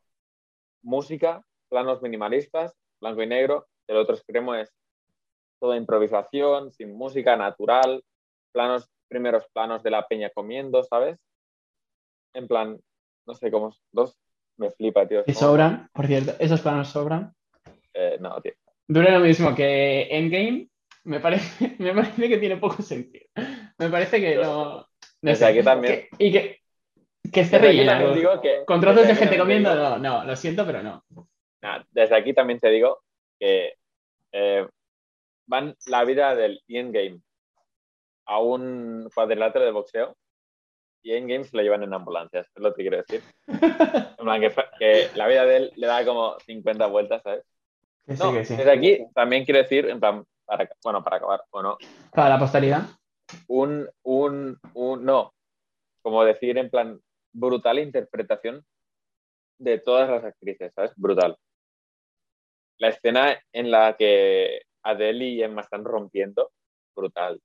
Música, 0.84 1.44
planos 1.70 2.02
minimalistas, 2.02 2.74
blanco 3.00 3.22
y 3.22 3.28
negro. 3.28 3.68
El 3.88 3.98
otro 3.98 4.16
extremo 4.16 4.56
es 4.56 4.72
toda 5.60 5.78
improvisación, 5.78 6.72
sin 6.72 6.94
música, 6.96 7.36
natural, 7.36 8.04
planos, 8.52 8.90
primeros 9.08 9.46
planos 9.54 9.84
de 9.84 9.92
la 9.92 10.08
peña 10.08 10.30
comiendo, 10.32 10.84
¿sabes? 10.84 11.18
En 12.34 12.48
plan, 12.48 12.80
no 13.28 13.34
sé 13.36 13.52
cómo, 13.52 13.76
dos, 13.92 14.18
me 14.58 14.72
flipa, 14.72 15.08
tío. 15.08 15.24
Y 15.28 15.34
sobran, 15.34 15.90
por 15.94 16.08
cierto, 16.08 16.34
esos 16.40 16.62
planos 16.62 16.88
sobran. 16.90 17.34
Eh, 17.94 18.18
no, 18.20 18.40
tío. 18.42 18.54
Dura 18.88 19.12
lo 19.12 19.20
mismo 19.26 19.54
que 19.56 20.08
Endgame. 20.10 20.68
Me 21.04 21.20
parece, 21.20 21.76
me 21.80 21.94
parece 21.94 22.30
que 22.30 22.38
tiene 22.38 22.58
poco 22.58 22.82
sentido. 22.82 23.26
Me 23.78 23.90
parece 23.90 24.20
que 24.22 24.36
no. 24.36 24.88
no 25.22 25.36
sé, 25.36 25.46
aquí 25.46 25.64
también- 25.64 26.08
que- 26.18 26.26
y 26.26 26.32
que, 26.32 26.61
que 27.32 27.42
esté 27.42 27.58
Desde 27.58 27.68
aquí 27.70 27.78
rellena. 27.78 27.92
también 27.94 28.10
¿no? 28.12 28.16
digo 28.18 28.42
que- 28.42 28.66
Con 28.66 28.82
trozos 28.82 29.02
desde 29.08 29.14
de 29.14 29.20
gente 29.20 29.38
comiendo, 29.38 29.72
digo- 29.74 29.90
no, 29.90 29.98
no, 30.00 30.24
lo 30.26 30.36
siento, 30.36 30.66
pero 30.66 30.84
no. 30.84 31.04
Nada, 31.62 31.86
desde 31.92 32.16
aquí 32.16 32.34
también 32.34 32.60
te 32.60 32.70
digo 32.70 33.00
que 33.40 33.76
eh, 34.32 34.68
van 35.48 35.76
la 35.88 36.04
vida 36.06 36.36
del 36.36 36.62
Endgame 36.68 37.20
a 38.26 38.40
un 38.40 39.10
cuadrilátero 39.14 39.66
de 39.66 39.72
boxeo 39.72 40.16
y 41.04 41.14
Endgame 41.14 41.44
se 41.44 41.56
lo 41.58 41.64
llevan 41.64 41.84
en 41.84 41.94
ambulancias, 41.94 42.48
es 42.56 42.62
lo 42.62 42.74
que 42.74 42.82
quiero 42.84 42.98
decir. 42.98 43.22
En 44.22 44.26
plan, 44.26 44.40
que, 44.40 44.54
que 44.78 45.08
la 45.16 45.28
vida 45.28 45.46
de 45.46 45.58
él 45.58 45.72
le 45.76 45.88
da 45.88 46.06
como 46.06 46.38
50 46.42 46.86
vueltas, 46.86 47.24
¿sabes? 47.24 47.44
Sí, 48.08 48.16
No, 48.20 48.32
sí. 48.46 48.56
desde 48.56 48.72
aquí 48.72 49.00
también 49.16 49.46
quiero 49.46 49.60
decir, 49.62 49.88
en 49.90 50.00
plan, 50.00 50.24
para, 50.46 50.70
bueno, 50.84 51.04
para 51.04 51.18
acabar, 51.18 51.44
o 51.50 51.62
no, 51.64 51.78
Para 52.14 52.30
la 52.30 52.38
posteridad. 52.40 52.82
un, 53.48 53.90
un, 54.04 54.60
un, 54.76 55.04
no, 55.06 55.34
como 56.04 56.24
decir 56.24 56.58
en 56.60 56.70
plan, 56.70 57.00
brutal 57.34 57.80
interpretación 57.80 58.66
de 59.60 59.80
todas 59.80 60.10
las 60.10 60.24
actrices, 60.26 60.74
¿sabes? 60.76 60.92
Brutal. 60.98 61.38
La 62.80 62.90
escena 62.90 63.42
en 63.54 63.72
la 63.72 63.96
que 63.98 64.64
Adele 64.84 65.26
y 65.30 65.42
Emma 65.44 65.62
están 65.62 65.86
rompiendo, 65.86 66.52
brutal. 66.96 67.42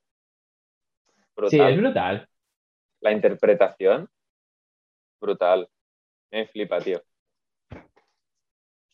Sí, 1.46 1.58
Brutal. 1.58 1.72
es 1.72 1.76
brutal. 1.78 2.28
La 3.00 3.12
interpretación, 3.12 4.08
brutal. 5.20 5.68
Me 6.32 6.46
flipa, 6.48 6.80
tío. 6.80 7.02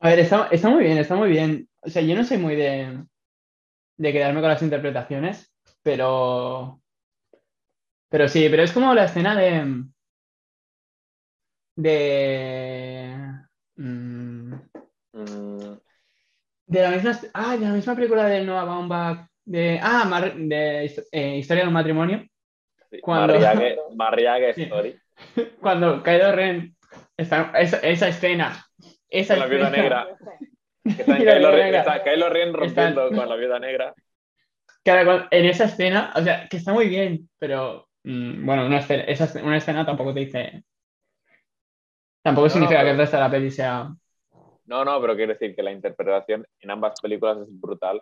A 0.01 0.09
ver, 0.11 0.19
está, 0.19 0.49
está 0.51 0.69
muy 0.69 0.85
bien, 0.85 0.99
está 0.99 1.15
muy 1.15 1.31
bien. 1.31 1.69
O 1.81 1.89
sea, 1.89 2.03
yo 2.03 2.15
no 2.17 2.25
soy 2.25 2.39
muy 2.39 2.57
de, 2.57 3.05
de 3.97 4.13
quedarme 4.13 4.41
con 4.41 4.51
las 4.51 4.63
interpretaciones, 4.63 5.53
pero. 5.83 6.81
Pero 8.09 8.29
sí, 8.29 8.49
pero 8.51 8.63
es 8.63 8.73
como 8.73 8.95
la 8.95 9.05
escena 9.05 9.37
de. 9.37 9.85
De. 11.77 13.15
mm, 13.77 14.55
Mm, 15.15 15.75
de 16.67 16.81
la 16.83 16.91
misma. 16.91 17.19
Ah, 17.35 17.57
de 17.57 17.67
la 17.67 17.73
misma 17.73 17.95
película 17.95 18.25
de 18.27 18.45
Noah 18.45 18.65
Baumbach. 18.65 19.27
De. 19.45 19.79
Ah, 19.83 20.05
Mar- 20.09 20.35
de 20.35 20.87
eh, 21.13 21.37
Historia 21.37 21.65
de 21.65 21.69
un 21.69 21.75
matrimonio. 21.75 22.25
sí, 22.91 22.99
Cuando-. 23.01 23.35
Story. 24.57 24.99
Cuando 25.61 26.03
Kylo 26.03 26.33
Ren. 26.33 26.75
Está, 27.17 27.53
esa, 27.59 27.79
esa 27.79 28.09
escena. 28.09 28.65
Esa 29.09 29.35
Con 29.35 29.41
la 29.41 29.47
viuda 29.47 29.71
negra. 29.71 30.09
Que 30.85 30.91
está 31.03 31.17
Kylo, 31.19 31.51
Ren, 31.51 31.65
negra. 31.65 31.79
está 31.81 32.03
Kylo 32.05 32.29
Ren 32.31 32.55
rompiendo 32.55 33.09
con 33.11 33.29
la 33.29 33.37
viuda 33.37 33.59
negra. 33.59 33.95
Claro, 34.85 35.29
en 35.31 35.45
esa 35.45 35.67
escena, 35.67 36.13
o 36.17 36.23
sea, 36.23 36.49
que 36.49 36.57
está 36.57 36.73
muy 36.73 36.89
bien, 36.89 37.29
pero 37.39 37.87
mm, 38.03 38.45
bueno, 38.45 38.67
una 38.67 38.79
escena, 38.79 39.05
esa, 39.05 39.31
una 39.45 39.59
escena 39.59 39.87
tampoco 39.87 40.13
te 40.13 40.21
dice. 40.21 40.65
Tampoco 42.23 42.47
No, 42.47 42.51
significa 42.53 42.81
no, 42.81 42.85
que 42.85 42.91
el 42.91 42.97
pero- 42.97 43.03
resto 43.03 43.17
de 43.17 43.23
la 43.23 43.31
peli 43.31 43.51
sea. 43.51 43.89
No, 44.67 44.85
no, 44.85 45.01
pero 45.01 45.17
quiero 45.17 45.33
decir 45.33 45.55
que 45.57 45.63
la 45.63 45.73
interpretación 45.73 46.47
en 46.61 46.71
ambas 46.71 47.01
películas 47.01 47.39
es 47.39 47.49
brutal. 47.61 48.01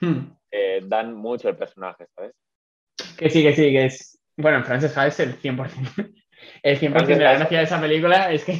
Hmm, 0.00 0.30
Eh, 0.50 0.82
dan 0.84 1.14
mucho 1.14 1.48
el 1.48 1.56
personaje, 1.56 2.06
¿sabes? 2.14 2.32
que 3.16 3.30
sí, 3.30 3.42
que 3.42 3.54
sí, 3.54 3.62
que 3.72 3.86
es. 3.86 4.18
Bueno, 4.36 4.62
Frances 4.64 4.96
Ha 4.98 5.06
es 5.06 5.18
el 5.20 5.34
100%. 5.40 5.56
El 6.62 6.78
100% 6.78 6.80
de 6.80 6.90
Frances 6.90 7.18
la 7.18 7.30
Ha- 7.30 7.34
gracia 7.38 7.58
de 7.58 7.64
esa 7.64 7.80
película 7.80 8.30
es 8.32 8.44
que. 8.44 8.58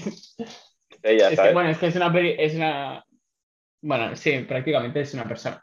Ella, 1.03 1.29
Es 1.31 1.53
bueno, 1.53 1.69
es 1.71 1.79
que 1.79 1.87
es 1.89 1.97
una 1.97 2.13
peli, 2.13 2.35
es 2.39 2.55
una. 2.55 3.05
Bueno, 3.83 4.17
sí, 4.17 4.39
prácticamente 4.49 5.01
es 5.01 5.13
una 5.15 5.25
persona. 5.25 5.63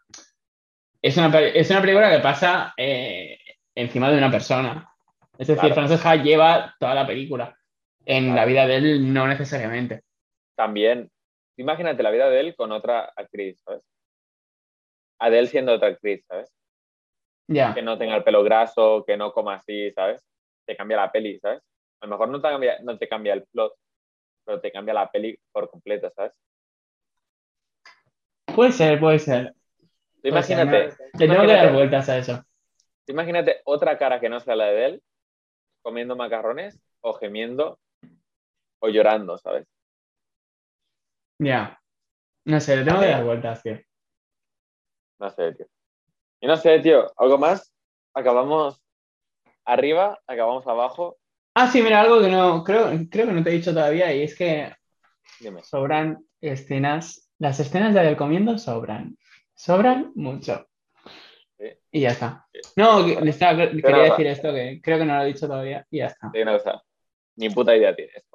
Es 1.01 1.17
una, 1.17 1.37
es 1.39 1.69
una 1.71 1.81
película 1.81 2.11
que 2.11 2.19
pasa 2.21 2.73
eh, 2.77 3.37
encima 3.75 4.11
de 4.11 4.17
una 4.19 4.29
persona. 4.31 4.87
Es 5.37 5.47
decir, 5.47 5.59
Claro. 5.59 5.75
Frances 5.75 6.05
Ha 6.05 6.15
lleva 6.17 6.75
toda 6.79 6.93
la 6.93 7.05
película. 7.07 7.57
En 8.05 8.25
Claro. 8.25 8.35
la 8.35 8.45
vida 8.45 8.67
de 8.67 8.75
él, 8.77 9.13
no 9.13 9.27
necesariamente. 9.27 10.01
También 10.55 11.09
imagínate 11.57 12.03
la 12.03 12.11
vida 12.11 12.29
de 12.29 12.39
él 12.39 12.55
con 12.55 12.71
otra 12.71 13.11
actriz, 13.15 13.61
¿sabes? 13.63 13.81
Adele 15.19 15.47
siendo 15.47 15.73
otra 15.73 15.89
actriz, 15.89 16.25
¿sabes? 16.27 16.51
Ya. 17.47 17.73
Que 17.73 17.81
no 17.81 17.97
tenga 17.97 18.15
el 18.15 18.23
pelo 18.23 18.43
graso, 18.43 19.03
que 19.05 19.17
no 19.17 19.31
coma 19.31 19.55
así, 19.55 19.91
¿sabes? 19.91 20.21
Te 20.65 20.75
cambia 20.75 20.97
la 20.97 21.11
peli, 21.11 21.39
¿sabes? 21.39 21.61
A 22.01 22.05
lo 22.05 22.11
mejor 22.11 22.29
no 22.29 22.41
te 22.41 22.47
cambia, 22.49 22.79
no 22.81 22.97
te 22.97 23.07
cambia 23.07 23.33
el 23.33 23.43
plot, 23.45 23.73
pero 24.45 24.59
te 24.59 24.71
cambia 24.71 24.93
la 24.93 25.09
peli 25.09 25.37
por 25.51 25.69
completo, 25.69 26.11
¿sabes? 26.15 26.37
Puede 28.55 28.71
ser, 28.71 28.99
puede 28.99 29.19
ser. 29.19 29.53
Tú 30.21 30.27
imagínate, 30.29 30.93
Le 31.17 31.27
tengo 31.27 31.41
que 31.41 31.47
dar 31.53 31.73
vueltas 31.73 32.09
a 32.09 32.17
eso. 32.17 32.43
imagínate 33.07 33.61
otra 33.65 33.97
cara 33.97 34.19
que 34.19 34.29
no 34.29 34.39
sea 34.39 34.55
la 34.55 34.65
de 34.67 34.85
él, 34.85 35.03
comiendo 35.81 36.15
macarrones 36.15 36.79
o 37.01 37.13
gemiendo 37.13 37.79
o 38.83 38.89
llorando, 38.89 39.37
¿sabes? 39.37 39.65
Ya. 41.39 41.79
No 42.45 42.59
sé, 42.59 42.75
le 42.75 42.83
tengo 42.83 42.99
que 42.99 43.07
dar 43.07 43.23
vueltas, 43.23 43.63
tío. 43.63 43.79
No 45.19 45.29
sé, 45.29 45.53
tío. 45.53 45.65
Y 46.41 46.47
no 46.47 46.57
sé, 46.57 46.79
tío, 46.79 47.09
¿algo 47.17 47.37
más? 47.37 47.73
Acabamos 48.13 48.83
arriba, 49.63 50.19
acabamos 50.27 50.67
abajo. 50.67 51.17
Ah, 51.55 51.67
sí, 51.67 51.81
mira, 51.81 52.01
algo 52.01 52.19
que 52.19 52.29
no, 52.29 52.63
creo, 52.63 52.89
creo 53.09 53.27
que 53.27 53.31
no 53.31 53.41
te 53.43 53.51
he 53.51 53.53
dicho 53.53 53.73
todavía, 53.73 54.13
y 54.13 54.23
es 54.23 54.35
que 54.37 54.75
Dime. 55.39 55.63
sobran 55.63 56.25
escenas. 56.41 57.31
Las 57.39 57.59
escenas 57.61 57.93
de 57.93 58.01
Adele 58.01 58.17
comiendo 58.17 58.57
sobran. 58.57 59.17
Sobran 59.55 60.11
mucho. 60.15 60.67
Sí. 61.57 61.67
Y 61.91 62.01
ya 62.01 62.09
está. 62.09 62.47
No, 62.75 63.07
estaba- 63.07 63.69
quería 63.69 64.03
decir 64.03 64.27
esto, 64.27 64.51
que 64.53 64.81
creo 64.83 64.97
que 64.97 65.05
no 65.05 65.15
lo 65.15 65.23
he 65.23 65.27
dicho 65.27 65.47
todavía, 65.47 65.87
y 65.89 65.99
ya 65.99 66.07
está. 66.07 66.29
Ni 67.37 67.49
puta 67.49 67.75
idea 67.75 67.95
tienes. 67.95 68.25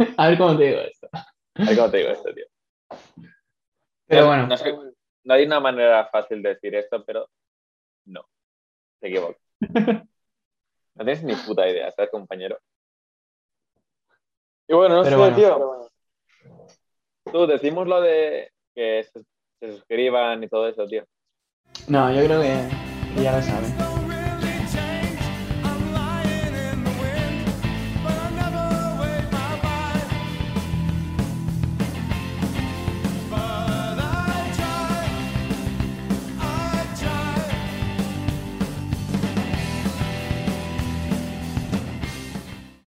A 0.16 0.28
ver 0.28 0.38
cómo 0.38 0.56
te 0.56 0.64
digo 0.64 0.80
esto. 0.80 1.08
A 1.12 1.64
ver 1.64 1.76
cómo 1.76 1.90
te 1.90 1.96
digo 1.98 2.10
esto, 2.10 2.32
tío. 2.34 2.46
Pero 4.06 4.22
No- 4.22 4.26
bueno, 4.28 4.46
No, 4.46 4.56
sé- 4.56 4.74
no 5.24 5.34
hay 5.34 5.44
una 5.44 5.60
manera 5.60 6.06
fácil 6.06 6.42
de 6.42 6.50
decir 6.50 6.74
esto, 6.74 7.04
pero 7.04 7.28
no. 8.06 8.24
Te 9.00 9.08
equivocas. 9.08 9.40
No 10.96 11.04
tienes 11.04 11.22
ni 11.24 11.34
puta 11.34 11.66
idea, 11.66 11.90
¿sabes, 11.92 12.10
compañero? 12.10 12.58
Y 14.68 14.74
bueno, 14.74 14.96
no 14.96 15.04
Pero 15.04 15.16
sé, 15.16 15.22
bueno. 15.22 15.36
tío. 15.36 15.88
Tú, 17.32 17.46
decimos 17.46 17.86
lo 17.88 18.02
de 18.02 18.52
que 18.74 19.04
se, 19.04 19.22
se 19.60 19.72
suscriban 19.76 20.42
y 20.42 20.48
todo 20.48 20.68
eso, 20.68 20.84
tío. 20.86 21.06
no, 21.88 22.12
yo 22.12 22.24
creo 22.26 22.42
que 22.42 23.22
ya 23.22 23.32
lo 23.32 23.40
saben. 23.40 23.79